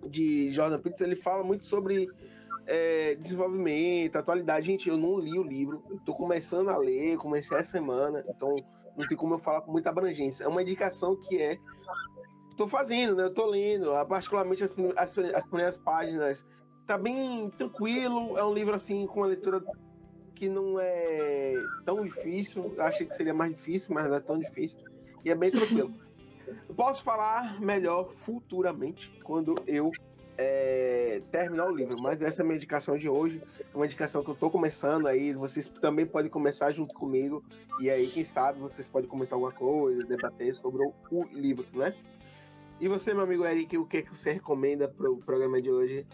de 0.09 0.51
Jordan 0.53 0.79
Peterson, 0.79 1.05
ele 1.05 1.17
fala 1.17 1.43
muito 1.43 1.65
sobre 1.65 2.09
é, 2.67 3.15
desenvolvimento, 3.17 4.17
atualidade. 4.17 4.67
Gente, 4.67 4.89
eu 4.89 4.97
não 4.97 5.19
li 5.19 5.39
o 5.39 5.43
livro, 5.43 5.83
tô 6.05 6.15
começando 6.15 6.69
a 6.69 6.77
ler, 6.77 7.17
comecei 7.17 7.57
essa 7.57 7.71
semana, 7.71 8.25
então 8.29 8.55
não 8.97 9.07
tem 9.07 9.17
como 9.17 9.35
eu 9.35 9.39
falar 9.39 9.63
com 9.63 9.73
muita 9.73 9.91
abrangência. 9.91 10.45
É 10.45 10.49
uma 10.49 10.63
indicação 10.63 11.17
que 11.17 11.41
é. 11.41 11.59
Tô 12.57 12.69
fazendo, 12.69 13.17
né? 13.17 13.25
Eu 13.25 13.33
tô 13.33 13.47
lendo, 13.47 13.91
particularmente 14.07 14.63
as, 14.63 14.75
as, 14.97 15.19
as 15.19 15.47
primeiras 15.47 15.79
páginas. 15.79 16.45
Tá 16.87 16.99
bem 16.99 17.49
tranquilo, 17.51 18.37
é 18.37 18.45
um 18.45 18.53
livro 18.53 18.75
assim 18.75 19.07
com 19.07 19.21
uma 19.21 19.27
leitura 19.27 19.63
que 20.35 20.49
não 20.49 20.79
é 20.81 21.55
tão 21.85 22.05
difícil. 22.05 22.73
Eu 22.77 22.83
achei 22.83 23.07
que 23.07 23.15
seria 23.15 23.35
mais 23.35 23.55
difícil, 23.55 23.95
mas 23.95 24.09
não 24.09 24.17
é 24.17 24.21
tão 24.21 24.39
difícil. 24.39 24.79
E 25.25 25.31
é 25.31 25.35
bem 25.35 25.51
tranquilo. 25.51 25.93
Eu 26.69 26.75
posso 26.75 27.03
falar 27.03 27.61
melhor 27.61 28.13
futuramente 28.25 29.13
quando 29.23 29.55
eu 29.67 29.93
é, 30.37 31.23
terminar 31.31 31.67
o 31.67 31.75
livro, 31.75 32.01
mas 32.01 32.23
essa 32.23 32.41
é 32.41 32.43
a 32.43 32.47
minha 32.47 32.57
indicação 32.57 32.97
de 32.97 33.09
hoje. 33.09 33.43
É 33.61 33.77
uma 33.77 33.87
indicação 33.87 34.25
que 34.25 34.31
eu 34.31 34.35
tô 34.35 34.51
começando 34.51 35.07
aí. 35.07 35.33
Vocês 35.33 35.69
também 35.69 36.07
podem 36.07 36.31
começar 36.31 36.73
junto 36.73 36.95
comigo. 36.95 37.45
E 37.81 37.91
aí, 37.91 38.09
quem 38.09 38.25
sabe, 38.25 38.59
vocês 38.59 38.89
podem 38.89 39.09
comentar 39.09 39.35
alguma 39.35 39.53
coisa, 39.53 40.05
debater 40.05 40.55
sobre 40.55 40.85
o, 40.85 40.93
o 41.11 41.25
livro, 41.33 41.67
né? 41.75 41.95
E 42.81 42.89
você, 42.89 43.15
meu 43.15 43.23
amigo 43.23 43.45
Eric, 43.45 43.79
o 43.79 43.87
que, 43.87 43.99
é 43.99 44.03
que 44.03 44.17
você 44.17 44.33
recomenda 44.33 44.89
pro 44.89 45.17
programa 45.19 45.63
de 45.63 45.71
hoje? 45.71 46.07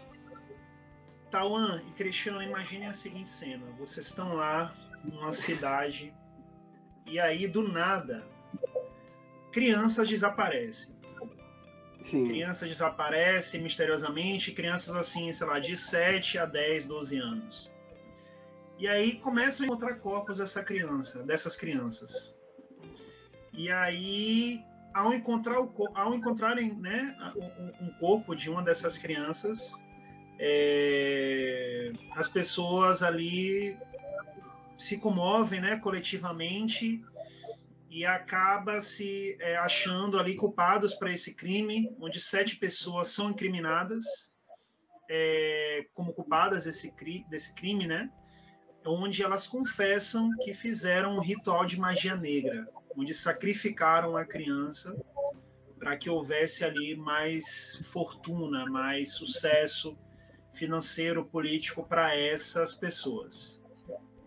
Tawan 1.29 1.81
e 1.87 1.91
Cristiano, 1.91 2.41
imaginem 2.41 2.87
a 2.87 2.93
seguinte 2.93 3.29
cena: 3.29 3.65
vocês 3.77 4.07
estão 4.07 4.35
lá 4.35 4.73
numa 5.03 5.31
cidade 5.31 6.13
e 7.05 7.19
aí 7.19 7.47
do 7.47 7.67
nada 7.67 8.25
crianças 9.51 10.07
desaparecem. 10.07 10.95
Sim. 12.01 12.23
Crianças 12.25 12.69
desaparecem 12.69 13.61
misteriosamente, 13.61 14.51
crianças 14.51 14.95
assim, 14.95 15.31
sei 15.31 15.47
lá, 15.47 15.59
de 15.59 15.75
7 15.75 16.37
a 16.37 16.45
10, 16.45 16.87
12 16.87 17.17
anos. 17.17 17.71
E 18.77 18.87
aí 18.87 19.15
começam 19.15 19.65
a 19.65 19.67
encontrar 19.67 19.95
corpos 19.95 20.37
dessa 20.37 20.63
criança, 20.63 21.23
dessas 21.23 21.57
crianças. 21.57 22.33
E 23.53 23.69
aí, 23.69 24.63
ao 24.93 25.13
encontrar 25.13 25.59
o, 25.59 25.73
ao 25.93 26.15
encontrarem 26.15 26.73
né, 26.75 27.17
um 27.81 27.91
corpo 27.99 28.33
de 28.33 28.49
uma 28.49 28.63
dessas 28.63 28.97
crianças, 28.97 29.73
é, 30.39 31.91
as 32.15 32.29
pessoas 32.29 33.03
ali 33.03 33.77
se 34.77 34.97
comovem, 34.97 35.59
né, 35.59 35.75
coletivamente 35.75 37.03
e 37.89 38.05
acaba 38.05 38.79
se 38.79 39.35
é, 39.41 39.57
achando 39.57 40.17
ali 40.17 40.35
culpados 40.35 40.93
para 40.93 41.11
esse 41.11 41.33
crime, 41.33 41.93
onde 41.99 42.19
sete 42.19 42.55
pessoas 42.55 43.09
são 43.09 43.31
incriminadas 43.31 44.31
é, 45.09 45.87
como 45.93 46.13
culpadas 46.13 46.63
desse, 46.63 46.93
desse 47.29 47.53
crime, 47.53 47.87
né? 47.87 48.09
Onde 48.85 49.23
elas 49.23 49.45
confessam 49.45 50.29
que 50.41 50.53
fizeram 50.53 51.15
um 51.15 51.19
ritual 51.19 51.65
de 51.65 51.77
magia 51.77 52.15
negra, 52.15 52.69
onde 52.95 53.13
sacrificaram 53.13 54.15
a 54.15 54.23
criança 54.23 54.95
para 55.77 55.97
que 55.97 56.09
houvesse 56.09 56.63
ali 56.63 56.95
mais 56.95 57.79
fortuna, 57.91 58.65
mais 58.67 59.13
sucesso 59.13 59.97
financeiro, 60.53 61.25
político 61.25 61.83
para 61.83 62.15
essas 62.17 62.73
pessoas. 62.73 63.61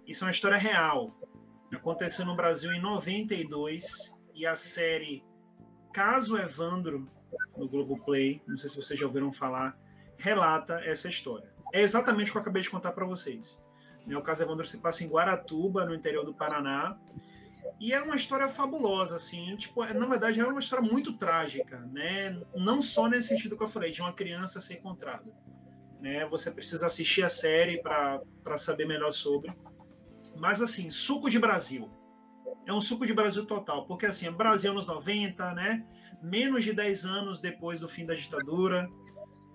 Isso 0.06 0.24
é 0.24 0.26
uma 0.26 0.30
história 0.30 0.58
real, 0.58 1.14
Aconteceu 1.74 2.26
no 2.26 2.36
Brasil 2.36 2.70
em 2.70 2.80
92 2.80 4.14
e 4.34 4.46
a 4.46 4.54
série 4.54 5.24
Caso 5.92 6.36
Evandro, 6.36 7.10
no 7.56 7.66
Globoplay, 7.66 8.42
não 8.46 8.58
sei 8.58 8.68
se 8.68 8.76
vocês 8.76 9.00
já 9.00 9.06
ouviram 9.06 9.32
falar, 9.32 9.76
relata 10.18 10.80
essa 10.84 11.08
história. 11.08 11.50
É 11.72 11.80
exatamente 11.80 12.28
o 12.28 12.32
que 12.32 12.38
eu 12.38 12.42
acabei 12.42 12.62
de 12.62 12.70
contar 12.70 12.92
para 12.92 13.06
vocês. 13.06 13.60
O 14.06 14.20
caso 14.20 14.42
Evandro 14.42 14.66
se 14.66 14.78
passa 14.78 15.02
em 15.02 15.08
Guaratuba, 15.08 15.86
no 15.86 15.94
interior 15.94 16.24
do 16.24 16.34
Paraná, 16.34 16.98
e 17.80 17.92
é 17.92 18.02
uma 18.02 18.16
história 18.16 18.48
fabulosa, 18.48 19.16
assim, 19.16 19.56
tipo, 19.56 19.82
é, 19.82 19.94
na 19.94 20.06
verdade 20.06 20.40
é 20.40 20.46
uma 20.46 20.60
história 20.60 20.86
muito 20.86 21.14
trágica, 21.14 21.78
né? 21.92 22.38
Não 22.54 22.80
só 22.82 23.08
nesse 23.08 23.28
sentido 23.28 23.56
que 23.56 23.62
eu 23.62 23.68
falei, 23.68 23.90
de 23.90 24.02
uma 24.02 24.12
criança 24.12 24.60
ser 24.60 24.74
encontrada. 24.74 25.32
Né? 26.02 26.26
Você 26.26 26.50
precisa 26.50 26.86
assistir 26.86 27.22
a 27.22 27.28
série 27.28 27.80
para 27.80 28.58
saber 28.58 28.86
melhor 28.86 29.12
sobre. 29.12 29.54
Mas 30.36 30.60
assim, 30.60 30.90
suco 30.90 31.30
de 31.30 31.38
Brasil. 31.38 31.88
É 32.66 32.72
um 32.72 32.80
suco 32.80 33.06
de 33.06 33.14
Brasil 33.14 33.46
total, 33.46 33.86
porque 33.86 34.06
assim, 34.06 34.30
Brasil 34.30 34.72
anos 34.72 34.86
90, 34.86 35.54
né? 35.54 35.86
Menos 36.22 36.64
de 36.64 36.72
10 36.72 37.04
anos 37.04 37.40
depois 37.40 37.80
do 37.80 37.88
fim 37.88 38.04
da 38.04 38.14
ditadura, 38.14 38.88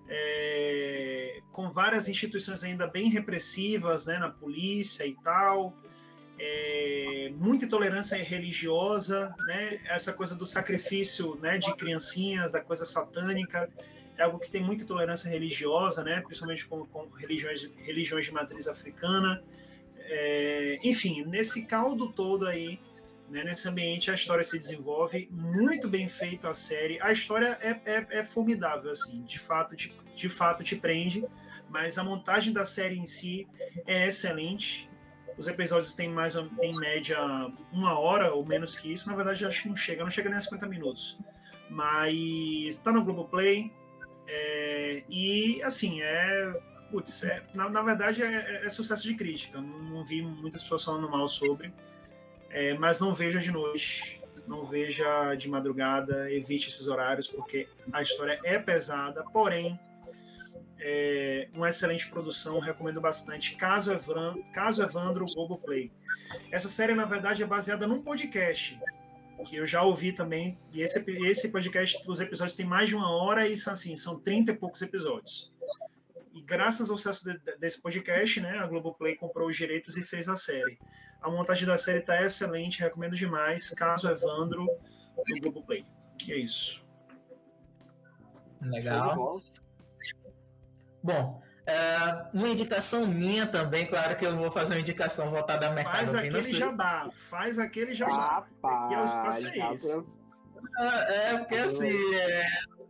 é, 0.08 1.40
com 1.52 1.70
várias 1.70 2.08
instituições 2.08 2.64
ainda 2.64 2.86
bem 2.86 3.10
repressivas, 3.10 4.06
né, 4.06 4.18
na 4.18 4.30
polícia 4.30 5.06
e 5.06 5.14
tal, 5.22 5.76
é, 6.38 7.30
muita 7.36 7.66
intolerância 7.66 8.16
religiosa, 8.16 9.34
né, 9.46 9.80
essa 9.86 10.12
coisa 10.12 10.34
do 10.34 10.46
sacrifício, 10.46 11.36
né, 11.36 11.58
de 11.58 11.74
criancinhas, 11.76 12.52
da 12.52 12.60
coisa 12.60 12.84
satânica, 12.86 13.70
é 14.18 14.24
algo 14.24 14.38
que 14.38 14.50
tem 14.50 14.62
muita 14.62 14.82
intolerância 14.82 15.30
religiosa, 15.30 16.04
né, 16.04 16.20
principalmente 16.20 16.66
com, 16.66 16.84
com 16.86 17.08
religiões, 17.10 17.70
religiões 17.78 18.26
de 18.26 18.32
matriz 18.32 18.66
africana 18.66 19.42
é, 20.08 20.78
enfim, 20.82 21.24
nesse 21.24 21.62
caldo 21.62 22.08
todo 22.08 22.46
aí, 22.46 22.80
né, 23.28 23.44
nesse 23.44 23.68
ambiente, 23.68 24.10
a 24.10 24.14
história 24.14 24.42
se 24.42 24.58
desenvolve 24.58 25.28
muito 25.30 25.86
bem 25.88 26.08
feita 26.08 26.48
a 26.48 26.54
série. 26.54 26.98
A 27.02 27.12
história 27.12 27.58
é, 27.60 27.78
é, 27.84 28.06
é 28.10 28.24
formidável, 28.24 28.90
assim, 28.90 29.22
de 29.22 29.38
fato, 29.38 29.76
de, 29.76 29.92
de 30.14 30.28
fato 30.30 30.62
te 30.62 30.76
prende, 30.76 31.24
mas 31.68 31.98
a 31.98 32.04
montagem 32.04 32.52
da 32.54 32.64
série 32.64 32.98
em 32.98 33.04
si 33.04 33.46
é 33.86 34.06
excelente. 34.06 34.88
Os 35.36 35.46
episódios 35.46 35.92
têm 35.94 36.08
mais 36.08 36.34
tem 36.58 36.72
média 36.80 37.18
uma 37.70 37.98
hora 37.98 38.32
ou 38.32 38.44
menos 38.44 38.76
que 38.76 38.92
isso. 38.92 39.08
Na 39.08 39.14
verdade, 39.14 39.44
acho 39.44 39.62
que 39.62 39.68
não 39.68 39.76
chega, 39.76 40.02
não 40.02 40.10
chega 40.10 40.30
nem 40.30 40.38
a 40.38 40.40
50 40.40 40.66
minutos. 40.66 41.18
Mas 41.70 42.16
está 42.66 42.90
no 42.90 43.04
Globoplay. 43.04 43.70
É, 44.28 45.02
e 45.08 45.62
assim, 45.62 46.02
é 46.02 46.60
putz, 46.90 47.22
é, 47.22 47.42
na, 47.54 47.68
na 47.68 47.82
verdade 47.82 48.22
é, 48.22 48.26
é, 48.26 48.66
é, 48.66 48.68
sucesso 48.68 49.04
de 49.04 49.14
crítica. 49.14 49.60
Não, 49.60 49.82
não, 49.82 50.04
vi 50.04 50.22
muitas 50.22 50.62
pessoas 50.62 50.84
falando 50.84 51.08
mal 51.08 51.28
sobre. 51.28 51.72
É, 52.50 52.74
mas 52.74 53.00
não 53.00 53.12
veja 53.12 53.38
de 53.40 53.50
noite, 53.50 54.22
não 54.46 54.64
veja 54.64 55.34
de 55.34 55.48
madrugada, 55.48 56.32
evite 56.32 56.68
esses 56.68 56.88
horários, 56.88 57.26
porque 57.26 57.68
a 57.92 58.00
história 58.00 58.40
é 58.42 58.58
pesada, 58.58 59.22
porém, 59.32 59.78
é 60.80 61.48
uma 61.52 61.68
excelente 61.68 62.08
produção, 62.08 62.58
recomendo 62.58 63.00
bastante. 63.00 63.54
Caso 63.56 63.92
Evandro, 63.92 64.42
Caso 64.52 64.82
Evandro 64.82 65.26
Globoplay. 65.34 65.92
Essa 66.50 66.68
série, 66.68 66.94
na 66.94 67.04
verdade, 67.04 67.42
é 67.42 67.46
baseada 67.46 67.86
num 67.86 68.02
podcast 68.02 68.78
que 69.44 69.56
eu 69.56 69.66
já 69.66 69.82
ouvi 69.82 70.12
também, 70.12 70.58
e 70.72 70.80
esse, 70.80 71.02
esse 71.26 71.48
podcast, 71.48 71.98
os 72.06 72.20
episódios 72.20 72.56
têm 72.56 72.66
mais 72.66 72.88
de 72.88 72.96
uma 72.96 73.10
hora 73.10 73.46
e 73.46 73.56
são 73.56 73.72
assim, 73.72 73.94
são 73.94 74.18
30 74.18 74.52
e 74.52 74.54
poucos 74.56 74.82
episódios. 74.82 75.52
E 76.34 76.42
graças 76.42 76.90
ao 76.90 76.96
sucesso 76.96 77.24
de, 77.24 77.56
desse 77.58 77.80
podcast, 77.80 78.40
né, 78.40 78.58
a 78.58 78.66
Globoplay 78.66 79.16
comprou 79.16 79.48
os 79.48 79.56
direitos 79.56 79.96
e 79.96 80.02
fez 80.02 80.28
a 80.28 80.36
série. 80.36 80.78
A 81.20 81.30
montagem 81.30 81.66
da 81.66 81.76
série 81.76 81.98
está 81.98 82.22
excelente, 82.22 82.80
recomendo 82.80 83.16
demais. 83.16 83.70
Caso 83.70 84.08
Evandro, 84.08 84.66
do 84.66 85.40
Globoplay. 85.40 85.84
E 86.26 86.32
é 86.32 86.36
isso. 86.36 86.86
Legal. 88.60 89.40
Bom, 91.02 91.42
é, 91.68 92.24
uma 92.32 92.48
indicação 92.48 93.06
minha 93.06 93.46
também, 93.46 93.84
claro 93.84 94.16
que 94.16 94.24
eu 94.24 94.34
vou 94.34 94.50
fazer 94.50 94.72
uma 94.72 94.80
indicação 94.80 95.28
voltada 95.28 95.66
ao 95.66 95.74
mercado 95.74 96.06
faz 96.06 96.08
financeiro. 96.08 96.32
Faz 96.32 96.48
aquele 96.48 96.58
jabá, 96.58 97.08
faz 97.10 97.58
aquele 97.58 97.94
jabá. 97.94 98.46
Rapaz, 98.62 98.90
e 98.90 98.94
é 98.94 99.00
o 99.00 99.04
espaço 99.04 99.46
é 99.48 99.74
isso. 99.74 100.06
É, 100.78 101.36
porque 101.36 101.56
assim, 101.56 102.14
é, 102.14 102.46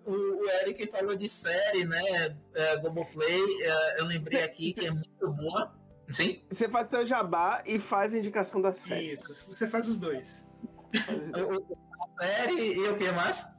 o, 0.06 0.12
o 0.12 0.50
Eric 0.60 0.86
falou 0.92 1.16
de 1.16 1.26
série, 1.26 1.84
né? 1.86 2.36
É, 2.54 2.76
Globoplay, 2.76 3.42
é, 3.62 4.00
eu 4.00 4.06
lembrei 4.06 4.44
aqui 4.44 4.72
que 4.72 4.86
é 4.86 4.92
muito 4.92 5.28
boa. 5.32 5.74
Sim? 6.10 6.40
Você 6.48 6.68
faz 6.68 6.86
seu 6.86 7.04
jabá 7.04 7.64
e 7.66 7.80
faz 7.80 8.14
a 8.14 8.18
indicação 8.18 8.62
da 8.62 8.72
série. 8.72 9.10
Isso, 9.10 9.52
você 9.52 9.66
faz 9.66 9.88
os 9.88 9.96
dois. 9.96 10.48
a 10.94 12.22
série 12.22 12.74
e 12.74 12.88
o 12.88 12.96
que 12.96 13.10
mais? 13.10 13.57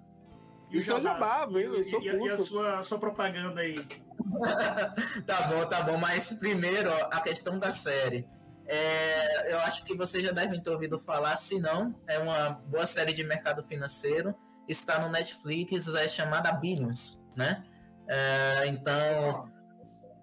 E, 0.70 0.78
o 0.78 0.84
seu 0.84 1.02
jabá, 1.02 1.46
viu? 1.46 1.76
E, 1.76 1.90
e, 1.90 2.26
e, 2.26 2.30
a, 2.30 2.38
sua, 2.38 2.80
a 2.80 2.84
sua 2.84 3.00
propaganda 3.00 3.62
aí. 3.62 3.76
tá 5.26 5.48
bom, 5.48 5.66
tá 5.66 5.82
bom. 5.82 5.98
Mas 5.98 6.34
primeiro, 6.34 6.90
ó, 6.92 7.10
a 7.12 7.22
questão 7.22 7.58
da 7.58 7.72
série. 7.72 8.28
É, 8.68 9.52
eu 9.52 9.60
acho 9.62 9.84
que 9.84 9.96
vocês 9.96 10.24
já 10.24 10.32
devem 10.32 10.62
ter 10.62 10.70
ouvido 10.70 11.00
falar, 11.00 11.36
se 11.38 11.60
não, 11.60 12.00
é 12.08 12.20
uma 12.20 12.50
boa 12.50 12.86
série 12.86 13.14
de 13.14 13.24
mercado 13.24 13.64
financeiro 13.64 14.36
está 14.72 15.00
no 15.00 15.10
Netflix, 15.10 15.88
é 15.96 16.08
chamada 16.08 16.52
Billions, 16.52 17.20
né? 17.36 17.64
É, 18.08 18.68
então, 18.68 19.50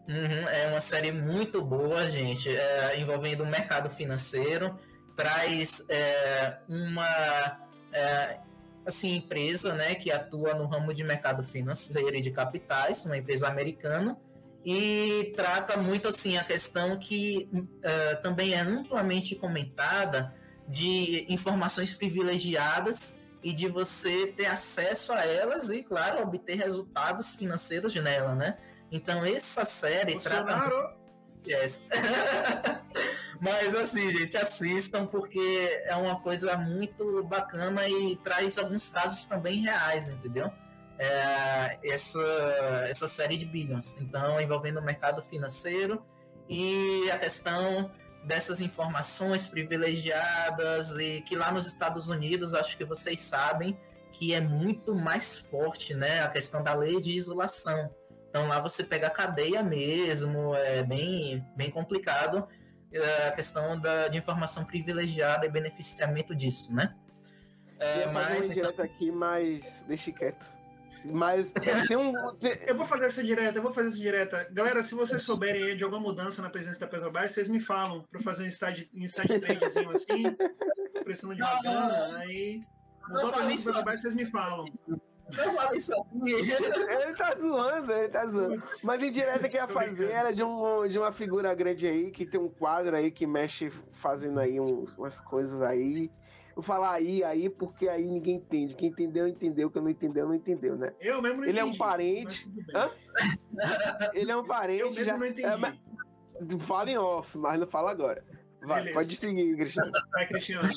uhum, 0.08 0.48
é 0.48 0.68
uma 0.68 0.80
série 0.80 1.12
muito 1.12 1.62
boa, 1.62 2.08
gente, 2.08 2.48
é, 2.48 2.98
envolvendo 2.98 3.42
o 3.42 3.46
mercado 3.46 3.90
financeiro, 3.90 4.78
traz 5.16 5.84
é, 5.88 6.58
uma 6.68 7.58
é, 7.92 8.38
assim, 8.86 9.16
empresa 9.16 9.74
né, 9.74 9.94
que 9.94 10.10
atua 10.10 10.54
no 10.54 10.66
ramo 10.66 10.94
de 10.94 11.02
mercado 11.02 11.42
financeiro 11.42 12.14
e 12.14 12.20
de 12.20 12.30
capitais, 12.30 13.04
uma 13.04 13.16
empresa 13.16 13.48
americana, 13.48 14.16
e 14.64 15.32
trata 15.36 15.76
muito 15.76 16.08
assim 16.08 16.36
a 16.36 16.44
questão 16.44 16.98
que 16.98 17.48
uh, 17.52 18.22
também 18.22 18.54
é 18.54 18.60
amplamente 18.60 19.34
comentada 19.34 20.34
de 20.68 21.26
informações 21.28 21.94
privilegiadas 21.94 23.16
e 23.42 23.52
de 23.52 23.68
você 23.68 24.26
ter 24.28 24.46
acesso 24.46 25.12
a 25.12 25.24
elas 25.24 25.68
e, 25.68 25.82
claro, 25.82 26.22
obter 26.22 26.56
resultados 26.56 27.34
financeiros 27.34 27.94
nela, 27.94 28.34
né? 28.34 28.56
Então, 28.90 29.24
essa 29.24 29.64
série 29.64 30.18
trata. 30.18 30.96
Yes. 31.46 31.84
Mas 33.40 33.74
assim, 33.74 34.10
gente, 34.10 34.36
assistam 34.36 35.06
porque 35.06 35.82
é 35.84 35.94
uma 35.96 36.20
coisa 36.20 36.56
muito 36.56 37.22
bacana 37.24 37.88
e 37.88 38.16
traz 38.16 38.58
alguns 38.58 38.88
casos 38.90 39.26
também 39.26 39.62
reais, 39.62 40.08
entendeu? 40.08 40.50
é, 40.98 41.78
essa, 41.84 42.20
essa 42.88 43.08
série 43.08 43.36
de 43.36 43.44
billions. 43.44 43.98
Então, 44.00 44.40
envolvendo 44.40 44.78
o 44.78 44.82
mercado 44.82 45.22
financeiro 45.22 46.02
e 46.48 47.10
a 47.10 47.18
questão 47.18 47.90
dessas 48.24 48.60
informações 48.60 49.46
privilegiadas 49.46 50.98
e 50.98 51.22
que 51.22 51.36
lá 51.36 51.52
nos 51.52 51.66
Estados 51.66 52.08
Unidos, 52.08 52.54
acho 52.54 52.76
que 52.76 52.84
vocês 52.84 53.20
sabem 53.20 53.78
que 54.12 54.34
é 54.34 54.40
muito 54.40 54.94
mais 54.94 55.36
forte, 55.38 55.94
né, 55.94 56.22
a 56.22 56.28
questão 56.28 56.62
da 56.62 56.74
lei 56.74 57.00
de 57.00 57.14
isolação. 57.14 57.94
Então 58.28 58.48
lá 58.48 58.58
você 58.58 58.82
pega 58.82 59.06
a 59.08 59.10
cadeia 59.10 59.62
mesmo, 59.62 60.54
é 60.54 60.82
bem, 60.82 61.44
bem 61.54 61.70
complicado 61.70 62.48
a 63.26 63.32
questão 63.32 63.78
da, 63.78 64.08
de 64.08 64.18
informação 64.18 64.64
privilegiada 64.64 65.46
e 65.46 65.48
beneficiamento 65.48 66.34
disso, 66.34 66.74
né? 66.74 66.94
É, 67.78 68.06
mas 68.06 68.50
então... 68.50 68.84
aqui, 68.84 69.10
mas 69.10 69.84
deixe 69.86 70.12
quieto. 70.12 70.46
Mas 71.04 71.52
tem 71.88 71.96
um. 71.96 72.12
Eu 72.66 72.74
vou 72.74 72.86
fazer 72.86 73.06
essa 73.06 73.22
direta, 73.22 73.58
eu 73.58 73.62
vou 73.62 73.72
fazer 73.72 73.88
essa 73.88 73.98
direta. 73.98 74.48
Galera, 74.52 74.82
se 74.82 74.94
vocês 74.94 75.22
souberem 75.22 75.76
de 75.76 75.84
alguma 75.84 76.00
mudança 76.00 76.40
na 76.40 76.50
presença 76.50 76.80
da 76.80 76.86
Petrobras, 76.86 77.32
vocês 77.32 77.48
me 77.48 77.60
falam 77.60 78.02
para 78.10 78.20
fazer 78.20 78.44
um 78.44 78.46
inside, 78.46 78.90
um 78.94 79.02
inside 79.02 79.38
tradezinho 79.40 79.90
assim, 79.90 80.24
precisando 81.04 81.36
de 81.36 81.42
uma 81.42 81.62
grana, 81.62 82.18
aí. 82.18 82.62
Mudou 83.08 83.28
a 83.28 83.32
presença 83.32 83.64
da 83.66 83.70
Petrobras, 83.72 84.00
vocês 84.00 84.14
me 84.14 84.24
falam. 84.24 84.64
Isso 85.72 85.92
Ele 86.24 87.14
tá 87.16 87.36
zoando, 87.38 87.92
ele 87.92 88.08
tá 88.08 88.26
zoando. 88.26 88.62
Mas 88.84 89.02
em 89.02 89.10
direta 89.10 89.48
que 89.48 89.56
ia 89.56 89.66
fazer 89.66 90.10
era 90.10 90.32
de, 90.32 90.42
um, 90.42 90.86
de 90.86 90.98
uma 90.98 91.12
figura 91.12 91.54
grande 91.54 91.86
aí, 91.86 92.10
que 92.10 92.24
tem 92.24 92.38
um 92.38 92.48
quadro 92.48 92.94
aí 92.94 93.10
que 93.10 93.26
mexe 93.26 93.70
fazendo 93.94 94.38
aí 94.38 94.60
uns, 94.60 94.96
umas 94.96 95.20
coisas 95.20 95.60
aí. 95.62 96.10
Eu 96.56 96.62
falar 96.62 96.92
aí, 96.92 97.22
aí, 97.22 97.50
porque 97.50 97.86
aí 97.86 98.06
ninguém 98.06 98.36
entende. 98.36 98.74
Quem 98.74 98.88
entendeu, 98.88 99.28
entendeu. 99.28 99.70
Quem 99.70 99.82
não 99.82 99.90
entendeu, 99.90 100.26
não 100.26 100.34
entendeu, 100.34 100.76
né? 100.76 100.94
Eu 101.00 101.20
mesmo 101.20 101.38
não 101.38 101.44
Ele 101.44 101.58
entendi, 101.58 101.70
é 101.70 101.74
um 101.74 101.76
parente. 101.76 102.48
Hã? 102.74 102.90
Ele 104.14 104.30
é 104.30 104.36
um 104.36 104.44
parente. 104.44 104.80
Eu 104.80 104.90
mesmo 104.90 105.04
já... 105.04 105.18
não 105.18 105.26
entendi. 105.26 105.46
É, 105.46 106.58
fala 106.60 106.90
em 106.90 106.96
off, 106.96 107.36
mas 107.36 107.58
não 107.58 107.66
fala 107.66 107.90
agora. 107.90 108.24
Vai, 108.62 108.80
Beleza. 108.80 108.94
pode 108.94 109.16
seguir, 109.16 109.56
Cristiano. 109.56 109.92
Vai, 110.12 110.26
Cristiano. 110.26 110.70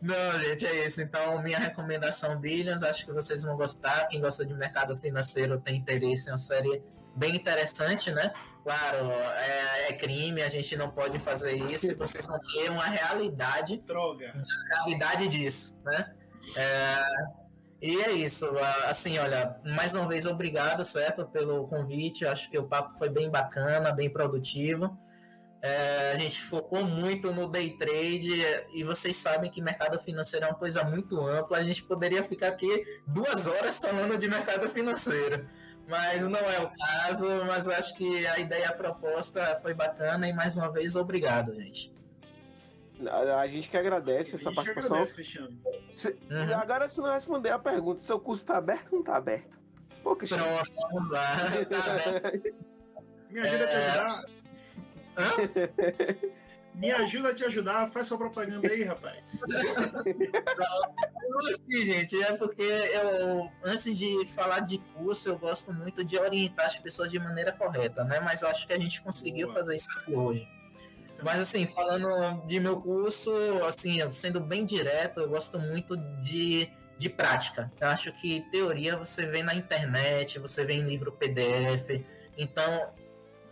Não, 0.00 0.38
gente, 0.40 0.66
é 0.66 0.86
isso. 0.86 1.00
Então, 1.00 1.42
minha 1.42 1.58
recomendação, 1.58 2.38
Billions, 2.38 2.82
acho 2.82 3.04
que 3.04 3.12
vocês 3.12 3.42
vão 3.42 3.56
gostar. 3.56 4.06
Quem 4.06 4.20
gosta 4.20 4.44
de 4.44 4.54
mercado 4.54 4.96
financeiro 4.96 5.60
tem 5.60 5.76
interesse 5.76 6.28
em 6.28 6.32
uma 6.32 6.38
série 6.38 6.82
bem 7.16 7.34
interessante, 7.34 8.12
né? 8.12 8.32
Claro, 8.62 9.10
é, 9.10 9.88
é, 9.88 9.92
crime, 9.94 10.42
a 10.42 10.48
gente 10.48 10.76
não 10.76 10.90
pode 10.90 11.18
fazer 11.18 11.56
isso 11.56 11.90
e 11.90 11.94
vocês 11.94 12.26
vão 12.26 12.38
ter 12.38 12.70
uma 12.70 12.84
realidade. 12.84 13.78
Droga. 13.78 14.34
Realidade 14.74 15.28
disso, 15.28 15.74
né? 15.84 16.14
É, 16.56 16.96
e 17.80 18.00
é 18.00 18.12
isso. 18.12 18.46
Assim, 18.84 19.18
olha, 19.18 19.56
mais 19.64 19.94
uma 19.94 20.06
vez, 20.06 20.26
obrigado, 20.26 20.84
certo, 20.84 21.26
pelo 21.26 21.66
convite. 21.66 22.26
Acho 22.26 22.50
que 22.50 22.58
o 22.58 22.66
papo 22.66 22.98
foi 22.98 23.08
bem 23.08 23.30
bacana, 23.30 23.90
bem 23.90 24.10
produtivo. 24.10 24.96
É, 25.60 26.12
a 26.12 26.14
gente 26.16 26.40
focou 26.40 26.84
muito 26.84 27.32
no 27.32 27.48
day 27.48 27.76
trade 27.76 28.32
e 28.72 28.84
vocês 28.84 29.16
sabem 29.16 29.50
que 29.50 29.60
mercado 29.60 29.98
financeiro 29.98 30.46
é 30.46 30.48
uma 30.48 30.54
coisa 30.54 30.84
muito 30.84 31.20
ampla. 31.20 31.58
A 31.58 31.62
gente 31.62 31.82
poderia 31.82 32.22
ficar 32.22 32.48
aqui 32.48 32.86
duas 33.06 33.46
horas 33.46 33.80
falando 33.80 34.16
de 34.16 34.28
mercado 34.28 34.68
financeiro 34.68 35.48
mas 35.88 36.28
não 36.28 36.38
é 36.38 36.60
o 36.60 36.68
caso. 36.68 37.26
Mas 37.46 37.66
acho 37.66 37.94
que 37.94 38.26
a 38.26 38.38
ideia, 38.38 38.68
a 38.68 38.72
proposta 38.72 39.56
foi 39.56 39.74
bacana 39.74 40.28
e 40.28 40.32
mais 40.32 40.56
uma 40.56 40.70
vez, 40.70 40.94
obrigado, 40.94 41.54
gente. 41.54 41.96
A, 43.06 43.46
gente 43.46 43.70
que 43.70 43.76
agradece 43.76 44.34
essa 44.34 44.52
participação. 44.52 44.90
Agradece, 44.90 45.14
Cristiano. 45.14 45.56
Se, 45.88 46.10
uhum. 46.30 46.56
Agora, 46.56 46.88
se 46.88 47.00
não 47.00 47.12
responder 47.12 47.50
a 47.50 47.58
pergunta, 47.58 48.02
seu 48.02 48.18
curso 48.18 48.42
está 48.42 48.56
aberto 48.58 48.86
ou 48.86 48.92
não 48.94 49.00
está 49.00 49.16
aberto? 49.16 49.58
Pô, 50.02 50.16
Cristiano. 50.16 50.44
Pronto, 50.44 50.72
vamos 50.90 51.10
lá. 51.10 51.26
Tá 51.70 51.92
aberto. 51.92 52.54
Me 53.30 53.40
ajuda 53.40 53.64
é... 53.64 53.64
a 53.64 53.68
te 53.68 54.00
ajudar. 54.00 54.37
Hã? 55.18 56.28
Me 56.78 56.92
ajuda 56.92 57.30
a 57.30 57.34
te 57.34 57.44
ajudar, 57.44 57.88
faz 57.88 58.06
sua 58.06 58.16
propaganda 58.16 58.68
aí, 58.68 58.84
rapaz. 58.84 59.40
Não, 61.28 61.38
assim, 61.38 61.84
gente, 61.84 62.22
é 62.22 62.36
porque 62.36 62.62
eu, 62.62 63.50
antes 63.64 63.98
de 63.98 64.24
falar 64.28 64.60
de 64.60 64.78
curso, 64.94 65.28
eu 65.28 65.36
gosto 65.36 65.72
muito 65.72 66.04
de 66.04 66.16
orientar 66.16 66.66
as 66.66 66.78
pessoas 66.78 67.10
de 67.10 67.18
maneira 67.18 67.50
correta, 67.50 68.04
né? 68.04 68.20
Mas 68.20 68.42
eu 68.42 68.48
acho 68.48 68.64
que 68.64 68.72
a 68.72 68.78
gente 68.78 69.02
conseguiu 69.02 69.48
Boa. 69.48 69.58
fazer 69.58 69.74
isso 69.74 69.90
aqui 69.98 70.14
hoje. 70.14 70.48
É 71.18 71.22
Mas 71.24 71.40
assim, 71.40 71.66
falando 71.66 72.46
de 72.46 72.60
meu 72.60 72.80
curso, 72.80 73.32
assim, 73.64 73.98
sendo 74.12 74.40
bem 74.40 74.64
direto, 74.64 75.18
eu 75.18 75.28
gosto 75.28 75.58
muito 75.58 75.96
de, 76.22 76.70
de 76.96 77.08
prática. 77.08 77.72
Eu 77.80 77.88
acho 77.88 78.12
que 78.12 78.48
teoria 78.52 78.96
você 78.96 79.26
vê 79.26 79.42
na 79.42 79.54
internet, 79.54 80.38
você 80.38 80.64
vê 80.64 80.74
em 80.74 80.82
livro 80.82 81.10
PDF. 81.10 82.04
Então, 82.36 82.92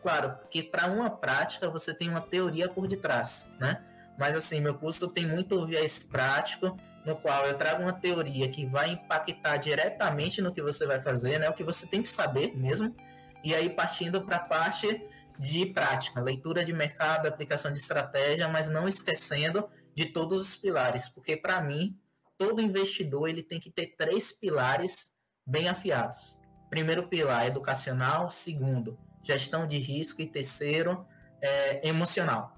claro, 0.06 0.38
que 0.48 0.62
para 0.62 0.86
uma 0.86 1.10
prática 1.10 1.68
você 1.68 1.92
tem 1.92 2.08
uma 2.08 2.20
teoria 2.20 2.68
por 2.68 2.86
detrás, 2.86 3.50
né? 3.58 3.84
Mas 4.16 4.36
assim, 4.36 4.60
meu 4.60 4.76
curso 4.76 5.08
tem 5.08 5.26
muito 5.26 5.66
viés 5.66 6.04
prático, 6.04 6.78
no 7.04 7.16
qual 7.16 7.44
eu 7.44 7.58
trago 7.58 7.82
uma 7.82 7.92
teoria 7.92 8.48
que 8.48 8.64
vai 8.64 8.92
impactar 8.92 9.56
diretamente 9.56 10.40
no 10.40 10.54
que 10.54 10.62
você 10.62 10.86
vai 10.86 11.00
fazer, 11.00 11.40
né? 11.40 11.50
O 11.50 11.52
que 11.52 11.64
você 11.64 11.88
tem 11.88 12.02
que 12.02 12.06
saber 12.06 12.56
mesmo. 12.56 12.94
E 13.42 13.52
aí 13.52 13.68
partindo 13.68 14.22
para 14.22 14.36
a 14.36 14.44
parte 14.44 15.04
de 15.40 15.66
prática, 15.66 16.20
leitura 16.20 16.64
de 16.64 16.72
mercado, 16.72 17.26
aplicação 17.26 17.72
de 17.72 17.80
estratégia, 17.80 18.46
mas 18.46 18.68
não 18.68 18.86
esquecendo 18.86 19.68
de 19.92 20.06
todos 20.06 20.40
os 20.40 20.54
pilares, 20.54 21.08
porque 21.08 21.36
para 21.36 21.60
mim 21.60 21.98
todo 22.38 22.62
investidor 22.62 23.28
ele 23.28 23.42
tem 23.42 23.58
que 23.58 23.72
ter 23.72 23.96
três 23.96 24.30
pilares 24.30 25.16
bem 25.44 25.68
afiados. 25.68 26.38
Primeiro 26.70 27.08
pilar 27.08 27.48
educacional, 27.48 28.30
segundo 28.30 28.96
gestão 29.26 29.66
de 29.66 29.78
risco 29.78 30.22
e 30.22 30.26
terceiro, 30.26 31.06
é, 31.42 31.86
emocional. 31.88 32.56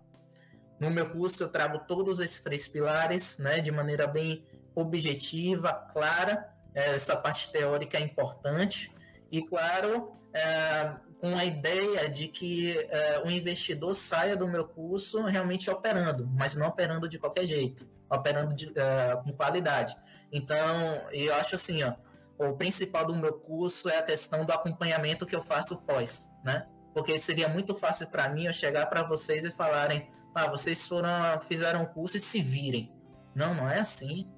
No 0.79 0.91
meu 0.91 1.11
curso 1.11 1.43
eu 1.43 1.49
trago 1.49 1.81
todos 1.81 2.21
esses 2.21 2.41
três 2.41 2.69
pilares, 2.69 3.39
né, 3.39 3.61
de 3.61 3.73
maneira 3.73 4.07
bem 4.07 4.45
objetiva, 4.75 5.73
clara. 5.93 6.49
É, 6.75 6.95
essa 6.95 7.17
parte 7.17 7.51
teórica 7.51 7.99
é 7.99 8.01
importante 8.01 8.93
e, 9.33 9.43
claro, 9.43 10.13
é, 10.33 10.95
com 11.21 11.37
a 11.37 11.45
ideia 11.45 12.09
de 12.09 12.29
que 12.29 12.79
é, 12.79 13.21
o 13.25 13.31
investidor 13.31 13.95
saia 13.95 14.37
do 14.37 14.47
meu 14.47 14.67
curso 14.67 15.23
realmente 15.23 15.69
operando, 15.69 16.29
mas 16.29 16.55
não 16.55 16.69
operando 16.69 17.09
de 17.09 17.19
qualquer 17.19 17.45
jeito, 17.45 17.89
operando 18.09 18.55
de, 18.55 18.73
é, 18.79 19.17
com 19.17 19.33
qualidade. 19.33 19.97
Então, 20.31 21.03
eu 21.11 21.35
acho 21.35 21.57
assim, 21.57 21.83
ó, 21.83 21.95
o 22.39 22.57
principal 22.57 23.05
do 23.05 23.17
meu 23.17 23.33
curso 23.33 23.89
é 23.89 23.99
a 23.99 24.03
questão 24.03 24.45
do 24.45 24.53
acompanhamento 24.53 25.27
que 25.27 25.35
eu 25.35 25.43
faço 25.43 25.83
pós, 25.83 26.31
né? 26.45 26.69
Porque 26.95 27.19
seria 27.19 27.49
muito 27.49 27.75
fácil 27.75 28.07
para 28.09 28.29
mim 28.29 28.45
eu 28.45 28.53
chegar 28.53 28.87
para 28.87 29.03
vocês 29.03 29.45
e 29.45 29.51
falarem, 29.51 30.11
ah, 30.35 30.47
vocês 30.47 30.87
foram, 30.87 31.11
fizeram 31.49 31.83
um 31.83 31.87
curso 31.87 32.17
e 32.17 32.21
se 32.21 32.41
virem. 32.41 32.93
Não, 33.35 33.55
não 33.55 33.69
é 33.69 33.81
assim. 33.81 34.31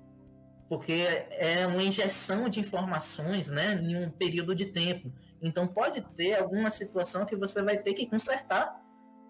Porque 0.69 1.05
é 1.31 1.67
uma 1.67 1.83
injeção 1.83 2.49
de 2.49 2.61
informações, 2.61 3.51
né, 3.51 3.75
em 3.75 3.97
um 3.97 4.11
período 4.11 4.55
de 4.55 4.67
tempo. 4.67 5.13
Então 5.43 5.67
pode 5.67 6.01
ter 6.15 6.35
alguma 6.35 6.71
situação 6.71 7.27
que 7.27 7.37
você 7.37 7.63
vai 7.63 7.79
ter 7.79 7.95
que 7.95 8.07
consertar. 8.07 8.81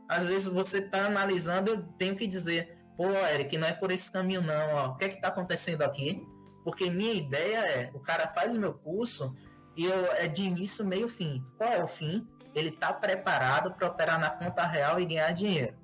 Às 0.09 0.27
vezes 0.27 0.49
você 0.49 0.79
está 0.79 1.07
analisando, 1.07 1.71
eu 1.71 1.83
tenho 1.97 2.17
que 2.17 2.27
dizer, 2.27 2.77
pô, 2.97 3.11
Eric, 3.11 3.57
não 3.57 3.67
é 3.67 3.73
por 3.73 3.91
esse 3.91 4.11
caminho 4.11 4.43
não, 4.43 4.75
ó. 4.75 4.89
O 4.89 4.97
que 4.97 5.05
é 5.05 5.09
que 5.09 5.15
está 5.17 5.29
acontecendo 5.29 5.83
aqui? 5.83 6.23
Porque 6.65 6.91
minha 6.91 7.13
ideia 7.13 7.59
é, 7.59 7.91
o 7.95 8.01
cara 8.01 8.29
faz 8.29 8.55
o 8.55 8.61
meu 8.61 8.75
curso 8.75 9.35
e 9.77 9.85
eu, 9.85 10.13
é 10.13 10.29
de 10.29 10.43
início, 10.43 10.85
meio, 10.85 11.09
fim. 11.09 11.45
Qual 11.57 11.71
é 11.71 11.83
o 11.83 11.89
fim? 11.89 12.27
Ele 12.55 12.69
está 12.69 12.93
preparado 12.93 13.73
para 13.73 13.87
operar 13.87 14.19
na 14.19 14.31
conta 14.31 14.67
real 14.67 15.01
e 15.01 15.07
ganhar 15.07 15.33
dinheiro. 15.33 15.75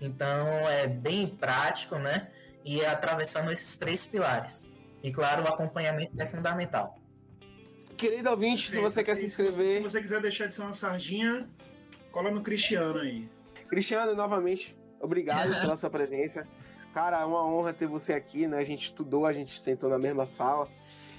Então 0.00 0.46
é 0.68 0.86
bem 0.86 1.26
prático, 1.26 1.96
né? 1.96 2.30
E 2.64 2.80
é 2.80 2.88
atravessando 2.88 3.50
esses 3.50 3.76
três 3.76 4.04
pilares. 4.04 4.70
E 5.02 5.10
claro, 5.10 5.44
o 5.44 5.48
acompanhamento 5.48 6.20
é 6.20 6.26
fundamental. 6.26 6.98
Querido 7.96 8.30
ouvinte, 8.30 8.70
se 8.70 8.80
você 8.80 9.04
quer 9.04 9.14
se, 9.14 9.20
se 9.20 9.26
inscrever. 9.26 9.72
Se 9.72 9.80
você 9.80 10.00
quiser 10.00 10.20
deixar 10.20 10.46
de 10.46 10.54
ser 10.54 10.62
uma 10.62 10.72
sardinha, 10.72 11.48
cola 12.10 12.30
no 12.30 12.42
Cristiano 12.42 12.98
aí. 12.98 13.28
Cristiano, 13.68 14.14
novamente, 14.14 14.76
obrigado 14.98 15.58
pela 15.60 15.76
sua 15.76 15.90
presença. 15.90 16.44
Cara, 16.92 17.20
é 17.20 17.24
uma 17.24 17.44
honra 17.44 17.72
ter 17.72 17.86
você 17.86 18.12
aqui, 18.12 18.46
né? 18.46 18.58
A 18.58 18.64
gente 18.64 18.86
estudou, 18.86 19.24
a 19.26 19.32
gente 19.32 19.60
sentou 19.60 19.88
na 19.88 19.98
mesma 19.98 20.26
sala. 20.26 20.68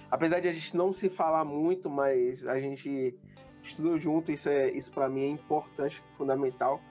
Apesar 0.09 0.39
de 0.41 0.49
a 0.49 0.53
gente 0.53 0.75
não 0.75 0.91
se 0.91 1.09
falar 1.09 1.45
muito, 1.45 1.89
mas 1.89 2.45
a 2.45 2.59
gente 2.59 3.15
estudou 3.63 3.97
junto, 3.97 4.31
isso 4.31 4.49
é 4.49 4.69
isso 4.69 4.91
para 4.91 5.07
mim 5.07 5.23
é 5.23 5.29
importante, 5.29 6.01
fundamental. 6.17 6.81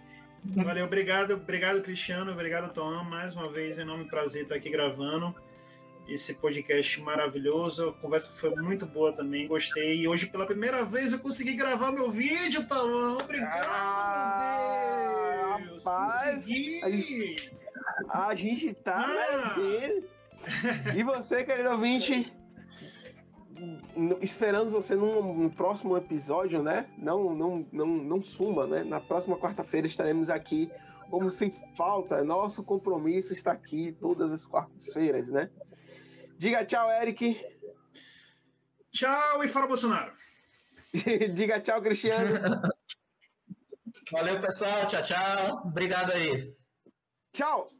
Valeu, 0.43 0.87
obrigado, 0.87 1.35
obrigado 1.35 1.83
Cristiano, 1.83 2.33
obrigado 2.33 2.73
Tom, 2.73 3.05
mais 3.05 3.35
uma 3.37 3.51
vez 3.51 3.79
enorme 3.79 4.07
prazer 4.07 4.45
estar 4.45 4.55
aqui 4.55 4.71
gravando 4.71 5.35
esse 6.09 6.33
podcast 6.35 6.99
maravilhoso. 7.03 7.91
A 7.91 7.93
conversa 7.93 8.33
foi 8.35 8.55
muito 8.57 8.87
boa 8.87 9.13
também, 9.13 9.47
gostei. 9.47 10.01
E 10.01 10.09
hoje 10.09 10.27
pela 10.27 10.47
primeira 10.47 10.83
vez 10.83 11.13
eu 11.13 11.19
consegui 11.19 11.53
gravar 11.53 11.93
meu 11.93 12.11
vídeo, 12.11 12.67
Tom. 12.67 13.19
Obrigado, 13.23 13.67
ah, 13.69 15.57
meu 15.59 15.69
Deus. 15.69 15.85
Rapaz, 15.85 16.35
consegui. 16.35 16.83
A 16.83 16.91
gente 16.91 17.53
tá 18.75 19.07
ah. 19.07 19.55
E 20.97 21.03
você, 21.03 21.45
querido 21.45 21.71
ouvinte, 21.71 22.27
esperando 24.21 24.71
você 24.71 24.95
num, 24.95 25.35
num, 25.35 25.51
próximo 25.51 25.97
episódio, 25.97 26.63
né? 26.63 26.89
Não, 26.97 27.35
não, 27.35 27.67
não, 27.73 27.87
não 27.87 28.23
suma, 28.23 28.67
né? 28.67 28.85
Na 28.85 29.01
próxima 29.01 29.37
quarta-feira 29.37 29.87
estaremos 29.87 30.31
aqui 30.31 30.71
como 31.11 31.31
sem 31.31 31.51
falta. 31.77 32.23
Nosso 32.25 32.63
compromisso 32.63 33.33
está 33.33 33.53
aqui 33.53 33.93
todas 34.01 34.33
as 34.33 34.47
quartas-feiras, 34.47 35.29
né? 35.29 35.51
Diga 36.39 36.65
tchau, 36.65 36.91
Eric. 36.91 37.39
Tchau 38.93 39.45
e 39.45 39.49
fora 39.49 39.67
Bolsonaro. 39.67 40.13
Diga 41.35 41.61
tchau, 41.61 41.83
Cristiano. 41.83 42.41
Valeu, 44.11 44.41
pessoal. 44.41 44.87
Tchau, 44.87 45.03
tchau. 45.03 45.63
Obrigado 45.67 46.13
aí. 46.13 46.55
Tchau. 47.33 47.71